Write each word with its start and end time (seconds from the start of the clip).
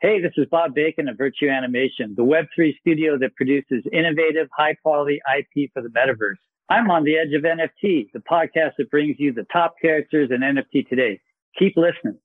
Hey, 0.00 0.20
this 0.22 0.30
is 0.36 0.46
Bob 0.48 0.76
Bacon 0.76 1.08
of 1.08 1.18
Virtue 1.18 1.48
Animation, 1.48 2.14
the 2.16 2.22
Web3 2.22 2.78
studio 2.78 3.18
that 3.18 3.34
produces 3.34 3.82
innovative, 3.92 4.46
high 4.56 4.74
quality 4.74 5.20
IP 5.36 5.72
for 5.74 5.82
the 5.82 5.88
metaverse. 5.88 6.36
I'm 6.68 6.88
on 6.88 7.02
the 7.02 7.18
edge 7.18 7.32
of 7.34 7.42
NFT, 7.42 8.12
the 8.12 8.20
podcast 8.20 8.74
that 8.78 8.92
brings 8.92 9.16
you 9.18 9.32
the 9.32 9.44
top 9.52 9.74
characters 9.82 10.30
in 10.30 10.42
NFT 10.42 10.88
today. 10.88 11.20
Keep 11.58 11.76
listening. 11.76 12.16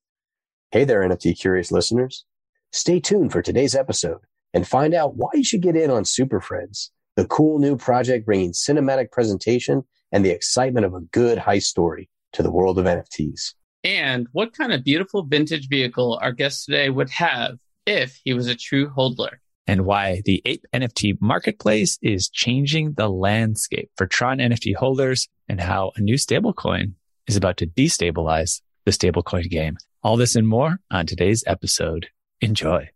Hey 0.70 0.84
there, 0.84 1.02
NFT 1.02 1.40
curious 1.40 1.72
listeners. 1.72 2.26
Stay 2.72 3.00
tuned 3.00 3.32
for 3.32 3.42
today's 3.42 3.74
episode 3.74 4.22
and 4.54 4.68
find 4.68 4.94
out 4.94 5.16
why 5.16 5.32
you 5.34 5.44
should 5.44 5.64
get 5.64 5.76
in 5.76 5.90
on 5.90 6.06
Super 6.06 6.40
Friends, 6.40 6.92
the 7.16 7.26
cool 7.26 7.58
new 7.58 7.76
project 7.76 8.28
bringing 8.28 8.52
cinematic 8.52 9.10
presentation 9.10 9.84
and 10.12 10.24
the 10.24 10.30
excitement 10.30 10.86
of 10.86 10.94
a 10.94 11.02
good 11.02 11.40
high 11.40 11.58
story 11.58 12.08
to 12.34 12.44
the 12.44 12.52
world 12.52 12.78
of 12.78 12.86
NFTs. 12.86 13.56
And 13.84 14.28
what 14.32 14.54
kind 14.54 14.72
of 14.72 14.84
beautiful 14.84 15.24
vintage 15.24 15.68
vehicle 15.68 16.20
our 16.22 16.32
guest 16.32 16.66
today 16.66 16.90
would 16.90 17.10
have 17.10 17.58
if 17.86 18.20
he 18.24 18.34
was 18.34 18.48
a 18.48 18.56
true 18.56 18.90
hodler. 18.90 19.38
And 19.66 19.86
why 19.86 20.22
the 20.26 20.42
Ape 20.46 20.66
NFT 20.74 21.18
marketplace 21.22 21.98
is 22.02 22.30
changing 22.30 22.94
the 22.94 23.10
landscape 23.10 23.90
for 23.96 24.08
Tron 24.08 24.40
NFT 24.40 24.76
holders 24.76 25.30
and 25.48 25.60
how 25.60 25.92
a 25.96 26.02
new 26.02 26.16
stablecoin 26.16 26.94
is 27.28 27.38
about 27.38 27.58
to 27.58 27.68
destabilize 27.68 28.62
the 28.86 28.92
stablecoin 28.92 29.50
game. 29.50 29.78
All 30.04 30.18
this 30.18 30.36
and 30.36 30.48
more 30.48 30.80
on 30.92 31.06
today's 31.06 31.44
episode. 31.48 32.08
Enjoy. 32.42 32.90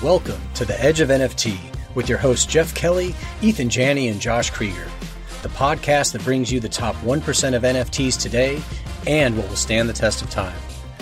Welcome 0.00 0.40
to 0.54 0.64
the 0.64 0.80
Edge 0.80 1.00
of 1.00 1.08
NFT 1.08 1.58
with 1.94 2.08
your 2.08 2.18
hosts 2.18 2.46
Jeff 2.46 2.74
Kelley, 2.74 3.14
Eathan 3.40 3.68
Janney, 3.68 4.08
and 4.08 4.20
Josh 4.20 4.50
Kriger, 4.52 4.88
the 5.42 5.48
podcast 5.50 6.12
that 6.12 6.24
brings 6.24 6.52
you 6.52 6.60
the 6.60 6.68
top 6.68 6.94
1% 6.96 7.54
of 7.54 7.62
NFTs 7.62 8.20
today 8.20 8.62
and 9.06 9.36
what 9.36 9.48
will 9.48 9.56
stand 9.56 9.88
the 9.88 9.92
test 9.92 10.22
of 10.22 10.30
time. 10.30 10.56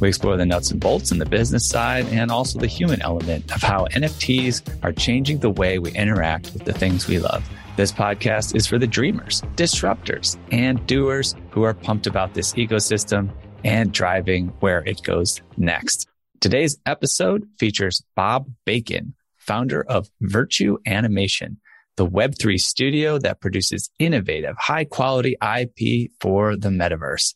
We 0.00 0.08
explore 0.08 0.36
the 0.36 0.46
nuts 0.46 0.70
and 0.70 0.80
bolts 0.80 1.10
and 1.10 1.20
the 1.20 1.26
business 1.26 1.68
side 1.68 2.06
and 2.08 2.30
also 2.30 2.58
the 2.58 2.66
human 2.66 3.00
element 3.02 3.54
of 3.54 3.62
how 3.62 3.86
NFTs 3.86 4.62
are 4.82 4.92
changing 4.92 5.38
the 5.38 5.50
way 5.50 5.78
we 5.78 5.92
interact 5.92 6.52
with 6.52 6.64
the 6.64 6.72
things 6.72 7.06
we 7.06 7.18
love. 7.18 7.48
This 7.76 7.90
podcast 7.90 8.54
is 8.54 8.66
for 8.66 8.78
the 8.78 8.86
dreamers, 8.86 9.42
disruptors, 9.56 10.38
and 10.52 10.86
doers 10.86 11.34
who 11.50 11.62
are 11.64 11.74
pumped 11.74 12.06
about 12.06 12.34
this 12.34 12.52
ecosystem 12.54 13.30
and 13.64 13.92
driving 13.92 14.48
where 14.60 14.86
it 14.86 15.02
goes 15.02 15.40
next. 15.56 16.06
Today's 16.40 16.78
episode 16.86 17.48
features 17.58 18.02
Bob 18.14 18.48
Bacon, 18.64 19.14
founder 19.38 19.82
of 19.88 20.08
Virtue 20.20 20.76
Animation, 20.86 21.58
the 21.96 22.06
Web3 22.06 22.58
studio 22.58 23.18
that 23.18 23.40
produces 23.40 23.90
innovative, 23.98 24.56
high 24.58 24.84
quality 24.84 25.36
IP 25.42 26.10
for 26.20 26.56
the 26.56 26.68
metaverse. 26.68 27.34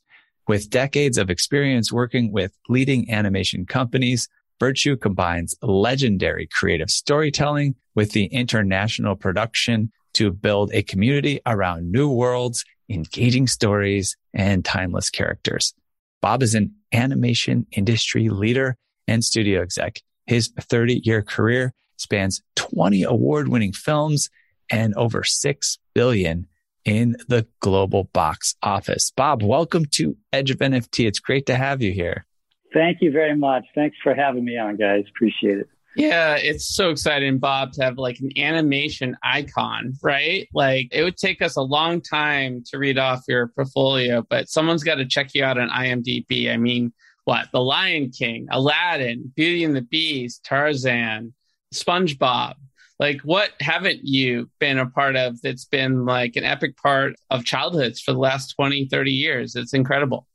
With 0.49 0.71
decades 0.71 1.19
of 1.19 1.29
experience 1.29 1.93
working 1.93 2.33
with 2.33 2.57
leading 2.71 3.11
animation 3.11 3.67
companies, 3.67 4.29
Virtue 4.59 4.97
combines 4.97 5.55
legendary 5.63 6.49
creative 6.51 6.91
storytelling 6.91 7.77
with 7.95 8.13
the 8.13 8.25
international 8.25 9.15
production 9.15 9.93
to 10.15 10.33
build 10.33 10.73
a 10.73 10.83
community 10.83 11.41
around 11.47 11.93
new 11.93 12.11
worlds, 12.11 12.64
engaging 12.89 13.47
stories, 13.47 14.17
and 14.35 14.64
timeless 14.64 15.11
characters. 15.11 15.75
Bob 16.23 16.42
is 16.42 16.55
an 16.55 16.75
animation 16.92 17.67
industry 17.73 18.31
leader 18.31 18.77
and 19.07 19.23
studio 19.23 19.61
exec. 19.61 20.01
His 20.27 20.51
30 20.58 21.03
year 21.05 21.23
career 21.23 21.75
spans 21.98 22.42
20 22.57 23.03
award 23.03 23.48
winning 23.48 23.73
films 23.73 24.31
and 24.70 24.95
over 24.95 25.23
6 25.23 25.79
billion 25.95 26.47
in 26.89 27.15
the 27.29 27.47
global 27.61 28.05
box 28.15 28.55
office. 28.63 29.13
Bob, 29.15 29.43
welcome 29.43 29.85
to 29.93 30.17
Edge 30.33 30.51
of 30.51 30.57
NFT. 30.57 31.07
It's 31.07 31.19
great 31.19 31.45
to 31.45 31.55
have 31.55 31.83
you 31.83 31.93
here. 31.93 32.25
Thank 32.73 33.03
you 33.03 33.13
very 33.13 33.37
much. 33.37 33.67
Thanks 33.75 33.99
for 34.03 34.15
having 34.15 34.43
me 34.43 34.57
on, 34.57 34.77
guys. 34.77 35.05
Appreciate 35.11 35.59
it. 35.59 35.69
Yeah, 35.97 36.37
it's 36.37 36.75
so 36.75 36.89
exciting, 36.89 37.39
Bob, 37.39 37.73
to 37.73 37.85
have 37.85 37.99
like 37.99 38.21
an 38.21 38.31
animation 38.39 39.19
icon, 39.23 39.95
right? 40.03 40.49
Like 40.55 40.89
it 40.91 41.03
would 41.03 41.19
take 41.19 41.43
us 41.43 41.57
a 41.57 41.63
long 41.63 42.01
time 42.01 42.63
to 42.71 42.79
read 42.79 42.97
off 42.97 43.25
your 43.29 43.49
portfolio, 43.49 44.25
but 44.31 44.49
someone's 44.49 44.85
got 44.85 44.95
to 44.95 45.05
check 45.05 45.35
you 45.35 45.45
out 45.45 45.59
on 45.59 45.69
IMDb. 45.69 46.51
I 46.51 46.57
mean, 46.57 46.95
what? 47.25 47.49
The 47.53 47.61
Lion 47.61 48.11
King, 48.11 48.49
Aladdin, 48.51 49.31
Beauty 49.37 49.63
and 49.63 49.77
the 49.77 49.83
Beast, 49.83 50.43
Tarzan, 50.43 51.35
SpongeBob. 51.75 52.55
Like, 52.98 53.20
what 53.23 53.51
haven't 53.61 54.01
you 54.03 54.51
been 54.59 54.79
a 54.79 54.86
part 54.86 55.17
of 55.17 55.41
that's 55.41 55.64
been 55.64 56.05
like 56.05 56.36
an 56.36 56.45
epic 56.45 56.77
part 56.77 57.14
of 57.31 57.45
childhoods 57.45 58.01
for 58.01 58.13
the 58.13 58.19
last 58.19 58.55
20, 58.57 58.86
30 58.86 59.13
years? 59.13 59.55
It's 59.55 59.73
incredible. 59.73 60.27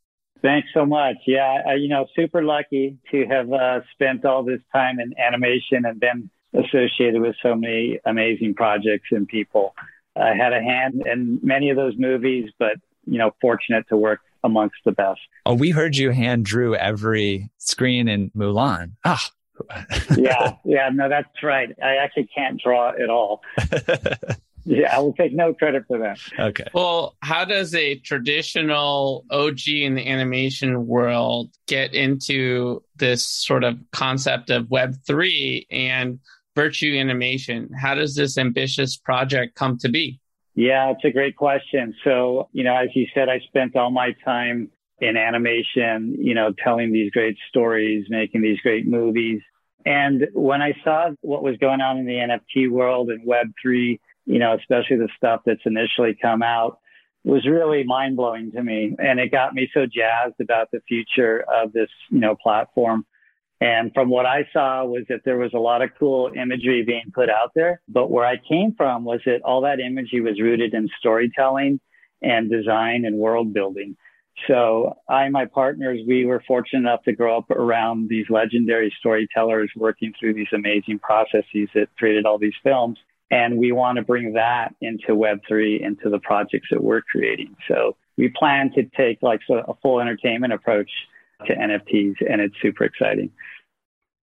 Thanks 0.41 0.67
so 0.73 0.85
much. 0.85 1.15
Yeah, 1.25 1.61
I, 1.65 1.75
you 1.75 1.87
know, 1.87 2.05
super 2.15 2.43
lucky 2.43 2.97
to 3.11 3.25
have 3.27 3.51
uh, 3.51 3.79
spent 3.93 4.25
all 4.25 4.43
this 4.43 4.59
time 4.73 4.99
in 4.99 5.13
animation 5.17 5.85
and 5.85 5.99
been 5.99 6.29
associated 6.53 7.21
with 7.21 7.35
so 7.41 7.55
many 7.55 7.99
amazing 8.05 8.53
projects 8.53 9.07
and 9.11 9.27
people. 9.27 9.73
I 10.15 10.35
had 10.35 10.53
a 10.53 10.61
hand 10.61 11.03
in 11.05 11.39
many 11.41 11.69
of 11.69 11.77
those 11.77 11.93
movies, 11.97 12.49
but 12.59 12.73
you 13.05 13.17
know, 13.17 13.31
fortunate 13.41 13.85
to 13.89 13.97
work 13.97 14.19
amongst 14.43 14.75
the 14.85 14.91
best. 14.91 15.19
Oh, 15.45 15.53
we 15.53 15.71
heard 15.71 15.95
you 15.95 16.11
hand 16.11 16.45
drew 16.45 16.75
every 16.75 17.49
screen 17.57 18.07
in 18.07 18.29
Mulan. 18.31 18.91
Ah, 19.05 19.29
yeah, 20.17 20.55
yeah, 20.65 20.89
no, 20.91 21.09
that's 21.09 21.43
right. 21.43 21.69
I 21.81 21.95
actually 21.95 22.29
can't 22.35 22.59
draw 22.61 22.89
at 22.89 23.09
all. 23.09 23.41
yeah, 24.65 24.95
I 24.95 24.99
will 24.99 25.13
take 25.13 25.33
no 25.33 25.53
credit 25.53 25.85
for 25.87 25.99
that. 25.99 26.19
Okay. 26.39 26.65
Well, 26.73 27.15
how 27.21 27.45
does 27.45 27.75
a 27.75 27.95
traditional 27.95 29.25
OG 29.29 29.67
in 29.67 29.95
the 29.95 30.07
animation 30.07 30.87
world 30.87 31.49
get 31.67 31.93
into 31.93 32.83
this 32.95 33.25
sort 33.25 33.63
of 33.63 33.77
concept 33.91 34.49
of 34.49 34.65
Web3 34.65 35.67
and 35.71 36.19
virtue 36.55 36.97
animation? 36.97 37.69
How 37.73 37.95
does 37.95 38.15
this 38.15 38.37
ambitious 38.37 38.97
project 38.97 39.55
come 39.55 39.77
to 39.79 39.89
be? 39.89 40.19
Yeah, 40.55 40.91
it's 40.91 41.03
a 41.03 41.09
great 41.09 41.35
question. 41.35 41.95
So, 42.03 42.49
you 42.51 42.63
know, 42.63 42.75
as 42.75 42.89
you 42.93 43.07
said, 43.13 43.27
I 43.27 43.39
spent 43.39 43.75
all 43.75 43.89
my 43.89 44.15
time 44.23 44.69
in 45.03 45.17
animation, 45.17 46.15
you 46.17 46.33
know, 46.33 46.53
telling 46.63 46.91
these 46.91 47.11
great 47.11 47.37
stories, 47.49 48.05
making 48.09 48.41
these 48.41 48.59
great 48.61 48.87
movies. 48.87 49.41
And 49.85 50.27
when 50.33 50.61
I 50.61 50.73
saw 50.83 51.09
what 51.21 51.43
was 51.43 51.57
going 51.57 51.81
on 51.81 51.97
in 51.97 52.05
the 52.05 52.13
NFT 52.13 52.71
world 52.71 53.09
and 53.09 53.27
Web3, 53.27 53.99
you 54.25 54.39
know, 54.39 54.55
especially 54.55 54.97
the 54.97 55.09
stuff 55.17 55.41
that's 55.45 55.65
initially 55.65 56.17
come 56.19 56.41
out, 56.41 56.79
was 57.25 57.45
really 57.45 57.83
mind 57.83 58.15
blowing 58.15 58.51
to 58.51 58.63
me. 58.63 58.95
And 58.97 59.19
it 59.19 59.31
got 59.31 59.53
me 59.53 59.69
so 59.73 59.85
jazzed 59.85 60.39
about 60.41 60.71
the 60.71 60.81
future 60.87 61.43
of 61.53 61.73
this, 61.73 61.89
you 62.09 62.19
know, 62.19 62.35
platform. 62.35 63.05
And 63.59 63.93
from 63.93 64.09
what 64.09 64.25
I 64.25 64.47
saw 64.51 64.83
was 64.85 65.03
that 65.09 65.21
there 65.23 65.37
was 65.37 65.53
a 65.53 65.59
lot 65.59 65.81
of 65.81 65.91
cool 65.97 66.31
imagery 66.35 66.83
being 66.83 67.11
put 67.13 67.29
out 67.29 67.51
there. 67.55 67.81
But 67.87 68.11
where 68.11 68.25
I 68.25 68.37
came 68.37 68.73
from 68.75 69.05
was 69.05 69.21
that 69.25 69.41
all 69.43 69.61
that 69.61 69.79
imagery 69.79 70.21
was 70.21 70.39
rooted 70.39 70.73
in 70.73 70.89
storytelling 70.99 71.79
and 72.21 72.49
design 72.49 73.05
and 73.05 73.17
world 73.17 73.53
building. 73.53 73.95
So 74.47 74.97
I 75.07 75.23
and 75.23 75.33
my 75.33 75.45
partners, 75.45 76.01
we 76.07 76.25
were 76.25 76.43
fortunate 76.47 76.79
enough 76.79 77.03
to 77.03 77.13
grow 77.13 77.37
up 77.37 77.49
around 77.51 78.09
these 78.09 78.25
legendary 78.29 78.93
storytellers 78.99 79.71
working 79.75 80.13
through 80.19 80.33
these 80.33 80.47
amazing 80.53 80.99
processes 80.99 81.69
that 81.75 81.87
created 81.97 82.25
all 82.25 82.37
these 82.37 82.53
films. 82.63 82.97
And 83.31 83.57
we 83.57 83.71
want 83.71 83.97
to 83.97 84.03
bring 84.03 84.33
that 84.33 84.75
into 84.81 85.09
Web3, 85.09 85.81
into 85.81 86.09
the 86.09 86.19
projects 86.19 86.67
that 86.71 86.83
we're 86.83 87.01
creating. 87.01 87.55
So 87.67 87.95
we 88.17 88.29
plan 88.29 88.71
to 88.75 88.83
take 88.97 89.19
like 89.21 89.41
a 89.49 89.73
full 89.81 89.99
entertainment 89.99 90.53
approach 90.53 90.89
to 91.47 91.55
NFTs 91.55 92.15
and 92.29 92.41
it's 92.41 92.55
super 92.61 92.83
exciting. 92.83 93.31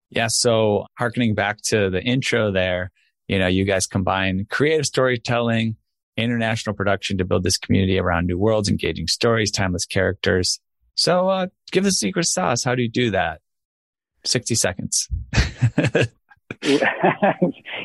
Yeah. 0.10 0.28
So 0.28 0.86
harkening 0.98 1.36
back 1.36 1.62
to 1.66 1.90
the 1.90 2.02
intro 2.02 2.52
there, 2.52 2.92
you 3.28 3.40
know, 3.40 3.48
you 3.48 3.64
guys 3.64 3.86
combine 3.86 4.48
creative 4.50 4.86
storytelling, 4.86 5.76
international 6.20 6.76
production 6.76 7.18
to 7.18 7.26
build 7.26 7.44
this 7.44 7.58
community 7.58 8.00
around 8.00 8.28
new 8.28 8.38
worlds, 8.38 8.70
engaging 8.70 9.08
stories, 9.08 9.52
timeless 9.52 9.86
characters. 9.86 10.60
So, 10.96 11.30
uh, 11.30 11.48
give 11.72 11.84
the 11.84 11.92
secret 11.92 12.26
sauce. 12.26 12.64
How 12.64 12.76
do 12.76 12.82
you 12.82 12.90
do 12.90 13.12
that? 13.12 13.42
60 14.26 14.56
seconds. 14.56 15.08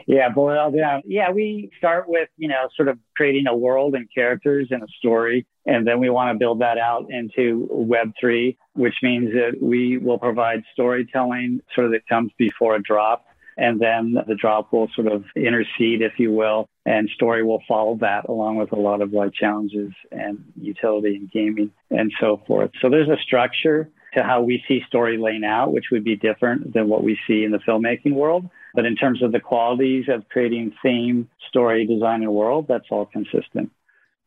yeah, 0.07 0.29
boil 0.35 0.53
it 0.53 0.59
all 0.59 0.71
down. 0.71 1.03
Yeah, 1.05 1.31
we 1.31 1.71
start 1.79 2.09
with, 2.09 2.29
you 2.37 2.49
know, 2.49 2.69
sort 2.77 2.89
of 2.89 2.99
creating 3.17 3.47
a 3.47 3.55
world 3.55 3.95
and 3.95 4.09
characters 4.13 4.69
and 4.71 4.83
a 4.83 4.87
story. 4.99 5.47
And 5.67 5.87
then 5.87 6.01
we 6.01 6.11
want 6.11 6.35
to 6.35 6.39
build 6.39 6.61
that 6.61 6.79
out 6.79 7.07
into 7.11 7.69
Web3, 7.73 8.57
which 8.75 8.95
means 9.03 9.33
that 9.33 9.59
we 9.61 9.99
will 9.99 10.19
provide 10.19 10.63
storytelling 10.73 11.61
sort 11.75 11.87
of 11.87 11.93
that 11.93 12.07
comes 12.09 12.33
before 12.37 12.75
a 12.75 12.83
drop. 12.83 13.25
And 13.57 13.81
then 13.81 14.17
the 14.27 14.35
drop 14.35 14.73
will 14.73 14.89
sort 14.95 15.07
of 15.07 15.25
intercede, 15.37 16.03
if 16.03 16.19
you 16.19 16.33
will, 16.33 16.69
and 16.85 17.09
story 17.15 17.45
will 17.45 17.63
follow 17.69 17.97
that 18.01 18.29
along 18.29 18.57
with 18.57 18.73
a 18.73 18.77
lot 18.77 19.01
of 19.01 19.13
like 19.13 19.33
challenges 19.33 19.93
and 20.11 20.45
utility 20.61 21.17
and 21.17 21.31
gaming 21.31 21.71
and 21.91 22.13
so 22.21 22.43
forth. 22.47 22.71
So 22.81 22.91
there's 22.91 23.09
a 23.09 23.21
structure 23.23 23.91
to 24.15 24.23
how 24.23 24.43
we 24.43 24.63
see 24.67 24.81
story 24.87 25.19
laying 25.19 25.45
out, 25.45 25.73
which 25.73 25.87
would 25.93 26.05
be 26.05 26.17
different 26.17 26.73
than 26.73 26.89
what 26.89 27.03
we 27.03 27.19
see 27.27 27.45
in 27.45 27.51
the 27.51 27.59
filmmaking 27.59 28.15
world. 28.15 28.49
But 28.75 28.87
in 28.87 28.97
terms 28.97 29.23
of 29.23 29.33
the 29.33 29.41
qualities 29.41 30.07
of 30.09 30.29
creating 30.29 30.75
theme, 30.83 31.29
story, 31.49 31.87
design, 31.87 32.23
and 32.23 32.33
world, 32.33 32.67
that's 32.69 32.87
all 32.91 33.07
consistent. 33.07 33.71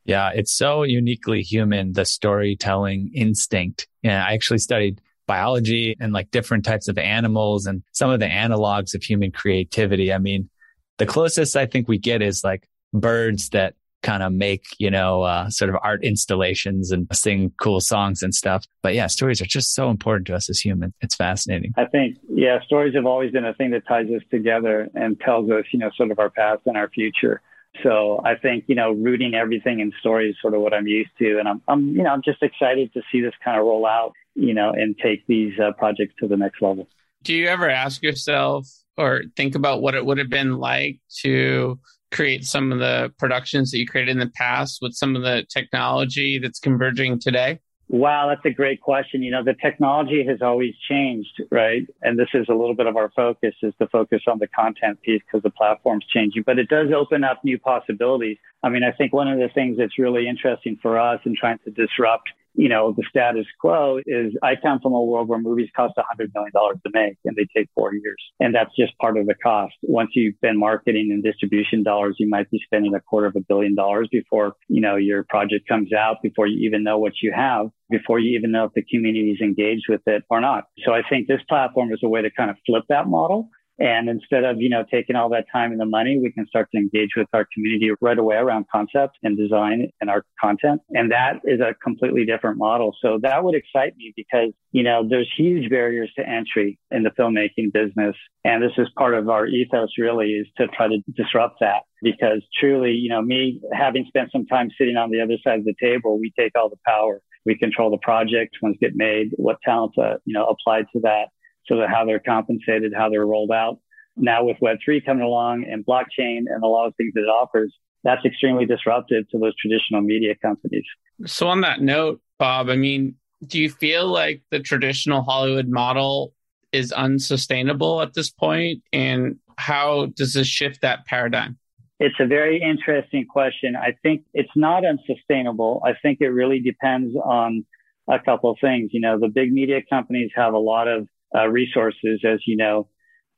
Yeah, 0.04 0.30
it's 0.34 0.52
so 0.52 0.84
uniquely 0.84 1.42
human, 1.42 1.92
the 1.92 2.06
storytelling 2.06 3.10
instinct. 3.14 3.88
Yeah, 4.02 4.24
I 4.24 4.32
actually 4.32 4.58
studied 4.58 5.02
biology 5.28 5.96
and 6.00 6.12
like 6.12 6.32
different 6.32 6.64
types 6.64 6.88
of 6.88 6.98
animals 6.98 7.66
and 7.66 7.84
some 7.92 8.10
of 8.10 8.18
the 8.18 8.26
analogs 8.26 8.96
of 8.96 9.04
human 9.04 9.30
creativity. 9.30 10.12
I 10.12 10.18
mean, 10.18 10.50
the 10.96 11.06
closest 11.06 11.56
I 11.56 11.66
think 11.66 11.86
we 11.86 11.98
get 11.98 12.20
is 12.20 12.42
like 12.42 12.68
birds 12.92 13.50
that 13.50 13.74
kind 14.02 14.22
of 14.22 14.32
make, 14.32 14.64
you 14.78 14.90
know, 14.90 15.22
uh, 15.22 15.50
sort 15.50 15.70
of 15.70 15.76
art 15.82 16.02
installations 16.04 16.90
and 16.90 17.06
sing 17.12 17.52
cool 17.60 17.80
songs 17.80 18.22
and 18.22 18.34
stuff. 18.34 18.64
But 18.82 18.94
yeah, 18.94 19.06
stories 19.06 19.40
are 19.40 19.46
just 19.46 19.74
so 19.74 19.90
important 19.90 20.26
to 20.28 20.34
us 20.34 20.48
as 20.48 20.60
humans. 20.60 20.94
It's 21.00 21.14
fascinating. 21.14 21.72
I 21.76 21.84
think, 21.84 22.16
yeah, 22.28 22.60
stories 22.62 22.94
have 22.94 23.06
always 23.06 23.30
been 23.32 23.44
a 23.44 23.54
thing 23.54 23.70
that 23.72 23.86
ties 23.86 24.06
us 24.06 24.22
together 24.30 24.88
and 24.94 25.20
tells 25.20 25.50
us, 25.50 25.64
you 25.72 25.78
know, 25.78 25.90
sort 25.96 26.10
of 26.10 26.18
our 26.18 26.30
past 26.30 26.62
and 26.66 26.76
our 26.76 26.88
future. 26.88 27.40
So 27.82 28.20
I 28.24 28.34
think, 28.34 28.64
you 28.66 28.74
know, 28.74 28.92
rooting 28.92 29.34
everything 29.34 29.80
in 29.80 29.92
stories 30.00 30.34
is 30.34 30.40
sort 30.40 30.54
of 30.54 30.60
what 30.60 30.74
I'm 30.74 30.86
used 30.86 31.10
to. 31.18 31.38
And 31.38 31.48
I'm, 31.48 31.62
I'm, 31.68 31.88
you 31.88 32.02
know, 32.02 32.10
I'm 32.10 32.22
just 32.22 32.42
excited 32.42 32.92
to 32.94 33.02
see 33.10 33.20
this 33.20 33.34
kind 33.44 33.58
of 33.58 33.64
roll 33.64 33.86
out, 33.86 34.12
you 34.34 34.54
know, 34.54 34.70
and 34.70 34.96
take 35.02 35.26
these 35.26 35.58
uh, 35.58 35.72
projects 35.72 36.14
to 36.20 36.28
the 36.28 36.36
next 36.36 36.62
level. 36.62 36.88
Do 37.22 37.34
you 37.34 37.46
ever 37.46 37.68
ask 37.68 38.02
yourself 38.02 38.68
or 38.96 39.22
think 39.36 39.54
about 39.54 39.82
what 39.82 39.94
it 39.94 40.04
would 40.04 40.18
have 40.18 40.30
been 40.30 40.58
like 40.58 40.98
to 41.22 41.78
create 42.10 42.44
some 42.44 42.72
of 42.72 42.78
the 42.78 43.12
productions 43.18 43.70
that 43.70 43.78
you 43.78 43.86
created 43.86 44.12
in 44.12 44.18
the 44.18 44.30
past 44.34 44.78
with 44.80 44.94
some 44.94 45.14
of 45.14 45.22
the 45.22 45.44
technology 45.48 46.38
that's 46.38 46.58
converging 46.58 47.18
today? 47.18 47.60
Wow, 47.90 48.28
that's 48.28 48.44
a 48.44 48.50
great 48.50 48.82
question. 48.82 49.22
You 49.22 49.30
know, 49.30 49.42
the 49.42 49.54
technology 49.54 50.22
has 50.26 50.42
always 50.42 50.74
changed, 50.88 51.42
right? 51.50 51.86
And 52.02 52.18
this 52.18 52.28
is 52.34 52.46
a 52.50 52.52
little 52.52 52.74
bit 52.74 52.86
of 52.86 52.96
our 52.96 53.10
focus 53.16 53.54
is 53.62 53.72
to 53.80 53.86
focus 53.88 54.22
on 54.26 54.38
the 54.38 54.46
content 54.48 55.00
piece 55.00 55.22
because 55.24 55.42
the 55.42 55.50
platform's 55.50 56.04
changing, 56.06 56.42
but 56.42 56.58
it 56.58 56.68
does 56.68 56.88
open 56.94 57.24
up 57.24 57.42
new 57.44 57.58
possibilities. 57.58 58.36
I 58.62 58.68
mean, 58.68 58.84
I 58.84 58.92
think 58.92 59.14
one 59.14 59.28
of 59.28 59.38
the 59.38 59.48
things 59.48 59.78
that's 59.78 59.98
really 59.98 60.28
interesting 60.28 60.78
for 60.82 60.98
us 60.98 61.20
in 61.24 61.34
trying 61.34 61.58
to 61.64 61.70
disrupt 61.70 62.28
you 62.54 62.68
know, 62.68 62.92
the 62.96 63.04
status 63.08 63.46
quo 63.60 63.98
is 64.06 64.32
I 64.42 64.54
come 64.56 64.80
from 64.80 64.92
a 64.92 65.02
world 65.02 65.28
where 65.28 65.38
movies 65.38 65.68
cost 65.76 65.94
$100 65.96 66.28
million 66.34 66.52
to 66.52 66.90
make 66.92 67.16
and 67.24 67.36
they 67.36 67.46
take 67.56 67.68
four 67.74 67.94
years. 67.94 68.22
And 68.40 68.54
that's 68.54 68.74
just 68.76 68.96
part 68.98 69.16
of 69.16 69.26
the 69.26 69.34
cost. 69.34 69.74
Once 69.82 70.10
you 70.14 70.32
spend 70.36 70.58
marketing 70.58 71.10
and 71.12 71.22
distribution 71.22 71.82
dollars, 71.82 72.16
you 72.18 72.28
might 72.28 72.50
be 72.50 72.60
spending 72.64 72.94
a 72.94 73.00
quarter 73.00 73.26
of 73.26 73.36
a 73.36 73.40
billion 73.40 73.74
dollars 73.74 74.08
before, 74.10 74.54
you 74.68 74.80
know, 74.80 74.96
your 74.96 75.24
project 75.28 75.68
comes 75.68 75.92
out, 75.92 76.16
before 76.22 76.46
you 76.46 76.66
even 76.66 76.82
know 76.82 76.98
what 76.98 77.12
you 77.22 77.32
have, 77.34 77.66
before 77.90 78.18
you 78.18 78.36
even 78.36 78.50
know 78.50 78.64
if 78.64 78.72
the 78.74 78.82
community 78.82 79.30
is 79.30 79.40
engaged 79.40 79.86
with 79.88 80.02
it 80.06 80.24
or 80.30 80.40
not. 80.40 80.64
So 80.84 80.92
I 80.92 81.02
think 81.08 81.28
this 81.28 81.40
platform 81.48 81.92
is 81.92 82.00
a 82.02 82.08
way 82.08 82.22
to 82.22 82.30
kind 82.30 82.50
of 82.50 82.56
flip 82.66 82.84
that 82.88 83.06
model 83.06 83.50
and 83.78 84.08
instead 84.08 84.44
of, 84.44 84.60
you 84.60 84.68
know, 84.68 84.84
taking 84.90 85.14
all 85.14 85.28
that 85.30 85.46
time 85.52 85.70
and 85.70 85.80
the 85.80 85.86
money, 85.86 86.18
we 86.20 86.32
can 86.32 86.46
start 86.46 86.68
to 86.72 86.78
engage 86.78 87.10
with 87.16 87.28
our 87.32 87.46
community 87.54 87.90
right 88.00 88.18
away 88.18 88.36
around 88.36 88.66
concept 88.72 89.18
and 89.22 89.36
design 89.38 89.90
and 90.00 90.10
our 90.10 90.24
content. 90.40 90.80
And 90.90 91.12
that 91.12 91.40
is 91.44 91.60
a 91.60 91.74
completely 91.74 92.24
different 92.24 92.58
model. 92.58 92.94
So 93.00 93.18
that 93.22 93.44
would 93.44 93.54
excite 93.54 93.96
me 93.96 94.12
because, 94.16 94.52
you 94.72 94.82
know, 94.82 95.06
there's 95.08 95.30
huge 95.36 95.70
barriers 95.70 96.10
to 96.18 96.28
entry 96.28 96.78
in 96.90 97.04
the 97.04 97.10
filmmaking 97.10 97.72
business. 97.72 98.16
And 98.44 98.62
this 98.62 98.72
is 98.78 98.88
part 98.96 99.14
of 99.14 99.28
our 99.28 99.46
ethos 99.46 99.90
really 99.96 100.32
is 100.32 100.46
to 100.56 100.66
try 100.68 100.88
to 100.88 100.98
disrupt 101.16 101.60
that 101.60 101.82
because 102.02 102.42
truly, 102.58 102.92
you 102.92 103.08
know, 103.08 103.22
me 103.22 103.60
having 103.72 104.04
spent 104.08 104.32
some 104.32 104.46
time 104.46 104.70
sitting 104.76 104.96
on 104.96 105.10
the 105.10 105.20
other 105.20 105.36
side 105.44 105.60
of 105.60 105.64
the 105.64 105.74
table, 105.80 106.18
we 106.18 106.32
take 106.38 106.52
all 106.56 106.68
the 106.68 106.76
power. 106.86 107.20
We 107.46 107.56
control 107.56 107.90
the 107.90 107.98
project, 107.98 108.56
ones 108.60 108.76
get 108.80 108.94
made, 108.94 109.30
what 109.36 109.56
talents, 109.64 109.96
uh, 109.96 110.16
you 110.24 110.34
know, 110.34 110.44
applied 110.44 110.84
to 110.92 111.00
that 111.00 111.28
so 111.68 111.86
how 111.86 112.04
they're 112.04 112.18
compensated, 112.18 112.92
how 112.96 113.08
they're 113.10 113.26
rolled 113.26 113.50
out. 113.50 113.78
Now 114.16 114.44
with 114.44 114.56
Web3 114.60 115.04
coming 115.04 115.22
along 115.22 115.64
and 115.70 115.84
blockchain 115.86 116.44
and 116.48 116.62
a 116.62 116.66
lot 116.66 116.86
of 116.86 116.96
things 116.96 117.12
that 117.14 117.22
it 117.22 117.28
offers, 117.28 117.72
that's 118.04 118.24
extremely 118.24 118.66
disruptive 118.66 119.28
to 119.30 119.38
those 119.38 119.54
traditional 119.56 120.00
media 120.00 120.34
companies. 120.40 120.84
So 121.26 121.48
on 121.48 121.60
that 121.60 121.80
note, 121.80 122.20
Bob, 122.38 122.68
I 122.68 122.76
mean, 122.76 123.14
do 123.46 123.60
you 123.60 123.70
feel 123.70 124.06
like 124.08 124.42
the 124.50 124.60
traditional 124.60 125.22
Hollywood 125.22 125.68
model 125.68 126.32
is 126.72 126.90
unsustainable 126.92 128.02
at 128.02 128.14
this 128.14 128.30
point? 128.30 128.82
And 128.92 129.36
how 129.56 130.06
does 130.06 130.34
this 130.34 130.46
shift 130.46 130.80
that 130.82 131.06
paradigm? 131.06 131.58
It's 132.00 132.14
a 132.20 132.26
very 132.26 132.62
interesting 132.62 133.26
question. 133.26 133.74
I 133.74 133.96
think 134.02 134.22
it's 134.32 134.50
not 134.54 134.84
unsustainable. 134.84 135.82
I 135.84 135.94
think 136.00 136.18
it 136.20 136.28
really 136.28 136.60
depends 136.60 137.16
on 137.16 137.64
a 138.08 138.20
couple 138.20 138.50
of 138.50 138.58
things. 138.60 138.90
You 138.92 139.00
know, 139.00 139.18
the 139.18 139.28
big 139.28 139.52
media 139.52 139.80
companies 139.88 140.30
have 140.36 140.54
a 140.54 140.58
lot 140.58 140.86
of 140.86 141.08
uh, 141.34 141.46
resources, 141.48 142.20
as 142.24 142.40
you 142.46 142.56
know. 142.56 142.88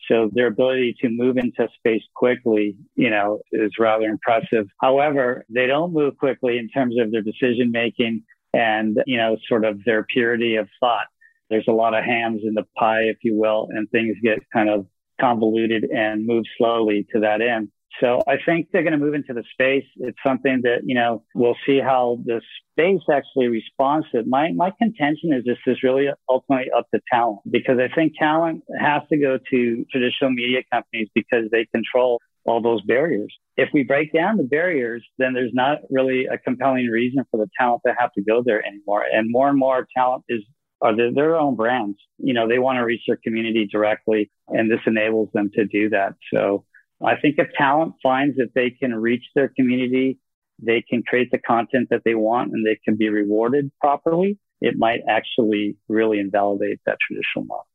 So 0.09 0.31
their 0.33 0.47
ability 0.47 0.97
to 1.03 1.09
move 1.11 1.37
into 1.37 1.69
space 1.77 2.03
quickly, 2.15 2.77
you 2.97 3.11
know, 3.11 3.41
is 3.53 3.73
rather 3.79 4.07
impressive. 4.07 4.67
However, 4.81 5.45
they 5.51 5.67
don't 5.67 5.93
move 5.93 6.17
quickly 6.17 6.59
in 6.59 6.69
terms 6.69 6.97
of 6.99 7.13
their 7.13 7.23
decision 7.23 7.71
making 7.71 8.25
and, 8.53 8.99
you 9.07 9.19
know, 9.19 9.37
sort 9.49 9.65
of 9.65 9.85
their 9.85 10.05
purity 10.05 10.57
of 10.57 10.69
thought. 10.81 11.07
There's 11.51 11.69
a 11.69 11.73
lot 11.73 11.95
of 11.95 12.05
hands 12.05 12.41
in 12.45 12.55
the 12.55 12.65
pie, 12.77 13.03
if 13.03 13.19
you 13.23 13.39
will, 13.39 13.69
and 13.71 13.91
things 13.91 14.17
get 14.23 14.39
kind 14.53 14.71
of 14.71 14.87
convoluted 15.21 15.85
and 15.85 16.27
move 16.27 16.45
slowly 16.57 17.07
to 17.13 17.21
that 17.21 17.43
end. 17.43 17.69
So 18.01 18.21
I 18.27 18.37
think 18.45 18.69
they're 18.73 18.83
going 18.83 18.99
to 18.99 19.05
move 19.05 19.15
into 19.15 19.35
the 19.35 19.45
space. 19.53 19.85
It's 19.97 20.19
something 20.25 20.61
that, 20.63 20.83
you 20.85 20.95
know, 20.95 21.25
we'll 21.35 21.57
see 21.67 21.81
how 21.81 22.19
the 22.25 22.41
space 22.73 23.03
actually 23.13 23.49
responds 23.49 24.07
to 24.13 24.21
it. 24.21 24.27
My, 24.27 24.53
my 24.53 24.73
contention 24.79 25.33
is 25.33 25.45
this 25.45 25.59
is 25.67 25.83
really 25.83 26.09
ultimately 26.29 26.71
up 26.71 26.87
to 26.95 27.01
talent 27.11 27.41
because 27.51 27.79
I 27.79 27.93
think 27.95 28.15
talent 28.19 28.63
has 28.79 29.03
to 29.11 29.19
go 29.19 29.39
to 29.51 29.87
traditional 29.91 30.31
media 30.31 30.61
companies 30.73 31.09
because 31.15 31.51
they 31.51 31.67
control 31.67 32.21
all 32.47 32.63
those 32.63 32.81
barriers. 32.83 33.35
If 33.57 33.69
we 33.75 33.83
break 33.83 34.13
down 34.13 34.37
the 34.37 34.45
barriers, 34.45 35.05
then 35.19 35.35
there's 35.35 35.53
not 35.53 35.79
really 35.91 36.27
a 36.27 36.39
compelling 36.39 36.87
reason 36.87 37.25
for 37.31 37.39
the 37.39 37.49
talent 37.59 37.83
to 37.87 37.95
have 37.99 38.13
to 38.15 38.23
go 38.23 38.43
there 38.43 38.65
anymore. 38.65 39.05
And 39.13 39.31
more 39.31 39.49
and 39.49 39.59
more 39.59 39.87
talent 39.95 40.25
is 40.29 40.43
are 40.83 40.97
their, 40.97 41.13
their 41.13 41.37
own 41.37 41.57
brands. 41.57 41.99
You 42.19 42.33
know, 42.33 42.49
they 42.49 42.59
want 42.59 42.79
to 42.79 42.85
reach 42.85 43.03
their 43.07 43.19
community 43.23 43.69
directly 43.71 44.31
and 44.49 44.71
this 44.71 44.81
enables 44.87 45.29
them 45.35 45.51
to 45.55 45.67
do 45.67 45.91
that. 45.91 46.15
So 46.33 46.65
I 47.05 47.17
think 47.17 47.37
if 47.39 47.49
talent 47.57 47.95
finds 48.03 48.37
that 48.37 48.51
they 48.55 48.71
can 48.71 48.95
reach 48.95 49.25
their 49.35 49.49
community, 49.49 50.19
they 50.63 50.83
can 50.83 51.03
create 51.03 51.31
the 51.31 51.39
content 51.39 51.89
that 51.91 52.03
they 52.05 52.15
want 52.15 52.53
and 52.53 52.67
they 52.67 52.79
can 52.85 52.97
be 52.97 53.09
rewarded 53.09 53.71
properly, 53.81 54.39
it 54.61 54.77
might 54.77 55.01
actually 55.09 55.77
really 55.89 56.19
invalidate 56.19 56.81
that 56.85 56.99
traditional 57.01 57.47
model. 57.47 57.67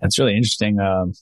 That's 0.00 0.18
really 0.18 0.36
interesting. 0.36 0.80
Um, 0.80 1.12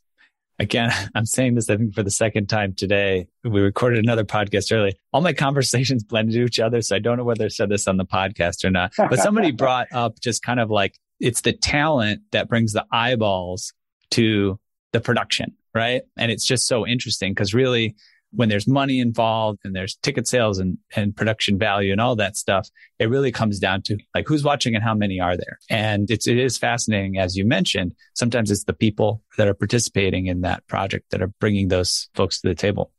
again, 0.59 0.90
I'm 1.14 1.26
saying 1.26 1.54
this, 1.54 1.68
I 1.68 1.76
think, 1.76 1.94
for 1.94 2.02
the 2.02 2.11
second 2.11 2.49
time 2.49 2.75
today. 2.75 3.28
We 3.44 3.61
recorded 3.61 3.99
another 3.99 4.25
podcast 4.25 4.73
early. 4.75 4.97
All 5.12 5.21
my 5.21 5.32
conversations 5.35 6.02
blended 6.02 6.35
to 6.35 6.44
each 6.44 6.61
other. 6.61 6.80
So 6.80 6.97
I 6.97 6.99
don't 6.99 7.18
know 7.18 7.25
whether 7.25 7.44
I 7.44 7.49
said 7.49 7.68
this 7.68 7.87
on 7.87 7.99
the 7.99 8.06
podcast 8.06 8.64
or 8.64 8.71
not, 8.71 8.92
but 8.97 9.18
somebody 9.18 9.50
brought 9.52 9.88
up 9.92 10.18
just 10.21 10.42
kind 10.42 10.61
of 10.61 10.71
like 10.71 10.99
it's 11.21 11.42
the 11.42 11.52
talent 11.52 12.23
that 12.32 12.49
brings 12.49 12.73
the 12.73 12.87
eyeballs 12.90 13.75
to 14.12 14.59
the 14.92 15.00
production 15.00 15.54
right? 15.75 16.02
And 16.17 16.31
it's 16.31 16.45
just 16.45 16.67
so 16.67 16.87
interesting 16.87 17.33
because 17.33 17.55
really, 17.55 17.95
when 18.35 18.49
there's 18.49 18.67
money 18.67 18.99
involved 18.99 19.61
and 19.62 19.76
there's 19.76 19.97
ticket 19.97 20.26
sales 20.26 20.59
and, 20.59 20.79
and 20.97 21.14
production 21.14 21.59
value 21.59 21.93
and 21.93 22.00
all 22.00 22.17
that 22.17 22.35
stuff, 22.37 22.69
it 22.99 23.11
really 23.11 23.31
comes 23.31 23.59
down 23.59 23.83
to 23.83 23.99
like 24.14 24.26
who's 24.26 24.43
watching 24.43 24.75
and 24.75 24.83
how 24.83 24.95
many 24.95 25.21
are 25.21 25.37
there. 25.37 25.59
And 25.69 26.11
it's, 26.11 26.26
it 26.26 26.38
is 26.38 26.57
fascinating. 26.57 27.19
As 27.19 27.37
you 27.37 27.45
mentioned, 27.45 27.95
sometimes 28.14 28.50
it's 28.50 28.64
the 28.64 28.73
people 28.73 29.23
that 29.37 29.49
are 29.49 29.55
participating 29.55 30.26
in 30.26 30.41
that 30.41 30.67
project 30.67 31.11
that 31.11 31.21
are 31.21 31.33
bringing 31.41 31.69
those 31.69 32.09
folks 32.14 32.41
to 32.41 32.49
the 32.49 32.55
table. 32.55 32.91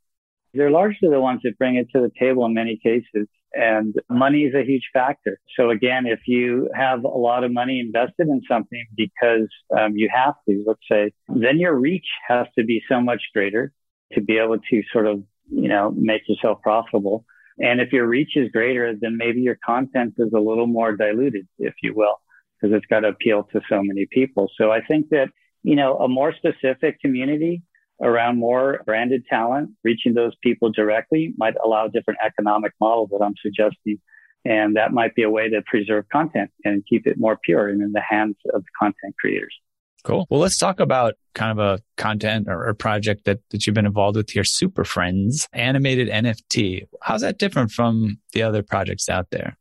They're 0.53 0.70
largely 0.70 1.10
the 1.10 1.20
ones 1.20 1.42
that 1.44 1.58
bring 1.58 1.77
it 1.77 1.89
to 1.94 2.01
the 2.01 2.12
table 2.20 2.46
in 2.46 2.53
many 2.53 2.77
cases. 2.77 3.27
And 3.53 3.93
money 4.10 4.43
is 4.43 4.55
a 4.55 4.65
huge 4.65 4.89
factor. 4.93 5.39
So 5.55 5.69
again, 5.69 6.07
if 6.07 6.22
you 6.25 6.69
have 6.75 7.03
a 7.03 7.07
lot 7.07 7.43
of 7.43 7.51
money 7.51 7.79
invested 7.79 8.27
in 8.27 8.41
something 8.50 8.83
because 8.95 9.48
um, 9.77 9.95
you 9.95 10.10
have 10.12 10.33
to, 10.50 10.63
let's 10.65 10.79
say, 10.91 11.12
then 11.27 11.60
your 11.60 11.75
reach 11.75 12.07
has 12.27 12.48
to 12.57 12.63
be 12.63 12.81
so 12.89 13.00
much 13.00 13.22
greater 13.33 13.72
to 14.13 14.22
be 14.22 14.38
able 14.38 14.57
to 14.57 14.81
sort 14.91 15.05
of, 15.05 15.24
you 15.51 15.67
know, 15.67 15.93
make 15.95 16.24
yourself 16.27 16.62
profitable. 16.63 17.25
And 17.60 17.79
if 17.79 17.91
your 17.91 18.07
reach 18.07 18.36
is 18.36 18.50
greater, 18.51 18.95
then 19.00 19.17
maybe 19.17 19.41
your 19.41 19.57
content 19.63 20.15
is 20.17 20.33
a 20.33 20.39
little 20.39 20.67
more 20.67 20.95
diluted, 20.95 21.48
if 21.60 21.75
you 21.83 21.93
will, 21.93 22.15
because 22.60 22.75
it's 22.75 22.88
got 22.88 23.01
to 23.01 23.10
appeal 23.10 23.43
to 23.53 23.62
so 23.69 23.83
many 23.83 24.07
people. 24.10 24.50
So 24.57 24.72
I 24.72 24.81
think 24.81 25.10
that, 25.10 25.27
you 25.62 25.75
know, 25.75 25.98
a 25.98 26.07
more 26.07 26.33
specific 26.33 27.00
community 27.01 27.62
around 28.03 28.38
more 28.38 28.81
branded 28.86 29.25
talent, 29.29 29.72
reaching 29.83 30.13
those 30.13 30.33
people 30.43 30.69
directly 30.69 31.33
might 31.38 31.55
allow 31.63 31.88
different 31.88 32.19
economic 32.24 32.74
models 32.79 33.10
that 33.12 33.24
I'm 33.24 33.36
suggesting. 33.41 34.00
And 34.45 34.75
that 34.75 34.91
might 34.91 35.15
be 35.15 35.24
a 35.24 35.29
way 35.29 35.50
to 35.50 35.62
preserve 35.65 36.05
content 36.12 36.51
and 36.65 36.83
keep 36.88 37.07
it 37.07 37.17
more 37.17 37.39
pure 37.41 37.69
and 37.69 37.81
in 37.81 37.93
the 37.93 38.01
hands 38.07 38.36
of 38.53 38.62
the 38.62 38.69
content 38.77 39.15
creators. 39.19 39.55
Cool. 40.03 40.27
Well, 40.29 40.41
let's 40.41 40.57
talk 40.57 40.81
about 40.81 41.13
kind 41.33 41.57
of 41.57 41.60
a 41.60 41.81
content 41.95 42.48
or, 42.50 42.67
a 42.67 42.75
project 42.75 43.24
that, 43.24 43.39
that 43.51 43.65
you've 43.65 43.74
been 43.74 43.86
involved 43.86 44.17
with 44.17 44.29
here, 44.29 44.43
Super 44.43 44.83
Friends, 44.83 45.48
animated 45.53 46.10
NFT. 46.10 46.83
How's 47.01 47.22
that 47.22 47.39
different 47.39 47.72
from 47.72 48.19
the 48.33 48.43
other 48.43 48.63
projects 48.63 49.07
out 49.07 49.27
there? 49.31 49.57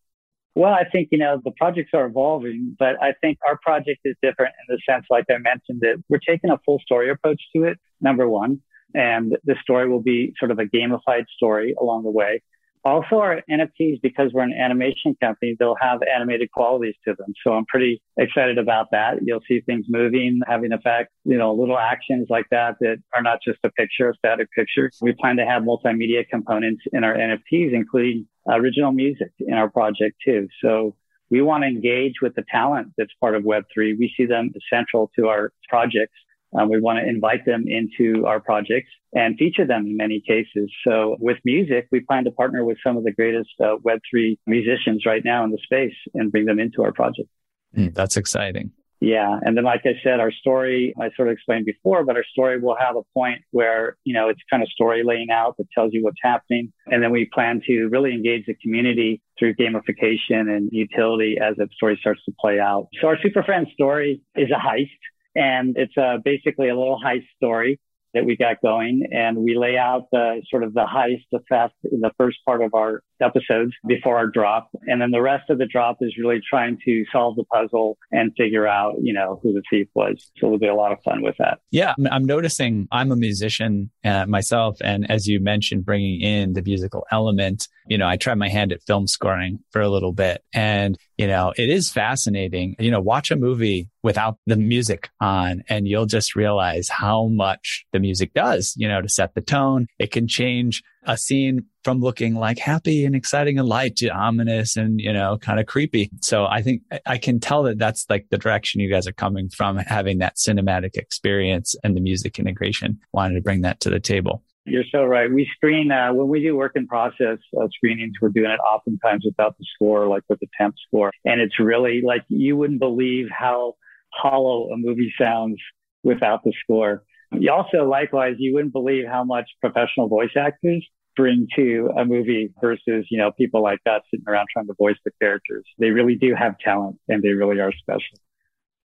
Well, 0.54 0.74
I 0.74 0.84
think, 0.90 1.08
you 1.12 1.18
know, 1.18 1.40
the 1.42 1.52
projects 1.52 1.92
are 1.94 2.06
evolving, 2.06 2.76
but 2.78 3.00
I 3.00 3.14
think 3.20 3.38
our 3.48 3.58
project 3.62 4.00
is 4.04 4.16
different 4.20 4.52
in 4.68 4.74
the 4.74 4.92
sense, 4.92 5.06
like 5.08 5.24
I 5.30 5.38
mentioned, 5.38 5.80
that 5.80 6.02
we're 6.08 6.18
taking 6.18 6.50
a 6.50 6.58
full 6.66 6.78
story 6.80 7.08
approach 7.08 7.40
to 7.56 7.64
it, 7.64 7.78
number 8.02 8.28
one. 8.28 8.60
And 8.94 9.38
the 9.44 9.56
story 9.62 9.88
will 9.88 10.02
be 10.02 10.34
sort 10.38 10.50
of 10.50 10.58
a 10.58 10.64
gamified 10.64 11.24
story 11.36 11.74
along 11.80 12.02
the 12.02 12.10
way. 12.10 12.42
Also, 12.84 13.18
our 13.18 13.42
NFTs, 13.48 14.02
because 14.02 14.32
we're 14.32 14.42
an 14.42 14.52
animation 14.52 15.16
company, 15.22 15.54
they'll 15.56 15.76
have 15.80 16.00
animated 16.02 16.50
qualities 16.50 16.96
to 17.06 17.14
them. 17.14 17.32
So 17.44 17.52
I'm 17.52 17.64
pretty 17.66 18.02
excited 18.16 18.58
about 18.58 18.88
that. 18.90 19.18
You'll 19.22 19.42
see 19.46 19.60
things 19.60 19.86
moving, 19.88 20.40
having 20.48 20.72
effect, 20.72 21.12
you 21.24 21.38
know, 21.38 21.54
little 21.54 21.78
actions 21.78 22.26
like 22.28 22.46
that 22.50 22.76
that 22.80 22.96
are 23.14 23.22
not 23.22 23.38
just 23.46 23.60
a 23.62 23.70
picture, 23.70 24.10
a 24.10 24.14
static 24.16 24.48
picture. 24.50 24.90
We 25.00 25.12
plan 25.12 25.36
to 25.36 25.46
have 25.46 25.62
multimedia 25.62 26.28
components 26.28 26.82
in 26.92 27.04
our 27.04 27.14
NFTs, 27.14 27.72
including 27.72 28.26
original 28.48 28.90
music 28.90 29.30
in 29.38 29.54
our 29.54 29.70
project 29.70 30.16
too. 30.24 30.48
So 30.60 30.96
we 31.30 31.40
want 31.40 31.62
to 31.62 31.68
engage 31.68 32.14
with 32.20 32.34
the 32.34 32.44
talent 32.50 32.94
that's 32.98 33.12
part 33.20 33.36
of 33.36 33.44
Web3. 33.44 33.96
We 33.96 34.12
see 34.16 34.26
them 34.26 34.52
essential 34.56 35.08
to 35.16 35.28
our 35.28 35.52
projects 35.68 36.18
um, 36.58 36.68
we 36.68 36.80
want 36.80 36.98
to 36.98 37.08
invite 37.08 37.44
them 37.46 37.64
into 37.66 38.26
our 38.26 38.40
projects 38.40 38.90
and 39.14 39.36
feature 39.38 39.66
them 39.66 39.86
in 39.86 39.96
many 39.96 40.22
cases. 40.26 40.70
So 40.86 41.16
with 41.20 41.38
music, 41.44 41.88
we 41.90 42.00
plan 42.00 42.24
to 42.24 42.30
partner 42.30 42.64
with 42.64 42.78
some 42.84 42.96
of 42.96 43.04
the 43.04 43.12
greatest 43.12 43.50
uh, 43.60 43.76
Web3 43.84 44.38
musicians 44.46 45.04
right 45.06 45.24
now 45.24 45.44
in 45.44 45.50
the 45.50 45.58
space 45.62 45.94
and 46.14 46.30
bring 46.30 46.46
them 46.46 46.58
into 46.58 46.82
our 46.82 46.92
project. 46.92 47.28
Mm, 47.76 47.94
that's 47.94 48.16
exciting. 48.16 48.72
Yeah. 49.02 49.36
And 49.42 49.56
then, 49.56 49.64
like 49.64 49.80
I 49.84 50.00
said, 50.04 50.20
our 50.20 50.30
story, 50.30 50.94
I 50.96 51.10
sort 51.16 51.26
of 51.26 51.32
explained 51.32 51.66
before, 51.66 52.04
but 52.04 52.14
our 52.14 52.24
story 52.30 52.60
will 52.60 52.76
have 52.76 52.94
a 52.94 53.02
point 53.14 53.40
where, 53.50 53.96
you 54.04 54.14
know, 54.14 54.28
it's 54.28 54.38
kind 54.48 54.62
of 54.62 54.68
story 54.68 55.02
laying 55.04 55.28
out 55.28 55.56
that 55.56 55.66
tells 55.74 55.92
you 55.92 56.04
what's 56.04 56.20
happening. 56.22 56.72
And 56.86 57.02
then 57.02 57.10
we 57.10 57.28
plan 57.34 57.60
to 57.66 57.88
really 57.88 58.12
engage 58.12 58.46
the 58.46 58.54
community 58.62 59.20
through 59.40 59.54
gamification 59.54 60.48
and 60.56 60.68
utility 60.70 61.36
as 61.42 61.56
the 61.56 61.66
story 61.74 61.98
starts 62.00 62.24
to 62.26 62.32
play 62.40 62.60
out. 62.60 62.86
So 63.00 63.08
our 63.08 63.18
Super 63.20 63.42
Friends 63.42 63.70
story 63.72 64.22
is 64.36 64.50
a 64.52 64.60
heist. 64.60 64.90
And 65.34 65.76
it's 65.76 65.96
uh, 65.96 66.18
basically 66.24 66.68
a 66.68 66.76
little 66.76 67.00
heist 67.02 67.26
story 67.36 67.80
that 68.14 68.24
we 68.24 68.36
got 68.36 68.60
going. 68.62 69.08
And 69.12 69.38
we 69.38 69.56
lay 69.56 69.76
out 69.76 70.08
the 70.12 70.42
sort 70.50 70.62
of 70.62 70.74
the 70.74 70.84
heist, 70.84 71.24
the 71.30 71.40
fast 71.48 71.74
in 71.90 72.00
the 72.00 72.12
first 72.18 72.38
part 72.44 72.62
of 72.62 72.74
our 72.74 73.02
episodes 73.22 73.72
before 73.86 74.16
our 74.16 74.26
drop. 74.26 74.68
And 74.86 75.00
then 75.00 75.10
the 75.10 75.22
rest 75.22 75.48
of 75.50 75.58
the 75.58 75.66
drop 75.66 75.98
is 76.00 76.14
really 76.18 76.40
trying 76.48 76.78
to 76.84 77.04
solve 77.12 77.36
the 77.36 77.44
puzzle 77.44 77.98
and 78.10 78.32
figure 78.36 78.66
out, 78.66 78.96
you 79.00 79.12
know, 79.12 79.40
who 79.42 79.52
the 79.52 79.62
thief 79.70 79.88
was. 79.94 80.30
So 80.38 80.46
it'll 80.46 80.58
be 80.58 80.66
a 80.66 80.74
lot 80.74 80.92
of 80.92 80.98
fun 81.02 81.22
with 81.22 81.36
that. 81.38 81.60
Yeah. 81.70 81.94
I'm 82.10 82.24
noticing 82.24 82.88
I'm 82.90 83.12
a 83.12 83.16
musician 83.16 83.90
uh, 84.04 84.26
myself. 84.26 84.78
And 84.82 85.10
as 85.10 85.26
you 85.26 85.40
mentioned, 85.40 85.84
bringing 85.84 86.20
in 86.20 86.52
the 86.52 86.62
musical 86.62 87.06
element, 87.10 87.68
you 87.86 87.98
know, 87.98 88.08
I 88.08 88.16
tried 88.16 88.38
my 88.38 88.48
hand 88.48 88.72
at 88.72 88.82
film 88.82 89.06
scoring 89.06 89.60
for 89.70 89.80
a 89.80 89.88
little 89.88 90.12
bit 90.12 90.42
and, 90.52 90.98
you 91.16 91.26
know, 91.26 91.52
it 91.56 91.68
is 91.68 91.90
fascinating. 91.90 92.76
You 92.78 92.90
know, 92.90 93.00
watch 93.00 93.30
a 93.30 93.36
movie 93.36 93.88
without 94.02 94.38
the 94.46 94.56
music 94.56 95.10
on 95.20 95.62
and 95.68 95.86
you'll 95.86 96.06
just 96.06 96.34
realize 96.34 96.88
how 96.88 97.26
much 97.26 97.86
the 97.92 98.00
music 98.00 98.34
does, 98.34 98.74
you 98.76 98.88
know, 98.88 99.00
to 99.00 99.08
set 99.08 99.34
the 99.34 99.40
tone. 99.40 99.86
It 99.98 100.10
can 100.10 100.26
change 100.26 100.82
a 101.04 101.16
scene 101.16 101.66
from 101.84 102.00
looking 102.00 102.34
like 102.34 102.58
happy 102.58 103.04
and 103.04 103.14
exciting 103.14 103.58
and 103.58 103.68
light 103.68 103.96
to 103.96 104.08
ominous 104.08 104.76
and, 104.76 105.00
you 105.00 105.12
know, 105.12 105.36
kind 105.38 105.58
of 105.58 105.66
creepy. 105.66 106.10
So 106.20 106.46
I 106.46 106.62
think 106.62 106.82
I 107.06 107.18
can 107.18 107.40
tell 107.40 107.64
that 107.64 107.78
that's 107.78 108.06
like 108.08 108.26
the 108.30 108.38
direction 108.38 108.80
you 108.80 108.90
guys 108.90 109.06
are 109.06 109.12
coming 109.12 109.48
from 109.48 109.78
having 109.78 110.18
that 110.18 110.36
cinematic 110.36 110.96
experience 110.96 111.74
and 111.82 111.96
the 111.96 112.00
music 112.00 112.38
integration. 112.38 113.00
Wanted 113.12 113.34
to 113.34 113.40
bring 113.40 113.62
that 113.62 113.80
to 113.80 113.90
the 113.90 114.00
table. 114.00 114.42
You're 114.64 114.84
so 114.92 115.04
right. 115.04 115.30
We 115.30 115.50
screen 115.56 115.90
uh, 115.90 116.12
when 116.12 116.28
we 116.28 116.40
do 116.40 116.56
work 116.56 116.72
in 116.76 116.86
process 116.86 117.38
uh, 117.60 117.66
screenings. 117.74 118.12
We're 118.20 118.28
doing 118.28 118.50
it 118.50 118.60
oftentimes 118.60 119.24
without 119.24 119.58
the 119.58 119.64
score, 119.74 120.06
like 120.06 120.22
with 120.28 120.38
the 120.38 120.46
temp 120.56 120.76
score, 120.86 121.10
and 121.24 121.40
it's 121.40 121.58
really 121.58 122.00
like 122.00 122.22
you 122.28 122.56
wouldn't 122.56 122.78
believe 122.78 123.26
how 123.36 123.74
hollow 124.12 124.70
a 124.70 124.76
movie 124.76 125.12
sounds 125.18 125.58
without 126.04 126.44
the 126.44 126.52
score. 126.62 127.02
You 127.38 127.50
also, 127.52 127.88
likewise, 127.88 128.36
you 128.38 128.54
wouldn't 128.54 128.72
believe 128.72 129.04
how 129.06 129.24
much 129.24 129.48
professional 129.60 130.08
voice 130.08 130.30
actors 130.36 130.86
bring 131.16 131.46
to 131.56 131.90
a 131.96 132.04
movie 132.04 132.52
versus, 132.60 133.06
you 133.10 133.18
know, 133.18 133.32
people 133.32 133.62
like 133.62 133.78
that 133.84 134.02
sitting 134.10 134.24
around 134.26 134.46
trying 134.52 134.66
to 134.66 134.74
voice 134.78 134.96
the 135.04 135.10
characters. 135.20 135.64
They 135.78 135.90
really 135.90 136.14
do 136.14 136.34
have 136.34 136.58
talent 136.58 136.98
and 137.08 137.22
they 137.22 137.30
really 137.30 137.60
are 137.60 137.72
special. 137.72 138.18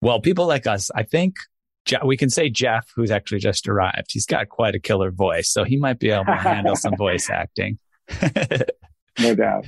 Well, 0.00 0.20
people 0.20 0.46
like 0.46 0.66
us, 0.66 0.90
I 0.94 1.02
think 1.02 1.36
we 2.04 2.16
can 2.16 2.30
say 2.30 2.48
Jeff, 2.48 2.90
who's 2.94 3.10
actually 3.10 3.40
just 3.40 3.68
arrived. 3.68 4.08
He's 4.10 4.26
got 4.26 4.48
quite 4.48 4.74
a 4.74 4.80
killer 4.80 5.10
voice, 5.10 5.50
so 5.50 5.64
he 5.64 5.76
might 5.76 5.98
be 5.98 6.10
able 6.10 6.24
to 6.26 6.34
handle 6.34 6.76
some 6.76 6.94
voice 6.98 7.28
acting. 7.30 7.78
no 9.18 9.34
doubt. 9.34 9.66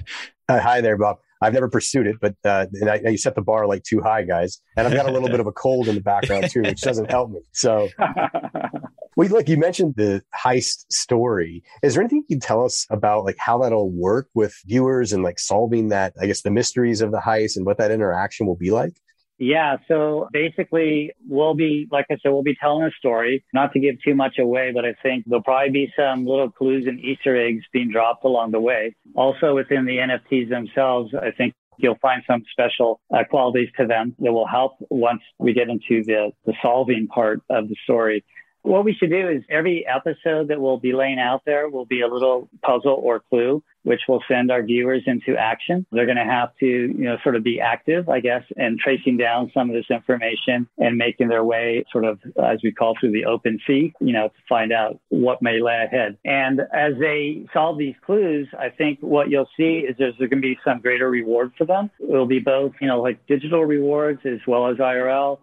Uh, 0.49 0.61
hi 0.61 0.81
there, 0.81 0.97
Bob. 0.97 1.19
I've 1.43 1.53
never 1.53 1.69
pursued 1.69 2.07
it, 2.07 2.17
but 2.21 2.35
uh, 2.45 2.67
and 2.73 2.91
I, 2.91 3.01
you 3.05 3.19
set 3.19 3.35
the 3.35 3.43
bar 3.43 3.67
like 3.67 3.83
too 3.83 4.01
high, 4.01 4.23
guys. 4.23 4.61
And 4.77 4.87
I've 4.87 4.95
got 4.95 5.07
a 5.07 5.13
little 5.13 5.29
bit 5.29 5.41
of 5.41 5.47
a 5.47 5.53
cold 5.53 5.89
in 5.89 5.95
the 5.95 6.01
background 6.01 6.51
too, 6.51 6.63
which 6.63 6.81
doesn't 6.81 7.11
help 7.11 7.31
me. 7.31 7.41
So, 7.53 7.89
well, 9.17 9.29
look, 9.29 9.49
you 9.49 9.57
mentioned 9.57 9.95
the 9.97 10.23
heist 10.35 10.87
story. 10.91 11.63
Is 11.83 11.95
there 11.95 12.03
anything 12.03 12.25
you 12.29 12.37
can 12.37 12.41
tell 12.41 12.65
us 12.65 12.87
about 12.91 13.25
like 13.25 13.37
how 13.39 13.59
that'll 13.59 13.91
work 13.91 14.29
with 14.35 14.55
viewers 14.67 15.13
and 15.13 15.23
like 15.23 15.39
solving 15.39 15.89
that? 15.89 16.15
I 16.21 16.27
guess 16.27 16.43
the 16.43 16.51
mysteries 16.51 17.01
of 17.01 17.13
the 17.13 17.21
heist 17.21 17.57
and 17.57 17.67
what 17.67 17.79
that 17.79 17.91
interaction 17.91 18.47
will 18.47 18.57
be 18.57 18.71
like. 18.71 18.97
Yeah. 19.39 19.77
So 19.87 20.29
basically, 20.33 21.13
we'll 21.29 21.55
be, 21.55 21.87
like 21.91 22.07
I 22.11 22.17
said, 22.23 22.31
we'll 22.31 22.43
be 22.43 22.57
telling 22.57 22.85
a 22.85 22.91
story, 22.99 23.45
not 23.53 23.73
to 23.75 23.81
give 23.81 23.97
too 24.03 24.15
much 24.15 24.39
away, 24.39 24.73
but 24.75 24.85
I 24.85 24.95
think 25.03 25.25
there'll 25.27 25.43
probably 25.43 25.71
be 25.71 25.93
some 25.97 26.25
little 26.25 26.51
clues 26.51 26.87
and 26.87 26.99
Easter 27.01 27.37
eggs 27.37 27.65
being 27.73 27.91
dropped 27.91 28.25
along 28.25 28.53
the 28.53 28.61
way. 28.61 28.97
Also 29.15 29.55
within 29.55 29.85
the 29.85 29.99
NFTs 29.99 30.49
themselves, 30.49 31.15
I 31.15 31.33
think 31.33 31.55
you'll 31.79 31.99
find 32.01 32.23
some 32.27 32.43
special 32.51 33.01
uh, 33.15 33.25
qualities 33.29 33.69
to 33.79 33.87
them 33.87 34.15
that 34.19 34.33
will 34.33 34.47
help 34.47 34.77
once 34.89 35.21
we 35.39 35.53
get 35.53 35.69
into 35.69 36.03
the, 36.05 36.33
the 36.47 36.55
solving 36.63 37.07
part 37.07 37.43
of 37.51 37.69
the 37.69 37.77
story. 37.85 38.25
What 38.63 38.85
we 38.85 38.95
should 38.95 39.11
do 39.11 39.29
is 39.29 39.45
every 39.49 39.87
episode 39.87 40.49
that 40.49 40.61
we'll 40.61 40.81
be 40.81 40.93
laying 40.93 41.21
out 41.21 41.43
there 41.47 41.69
will 41.69 41.87
be 41.87 42.01
a 42.01 42.09
little 42.09 42.49
puzzle 42.63 43.01
or 43.01 43.21
clue, 43.21 43.63
which 43.87 44.01
will 44.09 44.23
send 44.27 44.51
our 44.51 44.65
viewers 44.65 45.05
into 45.07 45.37
action. 45.37 45.87
They're 45.93 46.07
going 46.07 46.17
to 46.17 46.25
have 46.25 46.51
to, 46.59 46.67
you 46.67 47.05
know, 47.05 47.19
sort 47.23 47.37
of 47.37 47.45
be 47.45 47.61
active, 47.61 48.09
I 48.09 48.19
guess, 48.19 48.43
and 48.57 48.81
tracing 48.81 49.17
down 49.17 49.53
some 49.55 49.71
of 49.71 49.77
this 49.77 49.87
information 49.91 50.69
and 50.77 50.97
making 50.97 51.29
their 51.29 51.45
way 51.45 51.85
sort 51.93 52.05
of, 52.05 52.19
as 52.43 52.59
we 52.65 52.73
call 52.73 52.97
through 52.99 53.13
the 53.13 53.27
open 53.27 53.61
sea, 53.65 53.95
you 54.01 54.13
know, 54.13 54.27
to 54.27 54.35
find 54.49 54.73
out 54.73 54.99
what 55.11 55.41
may 55.41 55.61
lay 55.63 55.85
ahead. 55.85 56.19
And 56.25 56.63
as 56.75 56.95
they 56.99 57.47
solve 57.53 57.79
these 57.79 57.95
clues, 58.05 58.49
I 58.59 58.71
think 58.71 58.99
what 59.03 59.31
you'll 59.31 59.49
see 59.57 59.87
is 59.89 59.95
there's 59.99 60.17
going 60.17 60.31
to 60.31 60.37
be 60.37 60.59
some 60.65 60.81
greater 60.81 61.09
reward 61.09 61.53
for 61.57 61.65
them. 61.65 61.89
It 62.01 62.11
will 62.11 62.27
be 62.27 62.41
both, 62.41 62.73
you 62.81 62.89
know, 62.89 63.01
like 63.01 63.25
digital 63.29 63.65
rewards 63.65 64.23
as 64.25 64.41
well 64.49 64.67
as 64.67 64.79
IRL. 64.79 65.39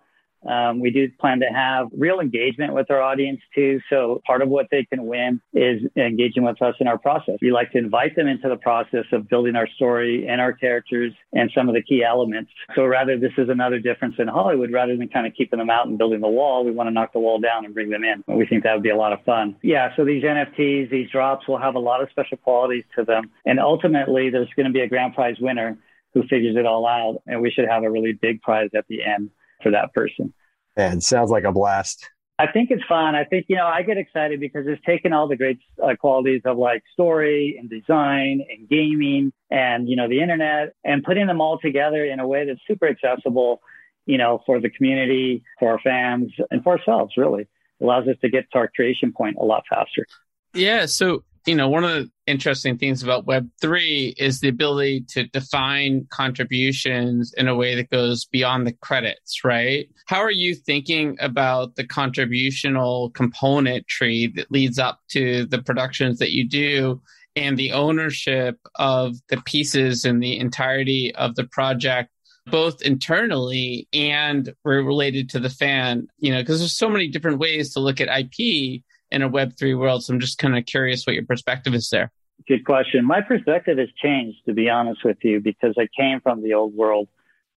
Um, 0.46 0.80
we 0.80 0.92
do 0.92 1.10
plan 1.20 1.40
to 1.40 1.48
have 1.48 1.88
real 1.98 2.20
engagement 2.20 2.74
with 2.74 2.90
our 2.92 3.02
audience 3.02 3.42
too. 3.56 3.80
So 3.90 4.22
part 4.26 4.42
of 4.42 4.50
what 4.50 4.68
they 4.72 4.86
can 4.86 5.06
win 5.06 5.42
is 5.54 5.82
engaging 5.96 6.44
with 6.44 6.62
us 6.62 6.76
in 6.80 6.88
our 6.88 6.98
process. 6.98 7.38
We 7.42 7.52
like 7.52 7.72
to 7.72 7.78
invite 7.78 8.16
them 8.16 8.28
into 8.28 8.50
the 8.50 8.58
process 8.58 9.06
of 9.12 9.30
building 9.30 9.56
our 9.56 9.68
story 9.68 10.28
and 10.28 10.42
our 10.42 10.54
characters 10.54 11.14
and 11.34 11.52
some 11.56 11.70
of 11.70 11.76
the 11.76 11.82
key 11.82 12.04
elements. 12.04 12.52
So 12.76 12.86
rather, 12.86 13.18
this 13.18 13.34
is 13.38 13.50
another 13.50 13.80
difference 13.80 14.16
in 14.20 14.28
Hollywood. 14.28 14.72
Rather 14.72 14.96
than 14.98 15.08
kind 15.10 15.28
of 15.28 15.34
keeping 15.34 15.60
them 15.60 15.70
out 15.70 15.88
and 15.88 15.98
building 15.98 16.22
the 16.22 16.28
wall, 16.28 16.66
we 16.66 16.72
want 16.72 16.88
to 16.88 16.92
knock 16.92 17.14
the 17.14 17.20
wall 17.20 17.40
down 17.40 17.66
and 17.66 17.74
bring 17.74 17.90
them 17.90 18.04
in. 18.04 18.24
We 18.28 18.46
think 18.46 18.64
that 18.64 18.74
would 18.74 18.84
be 18.84 18.90
a 18.90 18.98
lot 18.98 19.14
of 19.14 19.24
fun. 19.24 19.56
Yeah. 19.62 19.96
So 19.96 20.06
these 20.06 20.24
NFTs, 20.24 20.90
these 20.90 21.10
drops 21.10 21.48
will 21.48 21.60
have 21.60 21.76
a 21.76 21.80
lot 21.80 22.02
of 22.02 22.10
special 22.10 22.38
qualities 22.38 22.84
to 22.98 23.04
them. 23.04 23.32
And 23.46 23.60
ultimately, 23.60 24.30
there's 24.30 24.50
going 24.56 24.68
to 24.68 24.74
be 24.74 24.82
a 24.82 24.88
grand 24.88 25.14
prize 25.16 25.38
winner 25.40 25.78
who 26.14 26.22
figures 26.24 26.56
it 26.56 26.66
all 26.66 26.88
out. 26.88 27.22
And 27.28 27.42
we 27.42 27.52
should 27.52 27.68
have 27.68 27.84
a 27.84 27.90
really 27.90 28.14
big 28.14 28.42
prize 28.42 28.70
at 28.76 28.86
the 28.88 29.04
end 29.04 29.32
for 29.64 29.72
that 29.72 29.94
person. 29.94 30.34
And 30.76 31.04
sounds 31.04 31.32
like 31.32 31.46
a 31.46 31.52
blast. 31.52 32.10
I 32.40 32.52
think 32.52 32.72
it's 32.72 32.84
fun. 32.90 33.14
I 33.14 33.26
think, 33.26 33.46
you 33.48 33.56
know, 33.56 33.68
I 33.68 33.84
get 33.84 33.98
excited 33.98 34.40
because 34.40 34.66
it's 34.68 34.84
taken 34.86 35.14
all 35.14 35.28
the 35.28 35.36
great 35.36 35.60
uh, 35.82 35.96
qualities 35.96 36.42
of 36.46 36.58
like 36.58 36.84
story 36.92 37.58
and 37.60 37.70
design 37.70 38.44
and 38.50 38.68
gaming 38.68 39.32
and, 39.52 39.88
you 39.88 39.96
know, 39.96 40.10
the 40.10 40.20
internet 40.20 40.74
and 40.84 41.04
putting 41.04 41.28
them 41.28 41.42
all 41.42 41.60
together 41.60 42.04
in 42.04 42.20
a 42.20 42.28
way 42.28 42.46
that's 42.46 42.60
super 42.68 42.88
accessible, 42.88 43.62
you 44.08 44.18
know, 44.18 44.42
for 44.48 44.60
the 44.60 44.70
community, 44.70 45.44
for 45.60 45.72
our 45.74 45.80
fans 45.80 46.32
and 46.50 46.64
for 46.64 46.78
ourselves, 46.78 47.14
really. 47.18 47.44
It 47.44 47.84
allows 47.84 48.08
us 48.08 48.18
to 48.22 48.30
get 48.30 48.46
to 48.52 48.58
our 48.58 48.68
creation 48.68 49.14
point 49.14 49.38
a 49.40 49.46
lot 49.46 49.64
faster. 49.70 50.08
Yeah. 50.56 50.88
So 50.88 51.24
you 51.46 51.56
know, 51.56 51.68
one 51.68 51.84
of 51.84 51.92
the 51.92 52.12
interesting 52.26 52.78
things 52.78 53.04
about 53.04 53.26
Web3 53.26 54.14
is 54.18 54.40
the 54.40 54.48
ability 54.48 55.06
to 55.10 55.28
define 55.28 56.08
contributions 56.10 57.34
in 57.38 57.48
a 57.48 57.56
way 57.56 57.76
that 57.76 57.90
goes 57.90 58.26
beyond 58.26 58.66
the 58.66 58.74
credits, 58.74 59.44
right? 59.44 59.90
How 60.06 60.20
are 60.20 60.32
you 60.32 60.56
thinking 60.56 61.18
about 61.20 61.76
the 61.76 61.86
contributional 61.86 63.14
component 63.14 63.88
tree 63.88 64.28
that 64.36 64.52
leads 64.52 64.80
up 64.80 65.00
to 65.10 65.46
the 65.46 65.62
productions 65.62 66.20
that 66.20 66.32
you 66.32 66.48
do 66.48 67.02
and 67.36 67.58
the 67.58 67.72
ownership 67.74 68.60
of 68.76 69.16
the 69.28 69.42
pieces 69.42 70.06
and 70.06 70.22
the 70.22 70.40
entirety 70.40 71.14
of 71.16 71.36
the 71.36 71.46
project 71.46 72.10
both 72.48 72.82
internally 72.82 73.88
and 73.94 74.54
related 74.66 75.30
to 75.30 75.40
the 75.40 75.50
fan 75.50 76.08
you 76.18 76.30
know 76.30 76.42
because 76.42 76.60
there's 76.60 76.78
so 76.78 76.90
many 76.90 77.08
different 77.08 77.40
ways 77.40 77.74
to 77.74 77.80
look 77.80 78.02
at 78.02 78.10
ip 78.10 78.84
in 79.14 79.22
a 79.22 79.30
web3 79.30 79.78
world 79.78 80.04
so 80.04 80.14
i'm 80.14 80.20
just 80.20 80.38
kind 80.38 80.58
of 80.58 80.66
curious 80.66 81.06
what 81.06 81.14
your 81.14 81.26
perspective 81.26 81.74
is 81.74 81.90
there. 81.90 82.12
Good 82.48 82.66
question. 82.66 83.06
My 83.06 83.22
perspective 83.22 83.78
has 83.78 83.88
changed 84.02 84.40
to 84.48 84.54
be 84.54 84.70
honest 84.70 85.04
with 85.04 85.18
you 85.22 85.40
because 85.40 85.76
i 85.78 85.88
came 85.98 86.20
from 86.22 86.44
the 86.44 86.54
old 86.54 86.74
world 86.76 87.08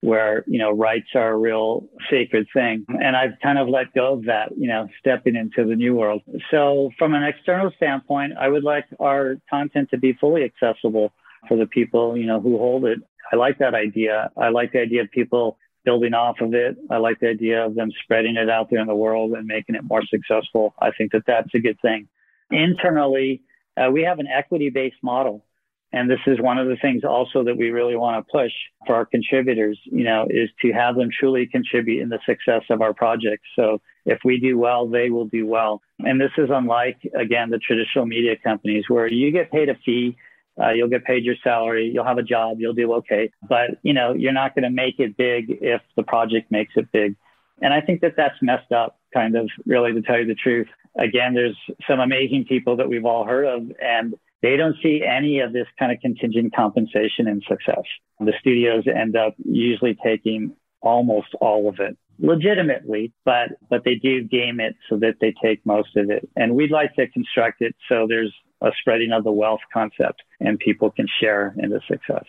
where 0.01 0.43
you 0.45 0.59
know 0.59 0.71
rights 0.71 1.07
are 1.15 1.31
a 1.31 1.37
real 1.37 1.87
sacred 2.11 2.45
thing 2.53 2.85
and 3.01 3.15
i've 3.15 3.31
kind 3.41 3.57
of 3.57 3.67
let 3.67 3.93
go 3.93 4.13
of 4.13 4.25
that 4.25 4.51
you 4.55 4.67
know 4.67 4.87
stepping 4.99 5.35
into 5.35 5.65
the 5.65 5.75
new 5.75 5.95
world. 5.95 6.21
So 6.51 6.91
from 6.99 7.13
an 7.15 7.23
external 7.23 7.71
standpoint 7.77 8.33
i 8.39 8.47
would 8.47 8.63
like 8.63 8.85
our 8.99 9.37
content 9.49 9.89
to 9.91 9.97
be 9.97 10.13
fully 10.13 10.43
accessible 10.43 11.13
for 11.47 11.57
the 11.57 11.65
people 11.65 12.17
you 12.17 12.27
know 12.27 12.39
who 12.39 12.57
hold 12.57 12.85
it. 12.85 12.99
I 13.31 13.37
like 13.37 13.57
that 13.57 13.73
idea. 13.73 14.29
I 14.37 14.49
like 14.49 14.71
the 14.73 14.81
idea 14.81 15.01
of 15.01 15.09
people 15.09 15.57
building 15.85 16.13
off 16.13 16.41
of 16.41 16.53
it. 16.53 16.75
I 16.89 16.97
like 16.97 17.19
the 17.19 17.29
idea 17.29 17.65
of 17.65 17.75
them 17.75 17.91
spreading 18.03 18.35
it 18.35 18.49
out 18.49 18.69
there 18.69 18.79
in 18.79 18.87
the 18.87 18.95
world 18.95 19.33
and 19.33 19.45
making 19.45 19.75
it 19.75 19.83
more 19.83 20.03
successful. 20.05 20.73
I 20.79 20.91
think 20.91 21.11
that 21.13 21.23
that's 21.25 21.53
a 21.53 21.59
good 21.59 21.79
thing. 21.81 22.07
Internally, 22.51 23.41
uh, 23.77 23.89
we 23.91 24.03
have 24.03 24.19
an 24.19 24.27
equity 24.27 24.69
based 24.69 25.01
model. 25.01 25.45
And 25.93 26.09
this 26.09 26.19
is 26.27 26.41
one 26.41 26.57
of 26.57 26.67
the 26.67 26.75
things 26.75 27.05
also 27.05 27.45
that 27.45 27.55
we 27.55 27.69
really 27.69 27.95
want 27.95 28.25
to 28.25 28.29
push 28.29 28.51
for 28.85 28.95
our 28.95 29.05
contributors, 29.05 29.79
you 29.85 30.03
know, 30.03 30.27
is 30.29 30.49
to 30.61 30.73
have 30.73 30.95
them 30.95 31.09
truly 31.17 31.45
contribute 31.45 32.01
in 32.01 32.09
the 32.09 32.19
success 32.25 32.63
of 32.69 32.81
our 32.81 32.93
projects. 32.93 33.47
So 33.55 33.79
if 34.05 34.19
we 34.25 34.37
do 34.37 34.57
well, 34.57 34.87
they 34.87 35.09
will 35.09 35.25
do 35.25 35.47
well. 35.47 35.81
And 35.99 36.19
this 36.19 36.31
is 36.37 36.49
unlike, 36.51 36.97
again, 37.17 37.49
the 37.49 37.59
traditional 37.59 38.05
media 38.05 38.35
companies 38.35 38.85
where 38.89 39.07
you 39.07 39.31
get 39.31 39.51
paid 39.51 39.69
a 39.69 39.75
fee 39.85 40.17
uh, 40.61 40.71
you'll 40.71 40.89
get 40.89 41.03
paid 41.03 41.23
your 41.23 41.35
salary. 41.43 41.91
You'll 41.93 42.05
have 42.05 42.17
a 42.17 42.23
job. 42.23 42.57
You'll 42.59 42.73
do 42.73 42.93
okay. 42.95 43.31
But, 43.47 43.71
you 43.83 43.93
know, 43.93 44.13
you're 44.13 44.33
not 44.33 44.55
going 44.55 44.63
to 44.63 44.69
make 44.69 44.99
it 44.99 45.17
big 45.17 45.57
if 45.61 45.81
the 45.95 46.03
project 46.03 46.51
makes 46.51 46.73
it 46.75 46.91
big. 46.91 47.15
And 47.61 47.73
I 47.73 47.81
think 47.81 48.01
that 48.01 48.13
that's 48.17 48.35
messed 48.41 48.71
up, 48.71 48.99
kind 49.13 49.35
of, 49.35 49.49
really, 49.65 49.93
to 49.93 50.01
tell 50.01 50.19
you 50.19 50.25
the 50.25 50.35
truth. 50.35 50.67
Again, 50.97 51.33
there's 51.33 51.57
some 51.89 51.99
amazing 51.99 52.45
people 52.47 52.77
that 52.77 52.89
we've 52.89 53.05
all 53.05 53.25
heard 53.25 53.45
of, 53.45 53.71
and 53.81 54.15
they 54.41 54.55
don't 54.55 54.75
see 54.81 55.03
any 55.03 55.39
of 55.39 55.53
this 55.53 55.67
kind 55.77 55.91
of 55.91 55.99
contingent 55.99 56.55
compensation 56.55 57.27
in 57.27 57.41
success. 57.47 57.83
The 58.19 58.33
studios 58.39 58.83
end 58.87 59.15
up 59.15 59.35
usually 59.43 59.97
taking 60.03 60.55
almost 60.81 61.29
all 61.41 61.67
of 61.67 61.79
it 61.79 61.97
legitimately, 62.19 63.11
but 63.25 63.49
but 63.69 63.83
they 63.83 63.95
do 63.95 64.23
game 64.23 64.59
it 64.59 64.75
so 64.89 64.97
that 64.97 65.15
they 65.19 65.33
take 65.43 65.65
most 65.65 65.95
of 65.97 66.09
it. 66.09 66.27
And 66.35 66.55
we'd 66.55 66.71
like 66.71 66.95
to 66.95 67.07
construct 67.09 67.61
it 67.61 67.75
so 67.89 68.05
there's 68.07 68.33
a 68.65 68.71
spreading 68.79 69.11
of 69.11 69.23
the 69.23 69.31
wealth 69.31 69.61
concept 69.73 70.23
and 70.39 70.59
people 70.59 70.91
can 70.91 71.07
share 71.21 71.55
in 71.59 71.69
the 71.69 71.81
success. 71.87 72.25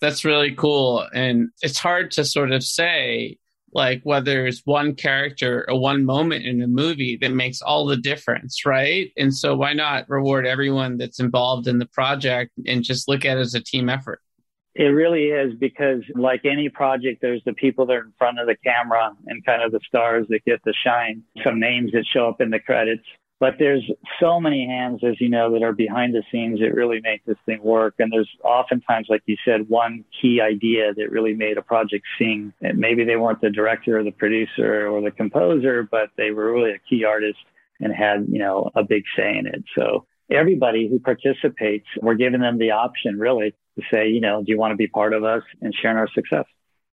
That's 0.00 0.24
really 0.24 0.54
cool. 0.54 1.06
And 1.12 1.50
it's 1.60 1.78
hard 1.78 2.10
to 2.12 2.24
sort 2.24 2.52
of 2.52 2.62
say 2.62 3.38
like 3.72 4.00
whether 4.02 4.46
it's 4.46 4.62
one 4.64 4.94
character 4.94 5.64
or 5.68 5.80
one 5.80 6.04
moment 6.04 6.44
in 6.44 6.62
a 6.62 6.66
movie 6.66 7.16
that 7.20 7.32
makes 7.32 7.62
all 7.62 7.86
the 7.86 7.96
difference, 7.96 8.66
right? 8.66 9.12
And 9.16 9.34
so 9.34 9.54
why 9.56 9.72
not 9.72 10.08
reward 10.08 10.46
everyone 10.46 10.96
that's 10.96 11.20
involved 11.20 11.68
in 11.68 11.78
the 11.78 11.86
project 11.86 12.52
and 12.66 12.82
just 12.82 13.08
look 13.08 13.24
at 13.24 13.36
it 13.36 13.40
as 13.40 13.54
a 13.54 13.60
team 13.60 13.88
effort? 13.88 14.20
It 14.74 14.84
really 14.84 15.24
is 15.24 15.54
because, 15.58 16.02
like 16.14 16.44
any 16.44 16.68
project, 16.68 17.20
there's 17.20 17.42
the 17.44 17.52
people 17.52 17.86
that 17.86 17.92
are 17.92 18.04
in 18.04 18.12
front 18.16 18.38
of 18.38 18.46
the 18.46 18.56
camera 18.64 19.12
and 19.26 19.44
kind 19.44 19.62
of 19.62 19.72
the 19.72 19.80
stars 19.86 20.26
that 20.30 20.44
get 20.44 20.62
the 20.64 20.72
shine, 20.84 21.22
some 21.44 21.58
names 21.58 21.90
that 21.92 22.04
show 22.06 22.28
up 22.28 22.40
in 22.40 22.50
the 22.50 22.60
credits. 22.60 23.02
But 23.40 23.54
there's 23.58 23.90
so 24.20 24.38
many 24.38 24.66
hands, 24.66 25.00
as 25.02 25.18
you 25.18 25.30
know, 25.30 25.54
that 25.54 25.62
are 25.62 25.72
behind 25.72 26.14
the 26.14 26.22
scenes 26.30 26.60
that 26.60 26.74
really 26.74 27.00
make 27.02 27.24
this 27.24 27.38
thing 27.46 27.62
work. 27.62 27.94
And 27.98 28.12
there's 28.12 28.28
oftentimes, 28.44 29.06
like 29.08 29.22
you 29.24 29.36
said, 29.46 29.66
one 29.66 30.04
key 30.20 30.42
idea 30.42 30.92
that 30.94 31.10
really 31.10 31.32
made 31.32 31.56
a 31.56 31.62
project 31.62 32.04
sing. 32.18 32.52
And 32.60 32.78
maybe 32.78 33.04
they 33.04 33.16
weren't 33.16 33.40
the 33.40 33.48
director 33.48 33.98
or 33.98 34.04
the 34.04 34.10
producer 34.10 34.86
or 34.86 35.00
the 35.00 35.10
composer, 35.10 35.88
but 35.90 36.10
they 36.18 36.32
were 36.32 36.52
really 36.52 36.72
a 36.72 36.78
key 36.88 37.04
artist 37.04 37.38
and 37.80 37.94
had, 37.94 38.26
you 38.28 38.38
know, 38.38 38.70
a 38.74 38.84
big 38.84 39.04
say 39.16 39.38
in 39.38 39.46
it. 39.46 39.64
So 39.74 40.06
everybody 40.30 40.86
who 40.86 40.98
participates, 40.98 41.86
we're 42.02 42.16
giving 42.16 42.42
them 42.42 42.58
the 42.58 42.72
option 42.72 43.18
really 43.18 43.54
to 43.78 43.82
say, 43.90 44.10
you 44.10 44.20
know, 44.20 44.42
do 44.44 44.52
you 44.52 44.58
want 44.58 44.72
to 44.72 44.76
be 44.76 44.86
part 44.86 45.14
of 45.14 45.24
us 45.24 45.42
and 45.62 45.74
share 45.74 45.92
in 45.92 45.96
our 45.96 46.10
success? 46.14 46.44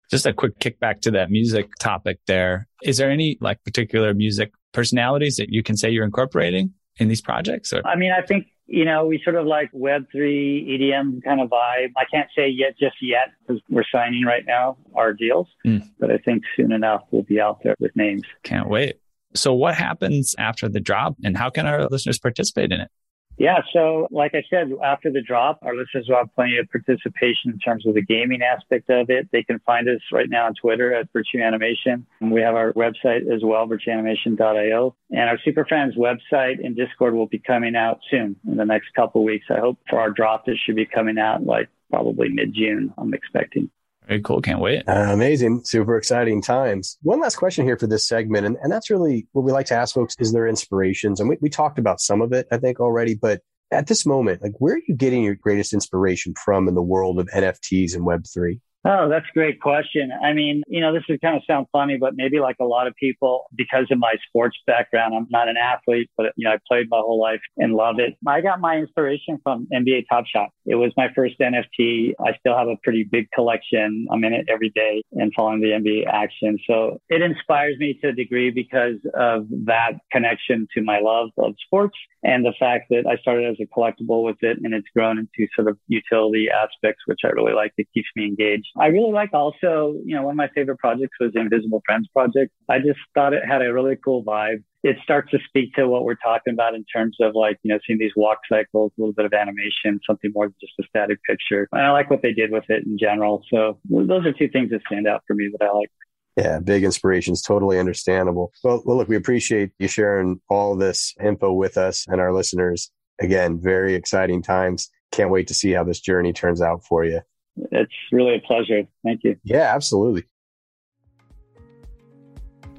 Just 0.08 0.26
a 0.26 0.32
quick 0.32 0.60
kickback 0.60 1.00
to 1.00 1.10
that 1.10 1.30
music 1.32 1.74
topic 1.80 2.20
there. 2.28 2.68
Is 2.84 2.98
there 2.98 3.10
any 3.10 3.36
like 3.40 3.64
particular 3.64 4.14
music 4.14 4.52
personalities 4.76 5.36
that 5.36 5.48
you 5.48 5.62
can 5.62 5.74
say 5.74 5.88
you're 5.88 6.04
incorporating 6.04 6.74
in 6.98 7.08
these 7.08 7.22
projects? 7.22 7.72
Or? 7.72 7.80
I 7.86 7.96
mean, 7.96 8.12
I 8.12 8.20
think, 8.20 8.46
you 8.66 8.84
know, 8.84 9.06
we 9.06 9.18
sort 9.24 9.36
of 9.36 9.46
like 9.46 9.72
Web3 9.72 10.14
EDM 10.14 11.24
kind 11.24 11.40
of 11.40 11.48
vibe. 11.48 11.92
I 11.96 12.04
can't 12.12 12.28
say 12.36 12.48
yet, 12.48 12.78
just 12.78 12.96
yet, 13.00 13.28
because 13.40 13.62
we're 13.70 13.84
signing 13.90 14.24
right 14.24 14.44
now 14.46 14.76
our 14.94 15.14
deals, 15.14 15.48
mm. 15.66 15.82
but 15.98 16.10
I 16.10 16.18
think 16.18 16.42
soon 16.56 16.72
enough 16.72 17.04
we'll 17.10 17.22
be 17.22 17.40
out 17.40 17.60
there 17.64 17.74
with 17.80 17.96
names. 17.96 18.24
Can't 18.42 18.68
wait. 18.68 18.96
So, 19.34 19.54
what 19.54 19.74
happens 19.74 20.34
after 20.38 20.68
the 20.68 20.80
drop 20.80 21.16
and 21.24 21.36
how 21.36 21.48
can 21.48 21.66
our 21.66 21.86
listeners 21.86 22.18
participate 22.18 22.70
in 22.70 22.80
it? 22.80 22.90
Yeah. 23.38 23.58
So, 23.72 24.08
like 24.10 24.34
I 24.34 24.42
said, 24.48 24.72
after 24.82 25.10
the 25.10 25.20
drop, 25.20 25.58
our 25.62 25.74
listeners 25.76 26.06
will 26.08 26.16
have 26.16 26.34
plenty 26.34 26.56
of 26.56 26.70
participation 26.70 27.52
in 27.52 27.58
terms 27.58 27.86
of 27.86 27.94
the 27.94 28.02
gaming 28.02 28.40
aspect 28.42 28.88
of 28.88 29.10
it. 29.10 29.28
They 29.30 29.42
can 29.42 29.58
find 29.60 29.88
us 29.88 30.00
right 30.10 30.28
now 30.28 30.46
on 30.46 30.54
Twitter 30.54 30.94
at 30.94 31.12
Virtue 31.12 31.40
Animation. 31.42 32.06
We 32.20 32.40
have 32.40 32.54
our 32.54 32.72
website 32.72 33.30
as 33.32 33.42
well, 33.42 33.66
virtueanimation.io. 33.66 34.94
And 35.10 35.20
our 35.20 35.38
Superfans 35.46 35.96
website 35.98 36.64
and 36.64 36.74
Discord 36.74 37.14
will 37.14 37.26
be 37.26 37.38
coming 37.38 37.76
out 37.76 38.00
soon 38.10 38.36
in 38.48 38.56
the 38.56 38.64
next 38.64 38.94
couple 38.94 39.20
of 39.20 39.26
weeks. 39.26 39.46
I 39.50 39.60
hope 39.60 39.78
for 39.88 40.00
our 40.00 40.10
drop, 40.10 40.46
this 40.46 40.56
should 40.64 40.76
be 40.76 40.86
coming 40.86 41.18
out 41.18 41.44
like 41.44 41.68
probably 41.90 42.30
mid 42.30 42.54
June, 42.54 42.92
I'm 42.96 43.12
expecting. 43.12 43.70
Very 44.06 44.22
cool. 44.22 44.40
Can't 44.40 44.60
wait. 44.60 44.84
Uh, 44.88 45.08
amazing. 45.10 45.62
Super 45.64 45.96
exciting 45.96 46.40
times. 46.40 46.96
One 47.02 47.20
last 47.20 47.36
question 47.36 47.64
here 47.64 47.76
for 47.76 47.88
this 47.88 48.06
segment. 48.06 48.46
And, 48.46 48.56
and 48.62 48.70
that's 48.70 48.88
really 48.88 49.26
what 49.32 49.44
we 49.44 49.50
like 49.50 49.66
to 49.66 49.74
ask 49.74 49.94
folks 49.94 50.14
is 50.20 50.32
there 50.32 50.46
inspirations? 50.46 51.18
And 51.18 51.28
we, 51.28 51.36
we 51.40 51.50
talked 51.50 51.78
about 51.78 52.00
some 52.00 52.22
of 52.22 52.32
it, 52.32 52.46
I 52.52 52.58
think, 52.58 52.78
already. 52.78 53.16
But 53.16 53.40
at 53.72 53.88
this 53.88 54.06
moment, 54.06 54.42
like 54.42 54.52
where 54.58 54.74
are 54.74 54.82
you 54.86 54.94
getting 54.94 55.24
your 55.24 55.34
greatest 55.34 55.72
inspiration 55.72 56.34
from 56.44 56.68
in 56.68 56.74
the 56.74 56.82
world 56.82 57.18
of 57.18 57.26
NFTs 57.34 57.94
and 57.94 58.06
Web3? 58.06 58.60
Oh, 58.88 59.08
that's 59.08 59.26
a 59.28 59.34
great 59.34 59.60
question. 59.60 60.12
I 60.22 60.32
mean, 60.32 60.62
you 60.68 60.80
know, 60.80 60.92
this 60.94 61.02
would 61.08 61.20
kind 61.20 61.36
of 61.36 61.42
sound 61.44 61.66
funny, 61.72 61.96
but 61.98 62.12
maybe 62.14 62.38
like 62.38 62.56
a 62.60 62.64
lot 62.64 62.86
of 62.86 62.94
people, 62.94 63.46
because 63.56 63.86
of 63.90 63.98
my 63.98 64.14
sports 64.28 64.56
background, 64.64 65.12
I'm 65.12 65.26
not 65.28 65.48
an 65.48 65.56
athlete, 65.56 66.08
but 66.16 66.26
you 66.36 66.44
know, 66.44 66.52
I 66.52 66.58
played 66.68 66.86
my 66.88 66.98
whole 66.98 67.20
life 67.20 67.40
and 67.56 67.74
love 67.74 67.96
it. 67.98 68.14
I 68.24 68.40
got 68.40 68.60
my 68.60 68.76
inspiration 68.76 69.38
from 69.42 69.66
NBA 69.74 70.04
Top 70.08 70.24
Shot. 70.26 70.50
It 70.66 70.76
was 70.76 70.92
my 70.96 71.08
first 71.16 71.34
NFT. 71.40 72.12
I 72.24 72.38
still 72.38 72.56
have 72.56 72.68
a 72.68 72.76
pretty 72.84 73.02
big 73.10 73.28
collection. 73.34 74.06
I'm 74.08 74.22
in 74.22 74.32
it 74.32 74.46
every 74.48 74.70
day 74.70 75.02
and 75.12 75.32
following 75.34 75.60
the 75.60 75.70
NBA 75.70 76.06
action. 76.06 76.56
So 76.68 77.00
it 77.08 77.22
inspires 77.22 77.76
me 77.78 77.98
to 78.02 78.10
a 78.10 78.12
degree 78.12 78.52
because 78.52 79.00
of 79.14 79.48
that 79.64 79.94
connection 80.12 80.68
to 80.74 80.82
my 80.82 81.00
love 81.00 81.30
of 81.38 81.54
sports 81.66 81.96
and 82.22 82.44
the 82.44 82.54
fact 82.58 82.84
that 82.90 83.04
I 83.08 83.16
started 83.16 83.50
as 83.50 83.56
a 83.60 83.66
collectible 83.66 84.24
with 84.24 84.36
it 84.42 84.58
and 84.62 84.74
it's 84.74 84.86
grown 84.94 85.18
into 85.18 85.50
sort 85.56 85.66
of 85.66 85.76
utility 85.88 86.48
aspects, 86.50 87.02
which 87.06 87.20
I 87.24 87.28
really 87.28 87.52
like. 87.52 87.72
It 87.78 87.88
keeps 87.92 88.08
me 88.14 88.26
engaged. 88.26 88.68
I 88.78 88.86
really 88.86 89.12
like 89.12 89.32
also, 89.32 89.94
you 90.04 90.14
know, 90.14 90.22
one 90.22 90.32
of 90.32 90.36
my 90.36 90.48
favorite 90.54 90.78
projects 90.78 91.16
was 91.18 91.32
the 91.32 91.40
Invisible 91.40 91.82
Friends 91.86 92.08
project. 92.12 92.52
I 92.68 92.78
just 92.78 92.98
thought 93.14 93.32
it 93.32 93.42
had 93.46 93.62
a 93.62 93.72
really 93.72 93.96
cool 93.96 94.22
vibe. 94.22 94.62
It 94.82 94.96
starts 95.02 95.30
to 95.30 95.38
speak 95.48 95.74
to 95.74 95.88
what 95.88 96.04
we're 96.04 96.16
talking 96.16 96.52
about 96.52 96.74
in 96.74 96.84
terms 96.84 97.16
of 97.20 97.34
like, 97.34 97.58
you 97.62 97.72
know, 97.72 97.78
seeing 97.86 97.98
these 97.98 98.12
walk 98.16 98.38
cycles, 98.48 98.92
a 98.96 99.00
little 99.00 99.14
bit 99.14 99.24
of 99.24 99.32
animation, 99.32 99.98
something 100.06 100.30
more 100.34 100.46
than 100.46 100.54
just 100.60 100.74
a 100.78 100.84
static 100.88 101.18
picture. 101.28 101.68
And 101.72 101.82
I 101.82 101.90
like 101.90 102.10
what 102.10 102.22
they 102.22 102.32
did 102.32 102.50
with 102.50 102.64
it 102.68 102.84
in 102.84 102.98
general. 102.98 103.42
So 103.50 103.78
those 103.88 104.26
are 104.26 104.32
two 104.32 104.48
things 104.48 104.70
that 104.70 104.82
stand 104.86 105.08
out 105.08 105.22
for 105.26 105.34
me 105.34 105.50
that 105.58 105.64
I 105.64 105.72
like. 105.72 105.90
Yeah, 106.36 106.58
big 106.60 106.84
inspirations, 106.84 107.40
totally 107.40 107.78
understandable. 107.78 108.52
Well, 108.62 108.82
well, 108.84 108.98
look, 108.98 109.08
we 109.08 109.16
appreciate 109.16 109.70
you 109.78 109.88
sharing 109.88 110.40
all 110.50 110.76
this 110.76 111.14
info 111.22 111.52
with 111.52 111.78
us 111.78 112.04
and 112.08 112.20
our 112.20 112.32
listeners. 112.32 112.90
Again, 113.18 113.58
very 113.58 113.94
exciting 113.94 114.42
times. 114.42 114.90
Can't 115.12 115.30
wait 115.30 115.46
to 115.48 115.54
see 115.54 115.72
how 115.72 115.82
this 115.82 116.00
journey 116.00 116.34
turns 116.34 116.60
out 116.60 116.84
for 116.84 117.04
you 117.04 117.22
it's 117.56 117.92
really 118.12 118.36
a 118.36 118.40
pleasure. 118.40 118.86
Thank 119.04 119.24
you. 119.24 119.36
Yeah, 119.44 119.74
absolutely. 119.74 120.24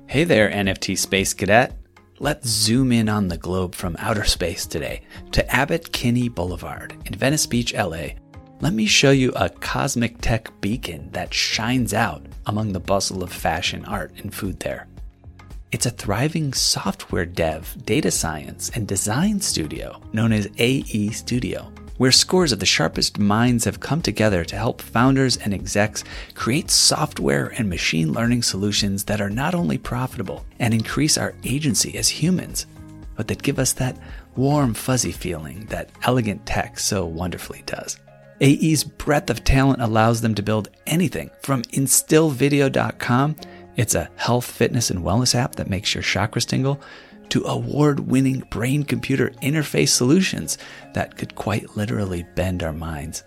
Hey 0.08 0.24
there, 0.24 0.50
NFT 0.50 0.98
Space 0.98 1.34
Cadet. 1.34 1.76
Let's 2.20 2.48
zoom 2.48 2.92
in 2.92 3.10
on 3.10 3.28
the 3.28 3.38
globe 3.38 3.76
from 3.76 3.96
outer 4.00 4.24
space 4.24 4.66
today 4.66 5.02
to 5.34 5.48
Abbott 5.54 5.92
Kinney 5.92 6.30
Boulevard 6.30 6.96
in 7.06 7.14
Venice 7.14 7.46
Beach, 7.46 7.74
LA. 7.74 8.08
Let 8.60 8.74
me 8.74 8.88
show 8.88 9.12
you 9.12 9.32
a 9.36 9.50
cosmic 9.50 10.20
tech 10.20 10.50
beacon 10.62 11.12
that 11.12 11.32
shines 11.32 11.94
out 11.94 12.26
among 12.48 12.74
the 12.74 12.80
bustle 12.80 13.22
of 13.22 13.32
fashion, 13.32 13.86
art, 13.86 14.14
and 14.18 14.34
food 14.34 14.60
there. 14.62 14.88
It's 15.72 15.86
a 15.86 15.92
thriving 15.92 16.54
software 16.54 17.26
dev, 17.26 17.76
data 17.86 18.10
science, 18.10 18.72
and 18.74 18.88
design 18.88 19.42
studio 19.42 20.02
known 20.14 20.32
as 20.32 20.50
AE 20.58 21.10
Studio, 21.10 21.72
where 21.98 22.12
scores 22.12 22.52
of 22.52 22.60
the 22.60 22.66
sharpest 22.66 23.20
minds 23.20 23.66
have 23.66 23.80
come 23.80 24.02
together 24.02 24.46
to 24.46 24.56
help 24.56 24.82
founders 24.82 25.38
and 25.38 25.54
execs 25.54 26.04
create 26.34 26.70
software 26.70 27.48
and 27.58 27.70
machine 27.70 28.14
learning 28.14 28.44
solutions 28.44 29.04
that 29.04 29.22
are 29.22 29.30
not 29.30 29.54
only 29.54 29.78
profitable 29.78 30.46
and 30.60 30.74
increase 30.74 31.18
our 31.18 31.34
agency 31.44 31.98
as 31.98 32.10
humans, 32.10 32.66
but 33.16 33.28
that 33.28 33.44
give 33.44 33.60
us 33.60 33.74
that 33.74 33.98
warm, 34.36 34.74
fuzzy 34.74 35.12
feeling 35.12 35.66
that 35.66 35.90
elegant 36.04 36.46
tech 36.46 36.80
so 36.80 37.06
wonderfully 37.06 37.64
does. 37.66 38.00
AE's 38.40 38.84
breadth 38.84 39.30
of 39.30 39.44
talent 39.44 39.82
allows 39.82 40.22
them 40.22 40.36
to 40.36 40.44
build 40.44 40.70
anything 40.86 41.32
from 41.42 41.64
instillvideo.com 41.64 43.36
it's 43.78 43.94
a 43.94 44.10
health, 44.16 44.46
fitness, 44.46 44.90
and 44.90 45.04
wellness 45.04 45.36
app 45.36 45.56
that 45.56 45.70
makes 45.70 45.94
your 45.94 46.04
chakras 46.04 46.48
tingle 46.48 46.82
to 47.30 47.44
award 47.46 48.02
winning 48.02 48.40
brain 48.50 48.84
computer 48.84 49.30
interface 49.42 49.90
solutions 49.90 50.58
that 50.94 51.18
could 51.18 51.36
quite 51.36 51.76
literally 51.76 52.26
bend 52.36 52.64
our 52.64 52.74
minds. 52.74 53.24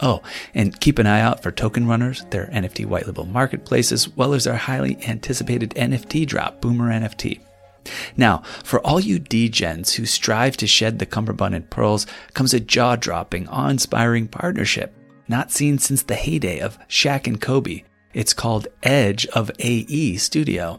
Oh, 0.00 0.22
and 0.54 0.78
keep 0.80 0.98
an 0.98 1.06
eye 1.06 1.20
out 1.20 1.42
for 1.42 1.52
Token 1.52 1.86
Runners, 1.86 2.24
their 2.30 2.46
NFT 2.46 2.86
white 2.86 3.06
label 3.06 3.26
marketplace, 3.26 3.92
as 3.92 4.08
well 4.08 4.34
as 4.34 4.46
our 4.46 4.56
highly 4.56 4.98
anticipated 5.06 5.70
NFT 5.70 6.26
drop, 6.26 6.60
Boomer 6.60 6.90
NFT. 6.90 7.40
Now, 8.16 8.42
for 8.64 8.80
all 8.80 8.98
you 8.98 9.20
degens 9.20 9.94
who 9.94 10.06
strive 10.06 10.56
to 10.58 10.66
shed 10.66 10.98
the 10.98 11.06
cummerbund 11.06 11.54
and 11.54 11.68
pearls, 11.68 12.06
comes 12.32 12.54
a 12.54 12.60
jaw 12.60 12.96
dropping, 12.96 13.48
awe 13.48 13.68
inspiring 13.68 14.26
partnership, 14.26 14.94
not 15.28 15.52
seen 15.52 15.78
since 15.78 16.02
the 16.02 16.14
heyday 16.14 16.58
of 16.60 16.78
Shaq 16.88 17.26
and 17.26 17.40
Kobe. 17.40 17.84
It's 18.12 18.32
called 18.32 18.68
Edge 18.82 19.26
of 19.26 19.50
AE 19.58 20.16
Studio, 20.16 20.78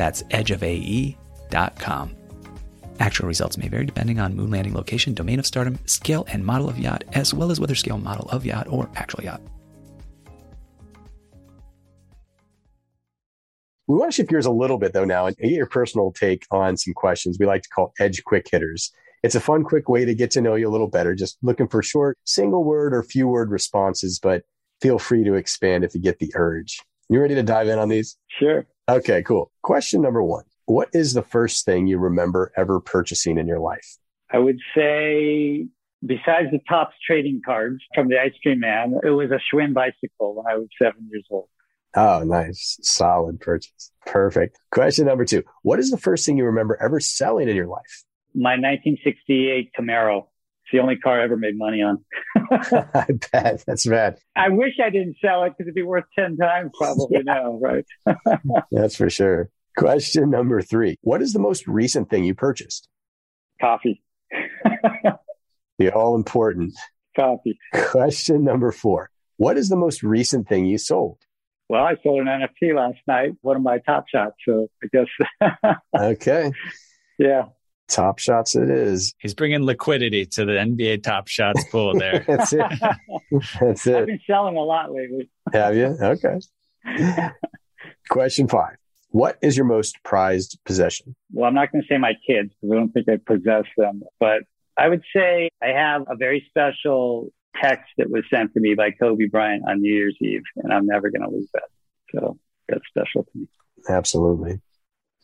That's 0.00 0.22
edgeofae.com. 0.22 2.16
Actual 3.00 3.28
results 3.28 3.58
may 3.58 3.68
vary 3.68 3.84
depending 3.84 4.18
on 4.18 4.34
moon 4.34 4.50
landing 4.50 4.72
location, 4.72 5.12
domain 5.12 5.38
of 5.38 5.44
stardom, 5.44 5.78
scale 5.84 6.24
and 6.32 6.42
model 6.42 6.70
of 6.70 6.78
yacht, 6.78 7.04
as 7.12 7.34
well 7.34 7.50
as 7.50 7.60
whether 7.60 7.74
scale 7.74 7.98
model 7.98 8.26
of 8.30 8.46
yacht 8.46 8.66
or 8.70 8.88
actual 8.96 9.22
yacht. 9.22 9.42
We 13.88 13.96
want 13.96 14.10
to 14.10 14.16
shift 14.16 14.30
gears 14.30 14.46
a 14.46 14.50
little 14.50 14.78
bit 14.78 14.94
though 14.94 15.04
now 15.04 15.26
and 15.26 15.36
get 15.36 15.50
your 15.50 15.66
personal 15.66 16.12
take 16.12 16.46
on 16.50 16.78
some 16.78 16.94
questions 16.94 17.36
we 17.38 17.44
like 17.44 17.64
to 17.64 17.68
call 17.68 17.92
edge 18.00 18.24
quick 18.24 18.48
hitters. 18.50 18.90
It's 19.22 19.34
a 19.34 19.40
fun, 19.40 19.64
quick 19.64 19.90
way 19.90 20.06
to 20.06 20.14
get 20.14 20.30
to 20.30 20.40
know 20.40 20.54
you 20.54 20.66
a 20.66 20.72
little 20.72 20.88
better. 20.88 21.14
Just 21.14 21.36
looking 21.42 21.68
for 21.68 21.82
short, 21.82 22.16
single 22.24 22.64
word 22.64 22.94
or 22.94 23.02
few 23.02 23.28
word 23.28 23.50
responses, 23.50 24.18
but 24.18 24.44
feel 24.80 24.98
free 24.98 25.24
to 25.24 25.34
expand 25.34 25.84
if 25.84 25.94
you 25.94 26.00
get 26.00 26.20
the 26.20 26.32
urge. 26.36 26.80
You 27.10 27.20
ready 27.20 27.34
to 27.34 27.42
dive 27.42 27.68
in 27.68 27.78
on 27.78 27.90
these? 27.90 28.16
Sure. 28.38 28.66
Okay, 28.90 29.22
cool. 29.22 29.52
Question 29.62 30.02
number 30.02 30.20
one 30.20 30.44
What 30.66 30.88
is 30.92 31.14
the 31.14 31.22
first 31.22 31.64
thing 31.64 31.86
you 31.86 31.98
remember 31.98 32.52
ever 32.56 32.80
purchasing 32.80 33.38
in 33.38 33.46
your 33.46 33.60
life? 33.60 33.86
I 34.32 34.38
would 34.38 34.58
say, 34.74 35.66
besides 36.04 36.50
the 36.50 36.58
Topps 36.68 36.96
trading 37.06 37.40
cards 37.44 37.78
from 37.94 38.08
the 38.08 38.20
ice 38.20 38.32
cream 38.42 38.58
man, 38.58 38.98
it 39.04 39.10
was 39.10 39.30
a 39.30 39.38
Schwinn 39.38 39.74
bicycle 39.74 40.34
when 40.34 40.52
I 40.52 40.56
was 40.56 40.66
seven 40.80 41.08
years 41.08 41.24
old. 41.30 41.48
Oh, 41.94 42.22
nice. 42.24 42.78
Solid 42.82 43.40
purchase. 43.40 43.92
Perfect. 44.06 44.58
Question 44.72 45.06
number 45.06 45.24
two 45.24 45.44
What 45.62 45.78
is 45.78 45.92
the 45.92 45.98
first 45.98 46.26
thing 46.26 46.36
you 46.36 46.44
remember 46.44 46.76
ever 46.82 46.98
selling 46.98 47.48
in 47.48 47.54
your 47.54 47.68
life? 47.68 48.04
My 48.34 48.52
1968 48.52 49.70
Camaro. 49.78 50.26
It's 50.70 50.76
the 50.76 50.82
only 50.82 50.98
car 50.98 51.20
I 51.20 51.24
ever 51.24 51.36
made 51.36 51.58
money 51.58 51.82
on. 51.82 52.04
I 52.94 53.06
bet. 53.32 53.64
That's 53.66 53.86
bad. 53.86 54.18
I 54.36 54.50
wish 54.50 54.74
I 54.80 54.90
didn't 54.90 55.16
sell 55.20 55.42
it 55.42 55.50
because 55.50 55.66
it'd 55.66 55.74
be 55.74 55.82
worth 55.82 56.04
10 56.16 56.36
times 56.36 56.70
probably 56.78 57.08
yeah. 57.26 57.34
now, 57.34 57.58
right? 57.60 57.84
That's 58.70 58.94
for 58.94 59.10
sure. 59.10 59.50
Question 59.76 60.30
number 60.30 60.62
three 60.62 60.96
What 61.00 61.22
is 61.22 61.32
the 61.32 61.40
most 61.40 61.66
recent 61.66 62.08
thing 62.08 62.22
you 62.22 62.34
purchased? 62.34 62.88
Coffee. 63.60 64.00
the 65.78 65.92
all 65.92 66.14
important 66.14 66.74
coffee. 67.16 67.58
Question 67.74 68.44
number 68.44 68.70
four 68.70 69.10
What 69.38 69.56
is 69.56 69.70
the 69.70 69.76
most 69.76 70.04
recent 70.04 70.48
thing 70.48 70.66
you 70.66 70.78
sold? 70.78 71.18
Well, 71.68 71.82
I 71.84 71.96
sold 72.02 72.20
an 72.20 72.26
NFT 72.26 72.76
last 72.76 72.98
night, 73.08 73.32
one 73.40 73.56
of 73.56 73.62
my 73.62 73.78
top 73.78 74.04
shots. 74.08 74.36
So 74.46 74.68
I 74.84 74.86
guess. 74.92 75.50
okay. 75.98 76.52
Yeah. 77.18 77.46
Top 77.90 78.20
shots 78.20 78.54
it 78.54 78.70
is. 78.70 79.14
He's 79.18 79.34
bringing 79.34 79.64
liquidity 79.64 80.24
to 80.24 80.44
the 80.44 80.52
NBA 80.52 81.02
top 81.02 81.26
shots 81.26 81.64
pool 81.70 81.98
there. 81.98 82.24
That's 82.26 82.52
it. 82.52 82.62
That's 83.60 83.86
it. 83.86 83.96
I've 83.96 84.06
been 84.06 84.20
selling 84.26 84.56
a 84.56 84.62
lot 84.62 84.92
lately. 84.92 85.28
Have 85.52 85.76
you? 85.76 85.96
Okay. 86.00 86.38
Question 88.08 88.46
five. 88.46 88.76
What 89.08 89.38
is 89.42 89.56
your 89.56 89.66
most 89.66 89.96
prized 90.04 90.58
possession? 90.64 91.16
Well, 91.32 91.48
I'm 91.48 91.54
not 91.54 91.72
going 91.72 91.82
to 91.82 91.88
say 91.88 91.98
my 91.98 92.14
kids 92.26 92.52
because 92.60 92.72
I 92.72 92.76
don't 92.76 92.92
think 92.92 93.08
I 93.08 93.16
possess 93.16 93.64
them, 93.76 94.02
but 94.20 94.42
I 94.76 94.88
would 94.88 95.02
say 95.14 95.50
I 95.60 95.68
have 95.68 96.02
a 96.08 96.14
very 96.14 96.46
special 96.48 97.30
text 97.60 97.90
that 97.98 98.08
was 98.08 98.22
sent 98.32 98.54
to 98.54 98.60
me 98.60 98.74
by 98.74 98.92
Kobe 98.92 99.26
Bryant 99.26 99.64
on 99.68 99.80
New 99.80 99.92
Year's 99.92 100.16
Eve, 100.20 100.42
and 100.56 100.72
I'm 100.72 100.86
never 100.86 101.10
going 101.10 101.22
to 101.22 101.36
lose 101.36 101.48
that. 101.54 101.64
So 102.14 102.38
that's 102.68 102.82
special 102.88 103.24
to 103.24 103.30
me. 103.34 103.48
Absolutely. 103.88 104.60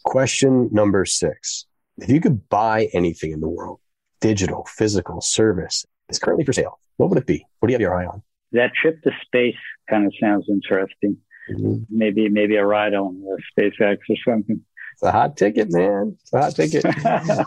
Question 0.04 0.68
number 0.72 1.04
six. 1.04 1.66
If 1.98 2.10
you 2.10 2.20
could 2.20 2.48
buy 2.48 2.88
anything 2.92 3.32
in 3.32 3.40
the 3.40 3.48
world, 3.48 3.80
digital, 4.20 4.66
physical, 4.68 5.20
service, 5.20 5.84
it's 6.08 6.18
currently 6.18 6.44
for 6.44 6.52
sale, 6.52 6.78
what 6.96 7.08
would 7.10 7.18
it 7.18 7.26
be? 7.26 7.46
What 7.58 7.68
do 7.68 7.72
you 7.72 7.74
have 7.74 7.80
your 7.80 7.94
eye 7.94 8.06
on? 8.06 8.22
That 8.52 8.72
trip 8.80 9.02
to 9.02 9.10
space 9.24 9.56
kind 9.88 10.06
of 10.06 10.12
sounds 10.20 10.46
interesting. 10.48 11.18
Mm-hmm. 11.50 11.84
Maybe, 11.90 12.28
maybe 12.28 12.56
a 12.56 12.66
ride 12.66 12.94
on 12.94 13.22
a 13.24 13.60
SpaceX 13.60 13.98
or 14.08 14.16
something. 14.26 14.62
It's 14.92 15.02
a 15.02 15.12
hot 15.12 15.36
ticket, 15.36 15.70
man. 15.70 16.16
It's 16.22 16.32
a 16.32 16.40
hot 16.40 16.54
ticket. 16.54 16.82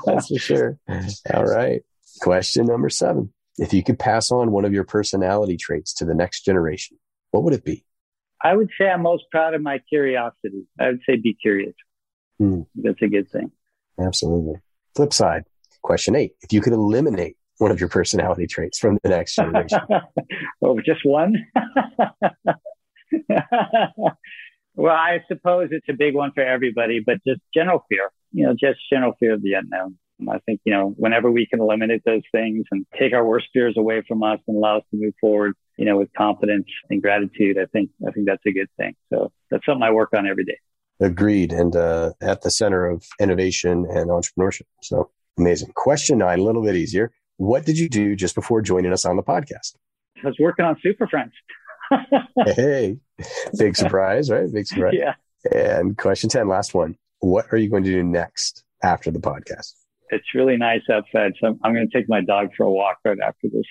That's 0.06 0.28
for 0.28 0.40
sure. 0.40 0.80
All 1.34 1.46
right. 1.46 1.82
Question 2.22 2.66
number 2.66 2.90
seven. 2.90 3.34
If 3.58 3.74
you 3.74 3.84
could 3.84 4.00
pass 4.00 4.32
on 4.32 4.52
one 4.52 4.66
of 4.66 4.74
your 4.74 4.84
personality 4.84 5.58
traits 5.58 5.94
to 5.96 6.06
the 6.06 6.14
next 6.14 6.46
generation, 6.46 6.98
what 7.32 7.44
would 7.44 7.54
it 7.54 7.66
be? 7.66 7.84
I 8.42 8.56
would 8.56 8.70
say 8.80 8.88
I'm 8.88 9.02
most 9.02 9.26
proud 9.32 9.54
of 9.54 9.62
my 9.62 9.80
curiosity. 9.90 10.66
I 10.80 10.88
would 10.88 11.02
say 11.06 11.18
be 11.18 11.34
curious. 11.34 11.74
Hmm. 12.38 12.62
That's 12.76 13.02
a 13.02 13.08
good 13.08 13.30
thing. 13.32 13.52
Absolutely. 14.00 14.56
Flip 14.96 15.14
side, 15.14 15.44
question 15.82 16.16
eight. 16.16 16.34
If 16.42 16.54
you 16.54 16.62
could 16.62 16.74
eliminate 16.74 17.38
one 17.60 17.72
of 17.72 17.80
your 17.80 17.90
personality 17.90 18.48
traits 18.48 18.80
from 18.80 18.98
the 19.04 19.10
next 19.10 19.36
generation. 19.36 19.80
oh, 20.64 20.80
just 20.80 21.02
one? 21.04 21.36
well, 24.76 24.96
I 24.96 25.24
suppose 25.28 25.70
it's 25.72 25.88
a 25.90 25.94
big 25.94 26.16
one 26.16 26.32
for 26.34 26.42
everybody, 26.42 27.02
but 27.06 27.18
just 27.28 27.42
general 27.54 27.86
fear, 27.90 28.12
you 28.32 28.46
know, 28.46 28.54
just 28.54 28.80
general 28.92 29.14
fear 29.20 29.34
of 29.34 29.44
the 29.44 29.54
unknown. 29.54 29.98
I 30.30 30.40
think, 30.40 30.60
you 30.66 30.74
know, 30.74 30.94
whenever 30.98 31.32
we 31.32 31.46
can 31.46 31.62
eliminate 31.62 32.04
those 32.06 32.24
things 32.32 32.66
and 32.72 32.86
take 32.98 33.14
our 33.14 33.26
worst 33.26 33.48
fears 33.54 33.76
away 33.78 34.04
from 34.06 34.22
us 34.24 34.40
and 34.48 34.58
allow 34.58 34.78
us 34.78 34.84
to 34.92 34.98
move 34.98 35.14
forward, 35.22 35.54
you 35.78 35.86
know, 35.86 35.98
with 35.98 36.10
confidence 36.18 36.68
and 36.90 37.02
gratitude, 37.02 37.58
I 37.58 37.66
think, 37.68 37.90
I 38.06 38.12
think 38.12 38.26
that's 38.26 38.46
a 38.46 38.52
good 38.52 38.68
thing. 38.76 38.96
So 39.14 39.32
that's 39.50 39.66
something 39.66 39.84
I 39.84 39.92
work 39.92 40.10
on 40.14 40.28
every 40.28 40.44
day. 40.44 40.58
Agreed. 41.00 41.54
And 41.54 41.76
uh, 41.76 42.14
at 42.22 42.42
the 42.42 42.52
center 42.52 42.86
of 42.88 43.06
innovation 43.20 43.86
and 43.90 44.10
entrepreneurship. 44.10 44.64
So 44.82 45.10
amazing. 45.38 45.72
Question 45.76 46.20
nine, 46.20 46.40
a 46.40 46.44
little 46.44 46.64
bit 46.64 46.76
easier. 46.76 47.12
What 47.38 47.66
did 47.66 47.78
you 47.78 47.88
do 47.88 48.16
just 48.16 48.36
before 48.36 48.62
joining 48.62 48.92
us 48.92 49.06
on 49.06 49.16
the 49.16 49.24
podcast? 49.24 49.76
I 50.24 50.28
was 50.28 50.38
working 50.40 50.66
on 50.66 50.78
Super 50.82 51.08
Friends. 51.08 51.32
hey, 52.56 52.98
big 53.58 53.76
surprise, 53.76 54.30
right? 54.30 54.52
Big 54.52 54.68
surprise. 54.68 54.94
Yeah. 54.96 55.14
And 55.52 55.98
question 55.98 56.30
10, 56.30 56.48
last 56.48 56.74
one. 56.74 56.98
What 57.20 57.48
are 57.52 57.58
you 57.58 57.70
going 57.70 57.84
to 57.84 57.92
do 57.92 58.04
next 58.04 58.64
after 58.84 59.10
the 59.10 59.20
podcast? 59.20 59.74
It's 60.10 60.36
really 60.36 60.58
nice 60.58 60.82
outside. 60.92 61.34
So 61.40 61.58
I'm 61.64 61.74
going 61.74 61.88
to 61.90 61.98
take 61.98 62.10
my 62.10 62.22
dog 62.22 62.50
for 62.58 62.66
a 62.66 62.72
walk 62.72 62.98
right 63.06 63.18
after 63.24 63.48
this. 63.52 63.66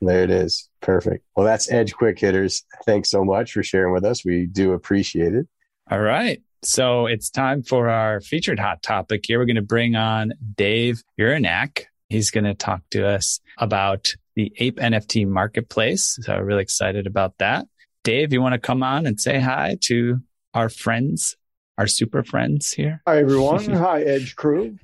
There 0.00 0.22
it 0.22 0.30
is. 0.30 0.68
Perfect. 0.80 1.24
Well, 1.34 1.46
that's 1.46 1.70
Edge 1.70 1.94
Quick 1.94 2.18
Hitters. 2.18 2.64
Thanks 2.84 3.10
so 3.10 3.24
much 3.24 3.52
for 3.52 3.62
sharing 3.62 3.92
with 3.92 4.04
us. 4.04 4.24
We 4.24 4.46
do 4.46 4.72
appreciate 4.72 5.34
it. 5.34 5.46
All 5.90 6.00
right. 6.00 6.42
So 6.62 7.06
it's 7.06 7.30
time 7.30 7.62
for 7.62 7.88
our 7.88 8.20
featured 8.20 8.58
hot 8.58 8.82
topic 8.82 9.24
here. 9.26 9.38
We're 9.38 9.46
going 9.46 9.56
to 9.56 9.62
bring 9.62 9.96
on 9.96 10.32
Dave 10.56 11.02
Uhryniak. 11.18 11.84
He's 12.08 12.30
going 12.30 12.44
to 12.44 12.54
talk 12.54 12.82
to 12.90 13.06
us 13.06 13.40
about 13.58 14.14
the 14.34 14.52
Ape 14.58 14.76
NFT 14.76 15.26
marketplace. 15.26 16.18
So 16.22 16.34
I'm 16.34 16.44
really 16.44 16.62
excited 16.62 17.06
about 17.06 17.38
that. 17.38 17.66
Dave, 18.04 18.32
you 18.32 18.40
want 18.40 18.54
to 18.54 18.58
come 18.58 18.82
on 18.82 19.06
and 19.06 19.20
say 19.20 19.40
hi 19.40 19.76
to 19.82 20.20
our 20.54 20.68
friends? 20.68 21.36
our 21.78 21.86
super 21.86 22.24
friends 22.24 22.72
here. 22.72 23.00
Hi, 23.06 23.18
everyone. 23.18 23.64
Hi, 23.72 24.02
Edge 24.02 24.34
crew. 24.34 24.76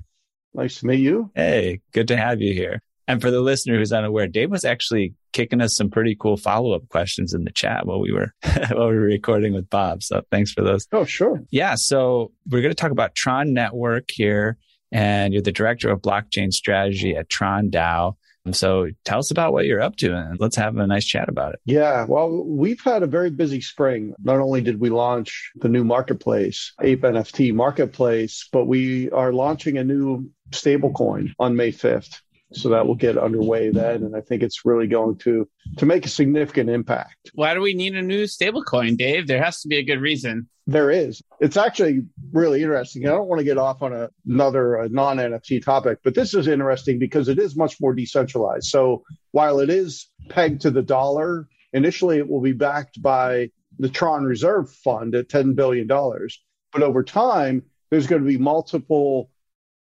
Nice 0.53 0.79
to 0.79 0.87
meet 0.87 1.01
you. 1.01 1.29
Hey, 1.35 1.81
good 1.91 2.07
to 2.07 2.17
have 2.17 2.41
you 2.41 2.53
here. 2.53 2.81
And 3.07 3.21
for 3.21 3.29
the 3.29 3.41
listener 3.41 3.77
who's 3.77 3.91
unaware, 3.91 4.27
Dave 4.27 4.49
was 4.49 4.63
actually 4.63 5.13
kicking 5.35 5.61
us 5.61 5.75
some 5.75 5.89
pretty 5.89 6.15
cool 6.15 6.37
follow 6.37 6.71
up 6.71 6.87
questions 6.87 7.33
in 7.33 7.43
the 7.43 7.51
chat 7.51 7.85
while 7.85 7.99
we 7.99 8.11
were 8.11 8.33
while 8.71 8.89
we 8.89 8.95
were 8.95 9.01
recording 9.01 9.53
with 9.53 9.69
Bob. 9.69 10.01
So 10.01 10.23
thanks 10.31 10.51
for 10.51 10.63
those. 10.63 10.87
Oh, 10.91 11.05
sure. 11.05 11.43
Yeah. 11.51 11.75
So 11.75 12.31
we're 12.49 12.61
going 12.61 12.73
to 12.73 12.81
talk 12.81 12.91
about 12.91 13.13
Tron 13.13 13.53
Network 13.53 14.09
here, 14.09 14.57
and 14.91 15.33
you're 15.33 15.43
the 15.43 15.51
director 15.51 15.89
of 15.89 16.01
blockchain 16.01 16.51
strategy 16.51 17.15
at 17.15 17.29
Tron 17.29 17.69
DAO. 17.69 18.15
So 18.51 18.87
tell 19.03 19.19
us 19.19 19.31
about 19.31 19.53
what 19.53 19.65
you're 19.65 19.81
up 19.81 19.95
to 19.97 20.15
and 20.15 20.39
let's 20.39 20.55
have 20.55 20.77
a 20.77 20.85
nice 20.85 21.05
chat 21.05 21.29
about 21.29 21.53
it. 21.53 21.59
Yeah, 21.65 22.05
well, 22.07 22.43
we've 22.45 22.79
had 22.83 23.01
a 23.01 23.07
very 23.07 23.31
busy 23.31 23.59
spring. 23.59 24.13
Not 24.23 24.39
only 24.39 24.61
did 24.61 24.79
we 24.79 24.91
launch 24.91 25.51
the 25.55 25.67
new 25.67 25.83
marketplace, 25.83 26.71
Ape 26.79 27.01
NFT 27.01 27.55
marketplace, 27.55 28.47
but 28.51 28.65
we 28.65 29.09
are 29.09 29.33
launching 29.33 29.79
a 29.79 29.83
new 29.83 30.29
stablecoin 30.51 31.33
on 31.39 31.55
May 31.55 31.71
5th 31.71 32.21
so 32.53 32.69
that 32.69 32.85
will 32.85 32.95
get 32.95 33.17
underway 33.17 33.69
then 33.71 34.03
and 34.03 34.15
i 34.15 34.21
think 34.21 34.43
it's 34.43 34.65
really 34.65 34.87
going 34.87 35.17
to 35.17 35.47
to 35.77 35.85
make 35.85 36.05
a 36.05 36.09
significant 36.09 36.69
impact. 36.69 37.31
Why 37.33 37.53
do 37.53 37.61
we 37.61 37.73
need 37.73 37.95
a 37.95 38.01
new 38.01 38.23
stablecoin 38.23 38.97
dave? 38.97 39.27
There 39.27 39.43
has 39.43 39.61
to 39.61 39.67
be 39.67 39.77
a 39.77 39.83
good 39.83 39.99
reason. 39.99 40.47
There 40.67 40.89
is. 40.89 41.21
It's 41.39 41.57
actually 41.57 42.05
really 42.31 42.63
interesting. 42.63 43.05
I 43.05 43.11
don't 43.11 43.27
want 43.27 43.39
to 43.39 43.45
get 43.45 43.57
off 43.57 43.81
on 43.81 43.93
a, 43.93 44.09
another 44.27 44.79
uh, 44.79 44.87
non-nft 44.89 45.63
topic 45.63 45.99
but 46.03 46.15
this 46.15 46.33
is 46.33 46.47
interesting 46.47 46.99
because 46.99 47.27
it 47.27 47.39
is 47.39 47.55
much 47.55 47.79
more 47.79 47.93
decentralized. 47.93 48.67
So 48.67 49.03
while 49.31 49.59
it 49.59 49.69
is 49.69 50.09
pegged 50.29 50.61
to 50.61 50.71
the 50.71 50.81
dollar 50.81 51.47
initially 51.73 52.17
it 52.17 52.27
will 52.27 52.41
be 52.41 52.53
backed 52.53 53.01
by 53.01 53.51
the 53.77 53.89
tron 53.89 54.23
reserve 54.23 54.71
fund 54.71 55.13
at 55.13 55.27
$10 55.27 55.55
billion 55.55 55.87
but 55.87 56.81
over 56.81 57.03
time 57.03 57.63
there's 57.91 58.07
going 58.07 58.23
to 58.23 58.27
be 58.27 58.37
multiple 58.37 59.29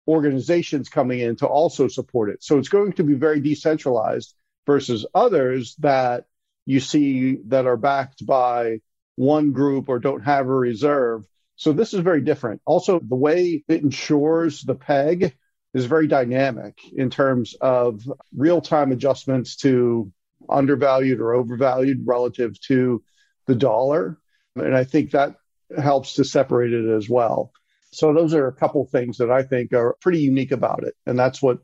organizations 0.07 0.88
coming 0.88 1.21
in 1.21 1.37
to 1.37 1.47
also 1.47 1.88
support 1.88 2.31
it. 2.31 2.43
So 2.43 2.59
it's 2.59 2.69
going 2.69 2.95
to 2.95 3.05
be 3.05 3.14
very 3.14 3.40
decentralized 3.40 4.35
versus 4.67 5.07
others 5.14 5.75
that 5.77 6.27
you 6.67 6.81
see 6.81 7.38
that 7.47 7.67
are 7.67 7.77
backed 7.77 8.25
by 8.25 8.81
one 9.17 9.53
group 9.53 9.88
or 9.88 9.99
don't 9.99 10.25
have 10.25 10.47
a 10.47 10.55
reserve. 10.55 11.25
So 11.57 11.73
this 11.73 11.95
is 11.95 12.01
very 12.01 12.21
different. 12.21 12.62
Also, 12.64 12.99
the 12.99 13.14
way 13.14 13.64
it 13.69 13.83
ensures 13.83 14.62
the 14.62 14.75
peg 14.75 15.37
is 15.73 15.87
very 15.87 16.07
dynamic 16.07 16.79
in 16.95 17.11
terms 17.11 17.55
of 17.61 18.03
real 18.37 18.61
time 18.61 18.93
adjustments 18.93 19.57
to 19.57 20.12
undervalued 20.49 21.21
or 21.21 21.35
overvalued 21.35 22.03
relative 22.05 22.59
to 22.61 23.03
the 23.47 23.55
dollar. 23.55 24.19
And 24.57 24.77
I 24.77 24.85
think 24.85 25.12
that 25.12 25.37
helps 25.77 26.14
to 26.14 26.25
separate 26.25 26.73
it 26.73 26.88
as 26.88 27.09
well. 27.09 27.53
So 27.95 28.13
those 28.13 28.35
are 28.35 28.47
a 28.47 28.53
couple 28.53 28.85
things 28.87 29.19
that 29.19 29.31
I 29.31 29.43
think 29.43 29.73
are 29.73 29.97
pretty 30.01 30.21
unique 30.21 30.53
about 30.53 30.85
it. 30.85 30.95
And 31.07 31.19
that's 31.19 31.41
what 31.41 31.59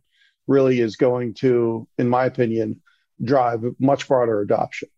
really 0.47 0.81
is 0.81 0.97
going 0.97 1.35
to, 1.35 1.87
in 1.99 2.09
my 2.09 2.25
opinion, 2.25 2.81
drive 3.23 3.64
much 3.79 4.09
broader 4.09 4.40
adoption. 4.40 4.88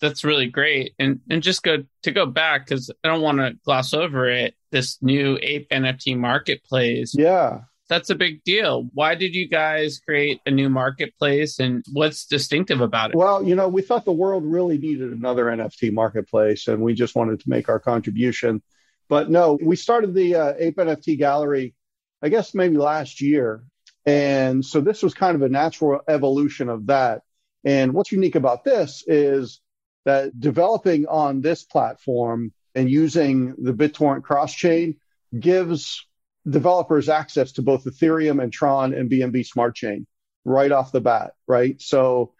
That's 0.00 0.24
really 0.24 0.46
great. 0.46 0.94
And 0.98 1.20
and 1.28 1.42
just 1.42 1.62
go 1.62 1.84
to 2.02 2.10
go 2.10 2.24
back 2.24 2.66
because 2.66 2.90
I 3.04 3.08
don't 3.08 3.20
want 3.20 3.38
to 3.38 3.52
gloss 3.64 3.92
over 3.92 4.28
it. 4.28 4.54
This 4.70 4.98
new 5.02 5.38
ape 5.42 5.68
NFT 5.70 6.16
marketplace. 6.16 7.14
Yeah. 7.14 7.62
That's 7.88 8.08
a 8.08 8.14
big 8.14 8.44
deal. 8.44 8.88
Why 8.94 9.16
did 9.16 9.34
you 9.34 9.48
guys 9.48 9.98
create 9.98 10.40
a 10.46 10.50
new 10.52 10.70
marketplace 10.70 11.58
and 11.58 11.84
what's 11.92 12.24
distinctive 12.24 12.80
about 12.80 13.10
it? 13.10 13.16
Well, 13.16 13.42
you 13.42 13.56
know, 13.56 13.66
we 13.66 13.82
thought 13.82 14.04
the 14.04 14.12
world 14.12 14.44
really 14.46 14.78
needed 14.78 15.12
another 15.12 15.46
NFT 15.46 15.92
marketplace 15.92 16.68
and 16.68 16.80
we 16.80 16.94
just 16.94 17.16
wanted 17.16 17.40
to 17.40 17.50
make 17.50 17.68
our 17.68 17.80
contribution 17.80 18.62
but 19.10 19.28
no, 19.28 19.58
we 19.60 19.74
started 19.74 20.14
the 20.14 20.36
uh, 20.36 20.54
Ape 20.56 20.76
NFT 20.76 21.18
gallery, 21.18 21.74
I 22.22 22.28
guess 22.28 22.54
maybe 22.54 22.76
last 22.76 23.20
year. 23.20 23.64
And 24.06 24.64
so 24.64 24.80
this 24.80 25.02
was 25.02 25.14
kind 25.14 25.34
of 25.34 25.42
a 25.42 25.48
natural 25.48 26.00
evolution 26.08 26.68
of 26.68 26.86
that. 26.86 27.22
And 27.64 27.92
what's 27.92 28.12
unique 28.12 28.36
about 28.36 28.62
this 28.62 29.02
is 29.06 29.60
that 30.04 30.38
developing 30.38 31.06
on 31.06 31.40
this 31.40 31.64
platform 31.64 32.52
and 32.76 32.88
using 32.88 33.56
the 33.58 33.74
BitTorrent 33.74 34.22
cross 34.22 34.54
chain 34.54 34.94
gives 35.38 36.06
developers 36.48 37.08
access 37.08 37.52
to 37.52 37.62
both 37.62 37.84
Ethereum 37.84 38.40
and 38.40 38.52
Tron 38.52 38.94
and 38.94 39.10
BNB 39.10 39.44
Smart 39.44 39.74
Chain 39.74 40.06
right 40.44 40.70
off 40.70 40.92
the 40.92 41.00
bat, 41.00 41.32
right? 41.48 41.82
So 41.82 42.32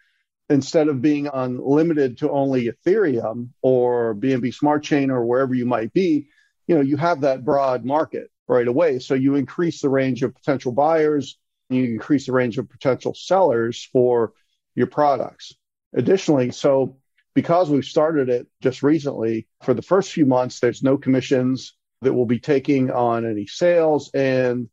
instead 0.49 0.87
of 0.87 1.03
being 1.03 1.29
unlimited 1.33 2.19
to 2.19 2.31
only 2.31 2.71
Ethereum 2.71 3.49
or 3.61 4.15
BNB 4.15 4.55
Smart 4.55 4.85
Chain 4.85 5.11
or 5.11 5.25
wherever 5.25 5.53
you 5.53 5.67
might 5.67 5.93
be, 5.93 6.29
you 6.67 6.75
know, 6.75 6.81
you 6.81 6.97
have 6.97 7.23
that 7.23 7.45
broad 7.45 7.85
market 7.85 8.31
right 8.49 8.67
away. 8.67 8.99
So 8.99 9.15
you 9.15 9.37
increase 9.37 9.81
the 9.81 9.89
range 9.89 10.23
of 10.23 10.35
potential 10.35 10.73
buyers, 10.73 11.39
you 11.69 11.85
increase 11.85 12.27
the 12.27 12.33
range 12.33 12.59
of 12.59 12.69
potential 12.69 13.15
sellers 13.15 13.89
for 13.93 14.33
your 14.75 14.89
products. 14.89 15.55
Additionally, 15.95 16.51
so 16.51 16.97
because 17.35 17.71
we've 17.71 17.85
started 17.85 18.29
it 18.29 18.49
just 18.61 18.83
recently, 18.83 19.47
for 19.63 19.75
the 19.75 19.83
first 19.83 20.13
few 20.13 20.27
months, 20.27 20.61
there's 20.61 20.83
no 20.83 20.97
commissions 20.97 21.75
that 22.03 22.13
we'll 22.13 22.27
be 22.27 22.41
taking 22.41 22.91
on 22.91 23.27
any 23.27 23.47
sales, 23.47 24.11
and 24.15 24.69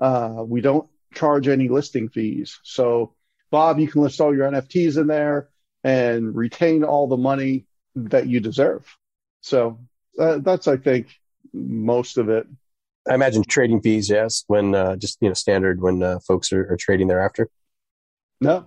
uh, 0.00 0.42
we 0.46 0.60
don't 0.60 0.88
charge 1.14 1.48
any 1.48 1.68
listing 1.68 2.08
fees. 2.08 2.60
So, 2.62 3.14
Bob, 3.50 3.78
you 3.78 3.88
can 3.88 4.02
list 4.02 4.20
all 4.20 4.34
your 4.34 4.50
NFTs 4.50 4.98
in 4.98 5.06
there 5.06 5.48
and 5.82 6.34
retain 6.34 6.84
all 6.84 7.08
the 7.08 7.16
money 7.16 7.66
that 7.94 8.26
you 8.26 8.40
deserve. 8.40 8.86
So, 9.40 9.80
uh, 10.18 10.38
that's, 10.38 10.68
I 10.68 10.76
think, 10.76 11.08
most 11.56 12.18
of 12.18 12.28
it. 12.28 12.46
I 13.08 13.14
imagine 13.14 13.44
trading 13.44 13.80
fees, 13.80 14.10
yes, 14.10 14.44
when 14.48 14.74
uh, 14.74 14.96
just 14.96 15.18
you 15.20 15.28
know 15.28 15.34
standard 15.34 15.80
when 15.80 16.02
uh, 16.02 16.18
folks 16.26 16.52
are, 16.52 16.72
are 16.72 16.76
trading 16.76 17.08
thereafter. 17.08 17.48
No. 18.40 18.66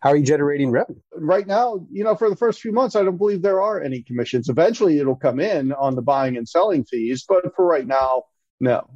How 0.00 0.10
are 0.10 0.16
you 0.16 0.24
generating 0.24 0.70
revenue? 0.70 1.00
Right 1.12 1.46
now, 1.46 1.84
you 1.90 2.04
know, 2.04 2.14
for 2.14 2.30
the 2.30 2.36
first 2.36 2.60
few 2.60 2.70
months, 2.70 2.94
I 2.94 3.02
don't 3.02 3.16
believe 3.16 3.42
there 3.42 3.60
are 3.60 3.82
any 3.82 4.02
commissions. 4.02 4.48
Eventually, 4.48 4.98
it'll 4.98 5.16
come 5.16 5.40
in 5.40 5.72
on 5.72 5.96
the 5.96 6.02
buying 6.02 6.36
and 6.36 6.48
selling 6.48 6.84
fees, 6.84 7.24
but 7.28 7.52
for 7.56 7.66
right 7.66 7.86
now, 7.86 8.24
no. 8.60 8.88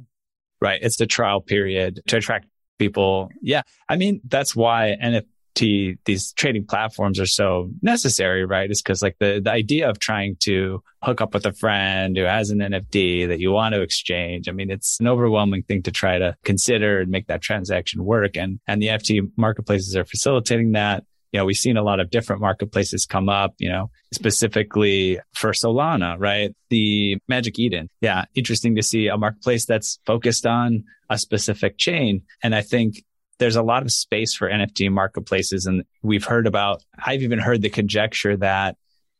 Right. 0.61 0.79
It's 0.81 0.95
the 0.95 1.05
trial 1.05 1.41
period 1.41 2.01
to 2.07 2.17
attract 2.17 2.47
people. 2.79 3.29
Yeah. 3.41 3.63
I 3.89 3.97
mean, 3.97 4.21
that's 4.25 4.55
why 4.55 4.95
NFT 5.01 5.25
to 5.55 5.95
these 6.05 6.33
trading 6.33 6.65
platforms 6.65 7.19
are 7.19 7.25
so 7.25 7.69
necessary, 7.81 8.45
right? 8.45 8.69
Is 8.69 8.81
because 8.81 9.01
like 9.01 9.17
the, 9.19 9.41
the 9.43 9.51
idea 9.51 9.89
of 9.89 9.99
trying 9.99 10.35
to 10.41 10.83
hook 11.03 11.21
up 11.21 11.33
with 11.33 11.45
a 11.45 11.53
friend 11.53 12.17
who 12.17 12.23
has 12.23 12.49
an 12.49 12.59
NFT 12.59 13.27
that 13.27 13.39
you 13.39 13.51
want 13.51 13.75
to 13.75 13.81
exchange. 13.81 14.49
I 14.49 14.51
mean, 14.51 14.71
it's 14.71 14.99
an 14.99 15.07
overwhelming 15.07 15.63
thing 15.63 15.83
to 15.83 15.91
try 15.91 16.17
to 16.17 16.35
consider 16.43 17.01
and 17.01 17.11
make 17.11 17.27
that 17.27 17.41
transaction 17.41 18.03
work. 18.03 18.35
And, 18.37 18.59
and 18.67 18.81
the 18.81 18.87
NFT 18.87 19.31
marketplaces 19.37 19.95
are 19.95 20.05
facilitating 20.05 20.71
that. 20.73 21.03
You 21.31 21.39
know, 21.39 21.45
we've 21.45 21.57
seen 21.57 21.77
a 21.77 21.83
lot 21.83 21.99
of 21.99 22.11
different 22.11 22.43
marketplaces 22.43 23.07
come 23.07 23.27
up, 23.27 23.55
you 23.57 23.67
know, 23.67 23.89
specifically 24.13 25.19
for 25.33 25.51
Solana, 25.51 26.15
right? 26.19 26.55
The 26.69 27.17
Magic 27.27 27.57
Eden. 27.57 27.89
Yeah. 28.01 28.25
Interesting 28.35 28.75
to 28.75 28.83
see 28.83 29.07
a 29.07 29.17
marketplace 29.17 29.65
that's 29.65 29.99
focused 30.05 30.45
on 30.45 30.83
a 31.09 31.17
specific 31.17 31.77
chain. 31.77 32.21
And 32.43 32.53
I 32.53 32.61
think 32.61 33.03
there's 33.39 33.55
a 33.55 33.63
lot 33.63 33.83
of 33.83 33.91
space 33.91 34.33
for 34.33 34.49
NFT 34.49 34.91
marketplaces. 34.91 35.65
And 35.65 35.83
we've 36.01 36.25
heard 36.25 36.47
about, 36.47 36.83
I've 36.97 37.23
even 37.23 37.39
heard 37.39 37.61
the 37.61 37.69
conjecture 37.69 38.37
that 38.37 38.77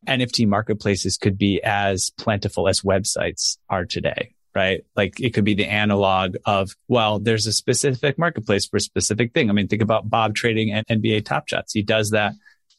NFT 0.08 0.47
marketplaces 0.47 1.17
could 1.17 1.38
be 1.38 1.62
as 1.63 2.12
plentiful 2.17 2.67
as 2.67 2.82
websites 2.82 3.58
are 3.69 3.86
today, 3.86 4.36
right? 4.54 4.86
Like 4.95 5.19
it 5.19 5.34
could 5.34 5.45
be 5.45 5.56
the 5.56 5.67
analog 5.67 6.36
of, 6.45 6.76
well, 6.88 7.19
there's 7.19 7.47
a 7.47 7.54
specific 7.54 8.17
marketplace 8.17 8.67
for 8.67 8.78
a 8.78 8.82
specific 8.82 9.34
thing. 9.34 9.49
I 9.49 9.54
mean, 9.54 9.67
think 9.67 9.82
about 9.82 10.10
Bob 10.10 10.36
trading 10.36 10.71
and 10.71 10.86
NBA 10.88 11.26
Top 11.26 11.47
Shots. 11.47 11.73
He 11.73 11.84
does 11.84 12.12
that 12.12 12.34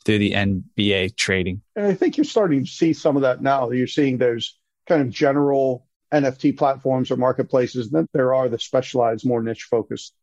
through 0.05 0.19
the 0.19 0.33
NBA 0.33 1.17
trading. 1.17 1.63
And 1.75 1.87
I 1.87 1.95
think 1.95 2.17
you're 2.17 2.25
starting 2.25 2.65
to 2.65 2.71
see 2.71 2.93
some 2.93 3.17
of 3.17 3.23
that 3.23 3.43
now. 3.43 3.71
You're 3.71 3.87
seeing 3.87 4.19
those 4.19 4.59
kind 4.87 5.01
of 5.01 5.09
general 5.11 5.87
NFT 6.13 6.57
platforms 6.57 7.11
or 7.11 7.17
marketplaces, 7.17 7.87
and 7.87 7.95
then 7.95 8.09
there 8.13 8.35
are 8.35 8.49
the 8.49 8.59
specialized, 8.59 9.27
more 9.27 9.43
niche 9.43 9.67
focused 9.71 10.15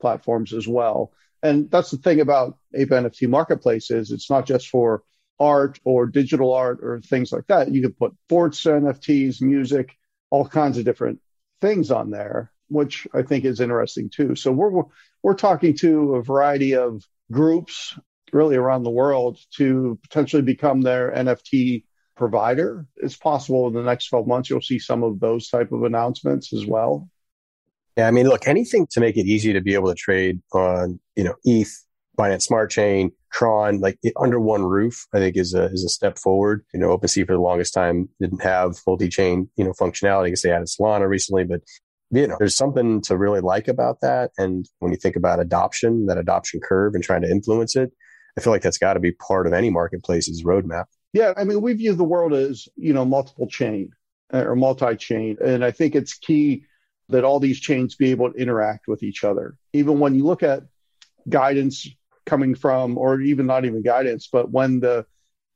platforms 0.00 0.52
as 0.52 0.66
well. 0.66 1.12
And 1.42 1.70
that's 1.70 1.90
the 1.90 1.96
thing 1.96 2.20
about 2.20 2.58
Ape 2.74 2.90
NFT 2.90 3.28
Marketplace 3.28 3.90
is 3.90 4.10
it's 4.10 4.30
not 4.30 4.46
just 4.46 4.68
for 4.68 5.02
art 5.38 5.80
or 5.84 6.06
digital 6.06 6.52
art 6.52 6.80
or 6.82 7.00
things 7.00 7.32
like 7.32 7.46
that. 7.46 7.70
You 7.70 7.80
can 7.80 7.92
put 7.92 8.14
sports 8.26 8.62
NFTs, 8.64 9.40
music, 9.40 9.96
all 10.30 10.46
kinds 10.46 10.76
of 10.76 10.84
different 10.84 11.20
things 11.60 11.90
on 11.90 12.10
there, 12.10 12.52
which 12.68 13.06
I 13.14 13.22
think 13.22 13.44
is 13.44 13.60
interesting 13.60 14.10
too. 14.10 14.34
So 14.34 14.52
we're 14.52 14.82
we're 15.22 15.34
talking 15.34 15.76
to 15.78 16.16
a 16.16 16.22
variety 16.22 16.74
of 16.74 17.02
groups 17.32 17.98
really 18.32 18.56
around 18.56 18.84
the 18.84 18.90
world 18.90 19.38
to 19.56 19.98
potentially 20.02 20.42
become 20.42 20.82
their 20.82 21.10
NFT 21.10 21.84
provider. 22.16 22.86
It's 22.96 23.16
possible 23.16 23.66
in 23.66 23.74
the 23.74 23.82
next 23.82 24.08
12 24.08 24.26
months 24.26 24.50
you'll 24.50 24.60
see 24.60 24.78
some 24.78 25.02
of 25.02 25.20
those 25.20 25.48
type 25.48 25.72
of 25.72 25.82
announcements 25.84 26.52
as 26.52 26.66
well. 26.66 27.08
Yeah, 28.00 28.08
I 28.08 28.12
mean, 28.12 28.26
look, 28.30 28.48
anything 28.48 28.86
to 28.92 29.00
make 29.00 29.18
it 29.18 29.26
easy 29.26 29.52
to 29.52 29.60
be 29.60 29.74
able 29.74 29.90
to 29.90 29.94
trade 29.94 30.40
on, 30.54 30.98
you 31.16 31.24
know, 31.24 31.34
ETH 31.44 31.84
Binance 32.18 32.40
Smart 32.40 32.70
Chain, 32.70 33.12
Tron, 33.30 33.78
like 33.80 33.98
under 34.16 34.40
one 34.40 34.62
roof, 34.62 35.06
I 35.12 35.18
think 35.18 35.36
is 35.36 35.52
a 35.52 35.64
is 35.66 35.84
a 35.84 35.90
step 35.90 36.18
forward. 36.18 36.64
You 36.72 36.80
know, 36.80 36.96
OpenSea 36.96 37.26
for 37.26 37.34
the 37.34 37.42
longest 37.42 37.74
time 37.74 38.08
didn't 38.18 38.42
have 38.42 38.78
multi-chain, 38.86 39.50
you 39.56 39.64
know, 39.64 39.74
functionality 39.78 40.40
they 40.40 40.50
added 40.50 40.68
Solana 40.68 41.08
recently, 41.08 41.44
but 41.44 41.60
you 42.10 42.26
know, 42.26 42.36
there's 42.38 42.56
something 42.56 43.02
to 43.02 43.18
really 43.18 43.42
like 43.42 43.68
about 43.68 44.00
that. 44.00 44.30
And 44.38 44.66
when 44.78 44.92
you 44.92 44.96
think 44.96 45.16
about 45.16 45.38
adoption, 45.38 46.06
that 46.06 46.16
adoption 46.16 46.60
curve 46.60 46.94
and 46.94 47.04
trying 47.04 47.20
to 47.20 47.30
influence 47.30 47.76
it, 47.76 47.92
I 48.38 48.40
feel 48.40 48.54
like 48.54 48.62
that's 48.62 48.78
got 48.78 48.94
to 48.94 49.00
be 49.00 49.12
part 49.12 49.46
of 49.46 49.52
any 49.52 49.68
marketplace's 49.68 50.42
roadmap. 50.42 50.86
Yeah, 51.12 51.34
I 51.36 51.44
mean, 51.44 51.60
we 51.60 51.74
view 51.74 51.94
the 51.94 52.04
world 52.04 52.32
as 52.32 52.66
you 52.76 52.94
know 52.94 53.04
multiple 53.04 53.46
chain 53.46 53.90
uh, 54.32 54.44
or 54.46 54.56
multi-chain, 54.56 55.36
and 55.44 55.62
I 55.62 55.70
think 55.70 55.94
it's 55.94 56.14
key 56.14 56.64
that 57.10 57.24
all 57.24 57.40
these 57.40 57.60
chains 57.60 57.96
be 57.96 58.10
able 58.10 58.32
to 58.32 58.38
interact 58.38 58.88
with 58.88 59.02
each 59.02 59.24
other. 59.24 59.56
Even 59.72 59.98
when 59.98 60.14
you 60.14 60.24
look 60.24 60.42
at 60.42 60.64
guidance 61.28 61.88
coming 62.26 62.54
from, 62.54 62.98
or 62.98 63.20
even 63.20 63.46
not 63.46 63.64
even 63.64 63.82
guidance, 63.82 64.28
but 64.30 64.50
when 64.50 64.80
the 64.80 65.06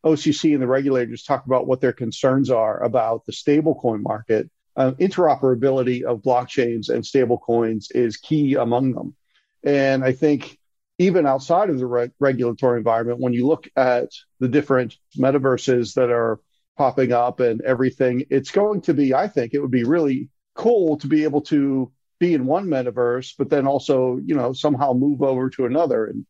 OCC 0.05 0.53
and 0.53 0.63
the 0.63 0.67
regulators 0.67 1.23
talk 1.23 1.47
about 1.47 1.67
what 1.67 1.81
their 1.81 1.93
concerns 1.93 2.51
are 2.51 2.83
about 2.83 3.25
the 3.27 3.33
stablecoin 3.33 4.03
market, 4.03 4.51
uh, 4.77 4.93
interoperability 4.93 6.03
of 6.03 6.21
blockchains 6.23 6.89
and 6.89 7.05
stablecoins 7.05 7.87
is 7.95 8.17
key 8.17 8.55
among 8.55 8.93
them. 8.93 9.15
And 9.63 10.05
I 10.05 10.13
think 10.13 10.59
even 10.99 11.27
outside 11.27 11.71
of 11.71 11.79
the 11.79 11.87
re- 11.87 12.11
regulatory 12.19 12.79
environment, 12.79 13.21
when 13.21 13.33
you 13.33 13.47
look 13.47 13.69
at 13.77 14.11
the 14.41 14.49
different 14.49 14.97
metaverses 15.17 15.95
that 15.95 16.11
are 16.11 16.41
popping 16.77 17.13
up 17.13 17.41
and 17.41 17.61
everything, 17.63 18.25
it's 18.31 18.51
going 18.51 18.83
to 18.83 18.95
be, 18.95 19.15
I 19.15 19.29
think 19.29 19.55
it 19.55 19.61
would 19.61 19.71
be 19.71 19.85
really 19.85 20.29
cool 20.55 20.97
to 20.99 21.07
be 21.07 21.25
able 21.25 21.41
to 21.43 21.91
be 22.19 22.35
in 22.35 22.47
one 22.47 22.67
metaverse, 22.67 23.35
but 23.37 23.51
then 23.51 23.67
also, 23.67 24.19
you 24.25 24.35
know, 24.35 24.53
somehow 24.53 24.93
move 24.93 25.23
over 25.23 25.51
to 25.51 25.67
another 25.67 26.07
and, 26.07 26.25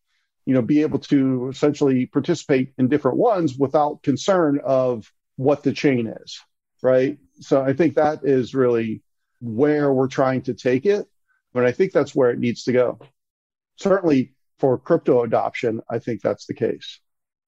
you 0.47 0.55
know, 0.55 0.63
be 0.63 0.83
able 0.83 0.99
to 0.99 1.49
essentially 1.51 2.07
participate 2.07 2.73
in 2.79 2.89
different 2.89 3.19
ones 3.19 3.57
without 3.57 4.03
concern 4.03 4.61
of 4.65 5.11
what 5.37 5.63
the 5.63 5.73
chain 5.73 6.07
is. 6.07 6.41
Right. 6.83 7.19
So 7.41 7.63
I 7.63 7.73
think 7.73 7.95
that 7.95 8.21
is 8.25 8.55
really 8.55 9.03
where 9.41 9.93
we're 9.93 10.09
trying 10.09 10.43
to 10.43 10.55
take 10.55 10.87
it. 10.87 11.07
But 11.53 11.65
I 11.65 11.73
think 11.73 11.93
that's 11.93 12.15
where 12.15 12.31
it 12.31 12.39
needs 12.39 12.65
to 12.65 12.73
go. 12.73 12.99
Certainly 13.77 14.33
for 14.59 14.77
crypto 14.77 15.23
adoption, 15.23 15.81
I 15.89 15.99
think 15.99 16.21
that's 16.21 16.47
the 16.47 16.55
case. 16.55 17.01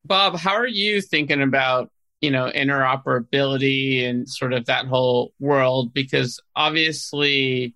Bob, 0.04 0.36
how 0.36 0.52
are 0.52 0.66
you 0.66 1.00
thinking 1.00 1.42
about 1.42 1.90
you 2.20 2.30
know 2.30 2.50
interoperability 2.54 4.08
and 4.08 4.28
sort 4.28 4.52
of 4.52 4.66
that 4.66 4.86
whole 4.86 5.32
world? 5.38 5.92
Because 5.92 6.40
obviously, 6.54 7.74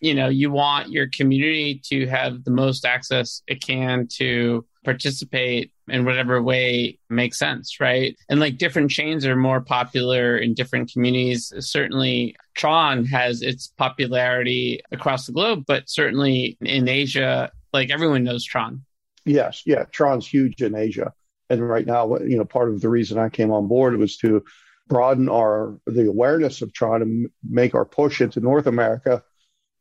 you 0.00 0.14
know, 0.14 0.28
you 0.28 0.50
want 0.50 0.90
your 0.90 1.08
community 1.08 1.80
to 1.84 2.06
have 2.06 2.44
the 2.44 2.50
most 2.50 2.84
access 2.84 3.42
it 3.46 3.64
can 3.64 4.06
to 4.18 4.66
participate 4.84 5.72
in 5.88 6.04
whatever 6.04 6.42
way 6.42 6.98
makes 7.10 7.38
sense, 7.38 7.78
right? 7.80 8.16
And 8.28 8.40
like 8.40 8.58
different 8.58 8.90
chains 8.90 9.26
are 9.26 9.36
more 9.36 9.60
popular 9.60 10.36
in 10.36 10.54
different 10.54 10.92
communities. 10.92 11.52
Certainly, 11.58 12.36
Tron 12.54 13.04
has 13.06 13.42
its 13.42 13.68
popularity 13.76 14.80
across 14.90 15.26
the 15.26 15.32
globe, 15.32 15.64
but 15.66 15.88
certainly 15.88 16.56
in 16.60 16.88
Asia, 16.88 17.50
like 17.72 17.90
everyone 17.90 18.24
knows 18.24 18.44
Tron. 18.44 18.84
Yes, 19.24 19.62
yeah, 19.66 19.84
Tron's 19.92 20.26
huge 20.26 20.62
in 20.62 20.74
Asia, 20.74 21.12
and 21.52 21.68
right 21.68 21.86
now, 21.86 22.16
you 22.18 22.38
know, 22.38 22.44
part 22.44 22.70
of 22.70 22.80
the 22.80 22.88
reason 22.88 23.18
I 23.18 23.28
came 23.28 23.50
on 23.50 23.68
board 23.68 23.96
was 23.96 24.16
to 24.18 24.44
broaden 24.88 25.28
our 25.28 25.78
the 25.86 26.08
awareness 26.08 26.62
of 26.62 26.72
trying 26.72 27.00
to 27.00 27.30
make 27.48 27.74
our 27.74 27.84
push 27.84 28.20
into 28.20 28.40
North 28.40 28.66
America 28.66 29.22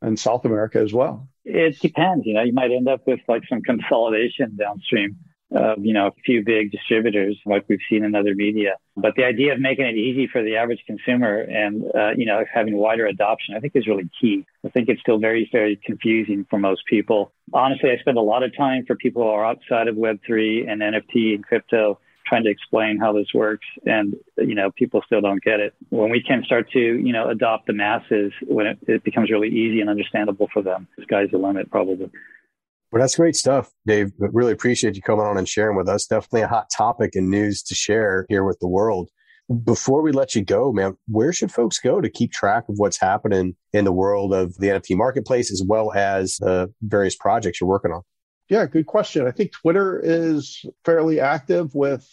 and 0.02 0.20
South 0.20 0.46
America 0.46 0.80
as 0.80 0.94
well. 0.94 1.30
It 1.46 1.80
depends. 1.80 2.26
You 2.26 2.36
know, 2.36 2.44
you 2.44 2.54
might 2.54 2.72
end 2.72 2.88
up 2.88 3.08
with 3.08 3.20
like 3.28 3.44
some 3.50 3.62
consolidation 3.62 4.58
downstream 4.58 5.18
of, 5.52 5.84
you 5.84 5.94
know, 5.94 6.08
a 6.08 6.12
few 6.26 6.44
big 6.44 6.72
distributors 6.72 7.38
like 7.46 7.66
we've 7.68 7.80
seen 7.90 8.04
in 8.04 8.16
other 8.16 8.36
media. 8.36 8.76
But 8.96 9.16
the 9.16 9.24
idea 9.24 9.54
of 9.54 9.60
making 9.60 9.86
it 9.86 9.96
easy 9.96 10.28
for 10.28 10.44
the 10.44 10.56
average 10.56 10.84
consumer 10.86 11.42
and, 11.42 11.84
uh, 11.96 12.12
you 12.16 12.26
know, 12.26 12.44
having 12.54 12.78
wider 12.78 13.06
adoption, 13.06 13.56
I 13.56 13.60
think 13.60 13.76
is 13.76 13.88
really 13.88 14.10
key. 14.20 14.46
I 14.66 14.70
think 14.70 14.90
it's 14.90 15.02
still 15.02 15.20
very, 15.20 15.50
very 15.52 15.80
confusing 15.86 16.46
for 16.50 16.60
most 16.60 16.84
people. 16.90 17.32
Honestly, 17.54 17.90
I 17.92 17.98
spend 17.98 18.18
a 18.18 18.22
lot 18.22 18.44
of 18.44 18.56
time 18.56 18.86
for 18.86 18.96
people 18.96 19.24
who 19.24 19.30
are 19.30 19.46
outside 19.46 19.88
of 19.88 19.96
Web3 19.96 20.70
and 20.70 20.82
NFT 20.82 21.36
and 21.36 21.44
crypto 21.44 22.00
trying 22.26 22.44
to 22.44 22.50
explain 22.50 22.98
how 22.98 23.12
this 23.12 23.28
works 23.34 23.66
and 23.86 24.16
you 24.38 24.56
know 24.56 24.72
people 24.72 25.02
still 25.06 25.22
don't 25.22 25.44
get 25.44 25.60
it 25.60 25.74
when 25.90 26.10
we 26.10 26.22
can 26.22 26.44
start 26.46 26.70
to 26.72 26.80
you 26.80 27.12
know 27.12 27.30
adopt 27.30 27.68
the 27.68 27.74
masses 27.74 28.32
when 28.48 28.68
it, 28.68 28.80
it 28.88 29.04
becomes 29.04 29.30
really 29.30 29.50
easy 29.50 29.82
and 29.82 29.90
understandable 29.90 30.48
for 30.54 30.62
them 30.62 30.88
the 30.98 31.04
sky's 31.04 31.30
the 31.32 31.38
limit 31.38 31.70
probably 31.72 32.10
well, 32.92 33.02
that's 33.02 33.16
great 33.16 33.36
stuff, 33.36 33.72
Dave. 33.86 34.12
Really 34.20 34.52
appreciate 34.52 34.96
you 34.96 35.02
coming 35.02 35.26
on 35.26 35.38
and 35.38 35.48
sharing 35.48 35.78
with 35.78 35.88
us. 35.88 36.06
Definitely 36.06 36.42
a 36.42 36.48
hot 36.48 36.70
topic 36.70 37.16
and 37.16 37.30
news 37.30 37.64
to 37.64 37.76
share 37.76 38.26
here 38.28 38.44
with 38.44 38.60
the 38.60 38.68
world. 38.68 39.10
Before 39.64 40.02
we 40.02 40.12
let 40.12 40.36
you 40.36 40.44
go, 40.44 40.72
man, 40.72 40.98
where 41.08 41.34
should 41.34 41.52
folks 41.52 41.80
go 41.80 42.02
to 42.02 42.10
keep 42.10 42.32
track 42.32 42.66
of 42.70 42.76
what's 42.78 43.00
happening 43.00 43.56
in 43.74 43.86
the 43.86 43.92
world 43.92 44.34
of 44.34 44.58
the 44.58 44.68
NFT 44.68 44.98
marketplace 44.98 45.52
as 45.52 45.64
well 45.66 45.94
as 45.94 46.36
the 46.38 46.72
various 46.82 47.16
projects 47.16 47.60
you're 47.60 47.70
working 47.70 47.92
on? 47.92 48.02
Yeah, 48.50 48.66
good 48.66 48.86
question. 48.86 49.26
I 49.26 49.32
think 49.32 49.54
Twitter 49.54 50.00
is 50.04 50.66
fairly 50.84 51.22
active 51.22 51.74
with 51.74 52.06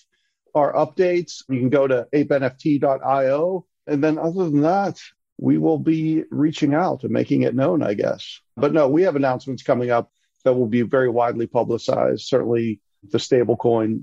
our 0.54 0.72
updates. 0.72 1.42
You 1.48 1.58
can 1.58 1.70
go 1.70 1.88
to 1.88 2.06
apenft.io. 2.14 3.66
And 3.88 4.04
then 4.04 4.18
other 4.18 4.44
than 4.44 4.60
that, 4.62 4.98
we 5.38 5.58
will 5.58 5.78
be 5.78 6.24
reaching 6.30 6.74
out 6.74 7.02
and 7.02 7.12
making 7.12 7.42
it 7.42 7.54
known, 7.54 7.82
I 7.82 7.94
guess. 7.94 8.40
But 8.56 8.72
no, 8.72 8.88
we 8.88 9.02
have 9.02 9.16
announcements 9.16 9.62
coming 9.62 9.90
up 9.90 10.10
that 10.44 10.54
will 10.54 10.66
be 10.66 10.82
very 10.82 11.08
widely 11.08 11.46
publicized. 11.46 12.26
Certainly 12.26 12.80
the 13.10 13.18
stablecoin 13.18 14.00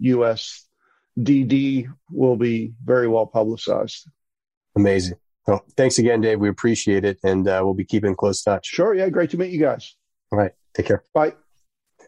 USDD 1.18 1.88
will 2.12 2.36
be 2.36 2.74
very 2.84 3.08
well 3.08 3.26
publicized. 3.26 4.10
Amazing. 4.76 5.18
Well, 5.48 5.64
thanks 5.78 6.00
again, 6.00 6.22
Dave. 6.22 6.40
We 6.40 6.50
appreciate 6.50 7.06
it. 7.06 7.20
And 7.24 7.48
uh, 7.48 7.62
we'll 7.64 7.76
be 7.76 7.86
keeping 7.86 8.16
close 8.16 8.42
touch. 8.42 8.66
Sure. 8.66 8.94
Yeah. 8.94 9.10
Great 9.10 9.30
to 9.32 9.38
meet 9.38 9.52
you 9.52 9.60
guys. 9.60 9.96
All 10.32 10.40
right. 10.40 10.52
Take 10.74 10.88
care. 10.88 11.04
Bye 11.14 11.34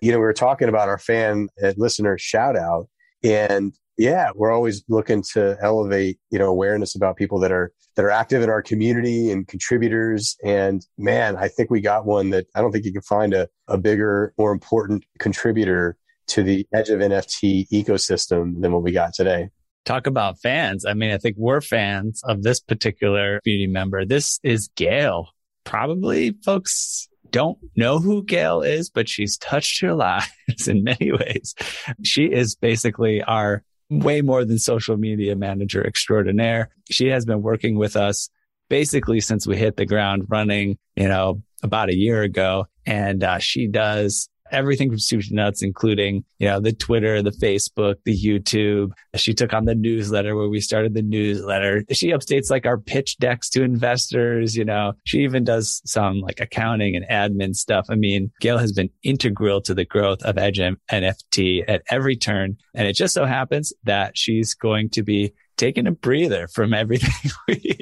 you 0.01 0.11
know, 0.11 0.17
we 0.17 0.25
were 0.25 0.33
talking 0.33 0.69
about 0.69 0.89
our 0.89 0.97
fan 0.97 1.49
and 1.61 1.77
listener 1.77 2.17
shout 2.17 2.55
out 2.55 2.87
and 3.23 3.73
yeah, 3.97 4.29
we're 4.35 4.51
always 4.51 4.83
looking 4.87 5.23
to 5.33 5.57
elevate, 5.61 6.19
you 6.29 6.37
know, 6.37 6.49
awareness 6.49 6.95
about 6.95 7.17
people 7.17 7.39
that 7.39 7.51
are, 7.51 7.71
that 7.95 8.05
are 8.05 8.11
active 8.11 8.43
in 8.43 8.49
our 8.49 8.61
community 8.61 9.31
and 9.31 9.47
contributors. 9.47 10.37
And 10.43 10.85
man, 10.97 11.35
I 11.35 11.47
think 11.47 11.71
we 11.71 11.81
got 11.81 12.05
one 12.05 12.29
that 12.29 12.45
I 12.55 12.61
don't 12.61 12.71
think 12.71 12.85
you 12.85 12.93
can 12.93 13.01
find 13.01 13.33
a, 13.33 13.47
a 13.67 13.77
bigger, 13.77 14.33
more 14.37 14.51
important 14.51 15.03
contributor 15.19 15.97
to 16.27 16.43
the 16.43 16.67
edge 16.73 16.89
of 16.89 16.99
NFT 16.99 17.67
ecosystem 17.69 18.61
than 18.61 18.71
what 18.71 18.83
we 18.83 18.91
got 18.91 19.13
today. 19.13 19.49
Talk 19.85 20.05
about 20.05 20.39
fans. 20.41 20.85
I 20.85 20.93
mean, 20.93 21.11
I 21.11 21.17
think 21.17 21.37
we're 21.39 21.61
fans 21.61 22.21
of 22.25 22.43
this 22.43 22.59
particular 22.59 23.39
community 23.41 23.71
member. 23.71 24.05
This 24.05 24.39
is 24.43 24.69
Gail. 24.75 25.29
Probably 25.63 26.35
folks 26.43 27.07
don't 27.31 27.57
know 27.75 27.99
who 27.99 28.23
Gail 28.23 28.61
is, 28.61 28.89
but 28.89 29.09
she's 29.09 29.37
touched 29.37 29.81
your 29.81 29.95
lives 29.95 30.67
in 30.67 30.83
many 30.83 31.11
ways. 31.11 31.55
She 32.03 32.25
is 32.25 32.55
basically 32.55 33.23
our 33.23 33.63
way 33.89 34.21
more 34.21 34.43
than 34.45 34.59
social 34.59 34.97
media 34.97 35.35
manager 35.35 35.85
extraordinaire. 35.85 36.69
She 36.89 37.07
has 37.07 37.25
been 37.25 37.41
working 37.41 37.77
with 37.77 37.95
us 37.95 38.29
basically 38.69 39.21
since 39.21 39.47
we 39.47 39.57
hit 39.57 39.77
the 39.77 39.85
ground 39.85 40.25
running, 40.29 40.77
you 40.95 41.07
know, 41.07 41.41
about 41.63 41.89
a 41.89 41.95
year 41.95 42.21
ago. 42.23 42.67
And 42.85 43.23
uh, 43.23 43.39
she 43.39 43.67
does 43.67 44.29
everything 44.51 44.89
from 44.89 44.99
soup 44.99 45.23
to 45.23 45.33
nuts, 45.33 45.61
including, 45.61 46.23
you 46.39 46.47
know, 46.47 46.59
the 46.59 46.73
Twitter, 46.73 47.21
the 47.21 47.31
Facebook, 47.31 47.95
the 48.05 48.17
YouTube. 48.17 48.91
She 49.15 49.33
took 49.33 49.53
on 49.53 49.65
the 49.65 49.75
newsletter 49.75 50.35
where 50.35 50.49
we 50.49 50.61
started 50.61 50.93
the 50.93 51.01
newsletter. 51.01 51.83
She 51.91 52.09
updates 52.09 52.49
like 52.49 52.65
our 52.65 52.77
pitch 52.77 53.17
decks 53.17 53.49
to 53.51 53.63
investors. 53.63 54.55
You 54.55 54.65
know, 54.65 54.93
she 55.05 55.19
even 55.19 55.43
does 55.43 55.81
some 55.85 56.19
like 56.21 56.39
accounting 56.39 56.95
and 56.95 57.05
admin 57.07 57.55
stuff. 57.55 57.87
I 57.89 57.95
mean, 57.95 58.31
Gail 58.39 58.57
has 58.57 58.71
been 58.71 58.89
integral 59.03 59.61
to 59.61 59.73
the 59.73 59.85
growth 59.85 60.21
of 60.23 60.37
Edge 60.37 60.59
NFT 60.59 61.63
at 61.67 61.83
every 61.89 62.15
turn. 62.15 62.57
And 62.73 62.87
it 62.87 62.93
just 62.93 63.13
so 63.13 63.25
happens 63.25 63.73
that 63.83 64.17
she's 64.17 64.53
going 64.53 64.89
to 64.91 65.03
be 65.03 65.33
taking 65.57 65.87
a 65.87 65.91
breather 65.91 66.47
from 66.47 66.73
everything 66.73 67.31
we, 67.47 67.75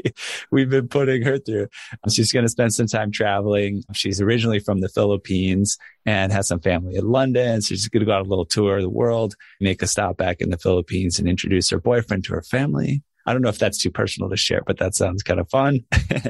we've 0.52 0.70
been 0.70 0.88
putting 0.88 1.22
her 1.24 1.38
through. 1.38 1.68
Um, 1.92 2.12
she's 2.12 2.32
going 2.32 2.46
to 2.46 2.50
spend 2.50 2.74
some 2.74 2.88
time 2.88 3.12
traveling. 3.12 3.84
She's 3.94 4.22
originally 4.22 4.60
from 4.60 4.80
the 4.80 4.90
Philippines 4.90 5.78
and 6.06 6.32
has 6.32 6.48
some 6.48 6.62
family 6.62 6.96
in 6.96 7.08
London. 7.10 7.62
So 7.62 7.76
she's 7.76 7.88
going 7.90 8.02
to 8.02 8.06
go 8.06 8.14
on 8.14 8.26
a 8.26 8.30
little 8.30 8.46
tour 8.46 8.78
of 8.78 8.82
the 8.82 8.90
world, 8.90 9.36
make 9.60 9.82
a 9.82 9.88
stop 9.88 10.18
back 10.18 10.42
in 10.42 10.50
the 10.50 10.58
Philippines 10.58 11.20
and 11.20 11.28
introduce 11.28 11.70
her 11.70 11.80
boyfriend 11.80 12.24
to 12.26 12.34
her 12.34 12.44
family. 12.44 13.04
I 13.28 13.34
don't 13.34 13.42
know 13.42 13.50
if 13.50 13.58
that's 13.58 13.80
too 13.80 13.90
personal 13.90 14.30
to 14.30 14.38
share, 14.38 14.62
but 14.66 14.78
that 14.78 14.94
sounds 14.96 15.24
kind 15.24 15.40
of 15.40 15.50
fun. 15.50 15.82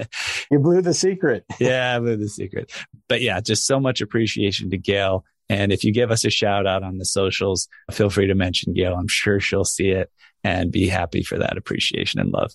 you 0.51 0.59
blew 0.59 0.81
the 0.81 0.93
secret. 0.93 1.43
yeah, 1.59 1.95
I 1.95 1.99
blew 1.99 2.15
the 2.15 2.29
secret. 2.29 2.71
But 3.09 3.21
yeah, 3.21 3.41
just 3.41 3.65
so 3.65 3.79
much 3.79 4.01
appreciation 4.01 4.69
to 4.69 4.77
Gail. 4.77 5.25
And 5.49 5.71
if 5.71 5.83
you 5.83 5.91
give 5.91 6.09
us 6.09 6.23
a 6.25 6.29
shout 6.29 6.65
out 6.65 6.83
on 6.83 6.97
the 6.97 7.05
socials, 7.05 7.67
feel 7.91 8.09
free 8.09 8.27
to 8.27 8.33
mention 8.33 8.73
Gail. 8.73 8.95
I'm 8.95 9.09
sure 9.09 9.39
she'll 9.39 9.65
see 9.65 9.89
it 9.89 10.09
and 10.45 10.71
be 10.71 10.87
happy 10.87 11.23
for 11.23 11.39
that 11.39 11.57
appreciation 11.57 12.19
and 12.19 12.31
love. 12.31 12.53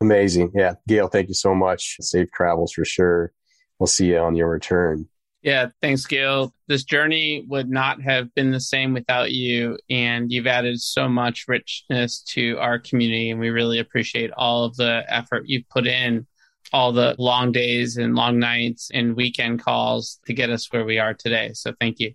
Amazing. 0.00 0.52
Yeah. 0.54 0.74
Gail, 0.88 1.08
thank 1.08 1.28
you 1.28 1.34
so 1.34 1.54
much. 1.54 1.98
Safe 2.00 2.30
travels 2.32 2.72
for 2.72 2.86
sure. 2.86 3.32
We'll 3.78 3.86
see 3.86 4.06
you 4.06 4.18
on 4.18 4.34
your 4.34 4.48
return. 4.48 5.06
Yeah, 5.42 5.68
thanks, 5.82 6.06
Gail. 6.06 6.54
This 6.68 6.84
journey 6.84 7.44
would 7.48 7.68
not 7.68 8.00
have 8.00 8.34
been 8.34 8.50
the 8.50 8.60
same 8.60 8.94
without 8.94 9.30
you. 9.30 9.78
And 9.90 10.32
you've 10.32 10.46
added 10.46 10.80
so 10.80 11.06
much 11.06 11.44
richness 11.46 12.22
to 12.30 12.56
our 12.58 12.78
community. 12.78 13.30
And 13.30 13.40
we 13.40 13.50
really 13.50 13.78
appreciate 13.78 14.30
all 14.32 14.64
of 14.64 14.74
the 14.76 15.04
effort 15.06 15.44
you've 15.46 15.68
put 15.68 15.86
in, 15.86 16.26
all 16.72 16.92
the 16.92 17.14
long 17.18 17.52
days 17.52 17.98
and 17.98 18.14
long 18.14 18.38
nights 18.38 18.90
and 18.92 19.14
weekend 19.14 19.62
calls 19.62 20.18
to 20.26 20.32
get 20.32 20.48
us 20.48 20.72
where 20.72 20.86
we 20.86 20.98
are 20.98 21.12
today. 21.12 21.50
So 21.52 21.74
thank 21.78 22.00
you. 22.00 22.14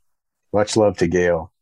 Much 0.52 0.76
love 0.76 0.98
to 0.98 1.08
Gail. 1.08 1.54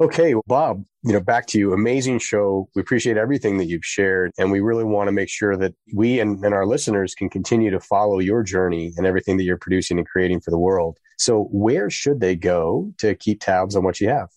Okay, 0.00 0.34
well, 0.34 0.44
Bob, 0.46 0.84
you 1.02 1.12
know, 1.12 1.20
back 1.20 1.46
to 1.48 1.58
you. 1.58 1.72
Amazing 1.72 2.20
show. 2.20 2.68
We 2.76 2.82
appreciate 2.82 3.16
everything 3.16 3.58
that 3.58 3.64
you've 3.64 3.84
shared. 3.84 4.30
And 4.38 4.52
we 4.52 4.60
really 4.60 4.84
want 4.84 5.08
to 5.08 5.12
make 5.12 5.28
sure 5.28 5.56
that 5.56 5.74
we 5.92 6.20
and, 6.20 6.44
and, 6.44 6.54
our 6.54 6.66
listeners 6.66 7.16
can 7.16 7.28
continue 7.28 7.70
to 7.70 7.80
follow 7.80 8.20
your 8.20 8.44
journey 8.44 8.92
and 8.96 9.06
everything 9.06 9.38
that 9.38 9.42
you're 9.42 9.56
producing 9.56 9.98
and 9.98 10.06
creating 10.06 10.40
for 10.40 10.52
the 10.52 10.58
world. 10.58 10.98
So 11.18 11.48
where 11.50 11.90
should 11.90 12.20
they 12.20 12.36
go 12.36 12.92
to 12.98 13.16
keep 13.16 13.40
tabs 13.40 13.74
on 13.74 13.82
what 13.82 14.00
you 14.00 14.08
have? 14.08 14.28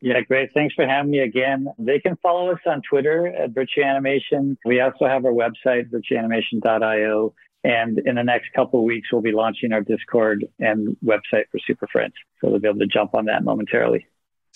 Yeah, 0.00 0.20
great. 0.20 0.50
Thanks 0.54 0.74
for 0.74 0.86
having 0.86 1.10
me 1.10 1.20
again. 1.20 1.66
They 1.78 1.98
can 1.98 2.16
follow 2.22 2.52
us 2.52 2.60
on 2.66 2.82
Twitter 2.88 3.26
at 3.26 3.50
Virtue 3.50 3.82
Animation. 3.82 4.56
We 4.64 4.80
also 4.80 5.06
have 5.06 5.24
our 5.24 5.32
website, 5.32 5.90
virtueanimation.io. 5.90 7.34
And 7.64 7.98
in 8.04 8.16
the 8.16 8.24
next 8.24 8.52
couple 8.54 8.84
weeks, 8.84 9.08
we'll 9.12 9.22
be 9.22 9.32
launching 9.32 9.72
our 9.72 9.80
Discord 9.80 10.44
and 10.58 10.96
website 11.04 11.44
for 11.50 11.58
Super 11.66 11.88
Friends. 11.90 12.14
So 12.40 12.50
they'll 12.50 12.58
be 12.60 12.68
able 12.68 12.80
to 12.80 12.86
jump 12.86 13.14
on 13.14 13.26
that 13.26 13.44
momentarily. 13.44 14.06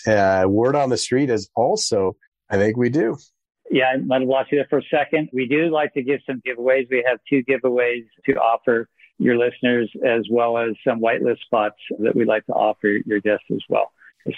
Uh, 0.07 0.45
word 0.49 0.77
on 0.77 0.91
the 0.91 0.97
street 0.97 1.31
is 1.31 1.49
also, 1.55 2.17
I 2.51 2.57
think 2.57 2.77
we 2.77 2.91
do. 2.91 3.17
Yeah, 3.71 3.87
I 3.87 3.97
might 3.97 4.21
have 4.21 4.29
lost 4.29 4.53
you 4.53 4.59
there 4.59 4.67
for 4.69 4.79
a 4.79 4.83
second. 4.91 5.29
We 5.33 5.47
do 5.47 5.71
like 5.71 5.93
to 5.95 6.03
give 6.03 6.21
some 6.27 6.43
giveaways. 6.47 6.87
We 6.91 7.05
have 7.09 7.19
two 7.29 7.43
giveaways 7.45 8.05
to 8.27 8.35
offer 8.35 8.89
your 9.19 9.37
listeners, 9.37 9.91
as 10.07 10.27
well 10.31 10.59
as 10.59 10.71
some 10.87 11.01
whitelist 11.01 11.41
spots 11.41 11.77
that 12.01 12.15
we'd 12.15 12.29
like 12.29 12.47
to 12.47 12.53
offer 12.53 12.89
your 13.07 13.21
guests 13.21 13.47
as 13.51 13.63
well. 13.69 13.91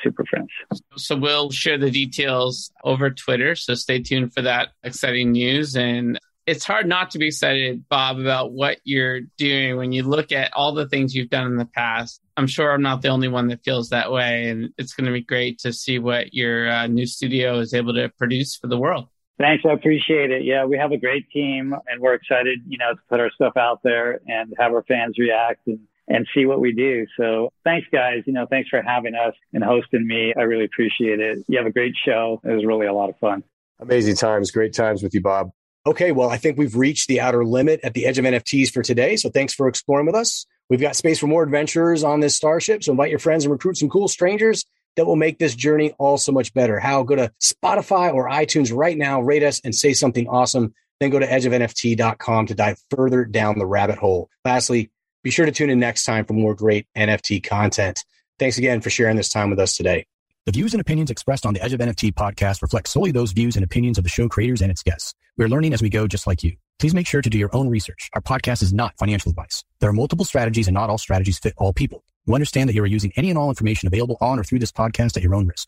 Super 0.03 0.25
Friends. 0.27 0.51
So 0.97 1.17
we'll 1.17 1.51
share 1.51 1.79
the 1.79 1.91
details 1.91 2.71
over 2.85 3.11
Twitter. 3.11 3.55
So 3.55 3.75
stay 3.75 4.01
tuned 4.01 4.35
for 4.35 4.43
that 4.43 4.69
exciting 4.83 5.33
news. 5.33 5.77
And 5.77 6.19
it's 6.49 6.65
hard 6.65 6.89
not 6.89 7.11
to 7.11 7.19
be 7.19 7.27
excited, 7.27 7.87
Bob, 7.91 8.19
about 8.19 8.53
what 8.53 8.79
you're 8.83 9.21
doing 9.37 9.77
when 9.77 9.93
you 9.93 10.03
look 10.03 10.33
at 10.33 10.51
all 10.55 10.73
the 10.73 10.89
things 10.89 11.15
you've 11.15 11.29
done 11.29 11.47
in 11.47 11.57
the 11.57 11.67
past. 11.67 12.23
I'm 12.39 12.47
sure 12.47 12.73
I'm 12.73 12.81
not 12.81 13.03
the 13.03 13.09
only 13.09 13.29
one 13.29 13.49
that 13.49 13.63
feels 13.63 13.91
that 13.91 14.11
way, 14.11 14.49
and 14.49 14.71
it's 14.79 14.95
going 14.95 15.05
to 15.05 15.13
be 15.13 15.21
great 15.21 15.59
to 15.61 15.75
see 15.75 15.99
what 15.99 16.33
your 16.33 16.71
uh, 16.71 16.87
new 16.87 17.05
studio 17.05 17.59
is 17.59 17.75
able 17.75 17.93
to 17.95 18.09
produce 18.17 18.57
for 18.57 18.67
the 18.67 18.79
world. 18.79 19.09
Thanks, 19.39 19.63
I 19.69 19.73
appreciate 19.75 20.31
it. 20.31 20.45
Yeah, 20.45 20.65
we 20.65 20.79
have 20.79 20.91
a 20.91 20.97
great 20.97 21.29
team, 21.31 21.75
and 21.87 22.01
we're 22.01 22.15
excited, 22.15 22.61
you 22.67 22.79
know, 22.79 22.95
to 22.95 23.01
put 23.11 23.21
our 23.21 23.31
stuff 23.31 23.59
out 23.59 23.81
there 23.85 24.21
and 24.27 24.55
have 24.59 24.73
our 24.73 24.83
fans 24.85 25.19
react 25.19 25.67
and 25.67 25.81
and 26.11 26.27
see 26.35 26.47
what 26.47 26.59
we 26.59 26.73
do. 26.73 27.07
So 27.19 27.53
thanks, 27.65 27.87
guys. 27.93 28.23
You 28.25 28.33
know, 28.33 28.47
thanks 28.49 28.71
for 28.71 28.81
having 28.81 29.15
us 29.15 29.35
and 29.53 29.63
hosting 29.63 30.07
me. 30.07 30.33
I 30.35 30.45
really 30.45 30.65
appreciate 30.65 31.21
it. 31.21 31.45
You 31.49 31.59
have 31.59 31.67
a 31.67 31.71
great 31.71 31.93
show. 32.03 32.41
It 32.43 32.51
was 32.51 32.65
really 32.65 32.87
a 32.87 32.95
lot 32.95 33.11
of 33.11 33.19
fun. 33.19 33.45
Amazing 33.79 34.17
times, 34.17 34.51
great 34.51 34.73
times 34.73 35.03
with 35.03 35.13
you, 35.13 35.21
Bob. 35.21 35.51
Okay, 35.87 36.13
well, 36.13 36.29
I 36.29 36.37
think 36.37 36.59
we've 36.59 36.77
reached 36.77 37.09
the 37.09 37.21
outer 37.21 37.45
limit 37.45 37.81
at 37.83 37.95
the 37.95 38.07
edge 38.07 38.19
of 38.19 38.25
NFTs 38.25 38.71
for 38.71 38.83
today. 38.83 39.17
So 39.17 39.31
thanks 39.31 39.55
for 39.55 39.69
exploring 39.69 40.07
with 40.07 40.15
us. 40.15 40.47
We've 40.69 40.81
got 40.81 40.97
space 40.97 41.19
for 41.19 41.27
more 41.27 41.43
adventures 41.43 42.05
on 42.05 42.21
this 42.21 42.35
starship. 42.35 42.85
So 42.85 42.93
invite 42.93 43.11
your 43.11 43.19
friends 43.19 43.45
and 43.45 43.53
recruit 43.53 43.79
some 43.79 43.89
cool 43.89 44.09
strangers 44.09 44.67
that 44.97 45.07
will 45.07 45.17
make 45.17 45.39
this 45.39 45.55
journey 45.55 45.95
all 45.99 46.19
so 46.19 46.33
much 46.33 46.53
better. 46.53 46.79
How? 46.79 47.05
Go 47.05 47.17
to 47.17 47.33
Spotify 47.41 48.13
or 48.13 48.29
iTunes 48.29 48.77
right 48.77 48.99
now, 48.99 49.21
rate 49.21 49.43
us 49.43 49.61
and 49.65 49.75
say 49.75 49.93
something 49.95 50.29
awesome. 50.29 50.75
Then 51.01 51.11
go 51.11 51.21
to 51.21 51.27
edgeofnft.com 51.27 52.47
to 52.47 52.55
dive 52.55 52.79
further 52.91 53.25
down 53.25 53.59
the 53.59 53.67
rabbit 53.67 53.99
hole. 53.99 54.29
Lastly, 54.45 54.91
be 55.23 55.31
sure 55.31 55.47
to 55.47 55.53
tune 55.53 55.71
in 55.71 55.79
next 55.79 56.05
time 56.05 56.25
for 56.25 56.35
more 56.35 56.55
great 56.55 56.87
NFT 56.97 57.43
content. 57.43 58.05
Thanks 58.39 58.59
again 58.59 58.81
for 58.81 58.91
sharing 58.91 59.17
this 59.17 59.31
time 59.31 59.51
with 59.51 59.61
us 59.61 59.77
today. 59.77 60.07
The 60.49 60.53
views 60.53 60.73
and 60.73 60.81
opinions 60.81 61.11
expressed 61.11 61.45
on 61.45 61.53
the 61.53 61.63
Edge 61.63 61.75
of 61.75 61.81
NFT 61.81 62.15
podcast 62.15 62.63
reflect 62.63 62.89
solely 62.89 63.13
those 63.13 63.33
views 63.33 63.57
and 63.57 63.65
opinions 63.67 63.99
of 63.99 64.05
the 64.05 64.09
show 64.09 64.31
creators 64.31 64.63
and 64.63 64.71
its 64.71 64.83
guests. 64.83 65.15
We're 65.37 65.47
learning 65.47 65.75
as 65.75 65.83
we 65.83 65.91
go, 65.91 66.07
just 66.07 66.27
like 66.27 66.43
you. 66.43 66.57
Please 66.79 66.95
make 66.95 67.07
sure 67.07 67.21
to 67.21 67.29
do 67.29 67.37
your 67.37 67.55
own 67.55 67.69
research. 67.69 68.09
Our 68.15 68.23
podcast 68.23 68.63
is 68.63 68.73
not 68.73 68.97
financial 68.97 69.29
advice. 69.29 69.63
There 69.81 69.91
are 69.91 69.93
multiple 69.93 70.25
strategies 70.25 70.67
and 70.67 70.73
not 70.75 70.89
all 70.89 70.97
strategies 70.97 71.39
fit 71.39 71.53
all 71.59 71.75
people. 71.75 72.03
You 72.25 72.33
understand 72.33 72.67
that 72.71 72.75
you 72.75 72.83
are 72.83 72.87
using 72.87 73.13
any 73.15 73.29
and 73.29 73.39
all 73.39 73.51
information 73.51 73.89
available 73.89 74.17
on 74.23 74.39
or 74.39 74.43
through 74.43 74.61
this 74.61 74.73
podcast 74.73 75.19
at 75.19 75.23
your 75.23 75.35
own 75.35 75.49
risk. 75.49 75.67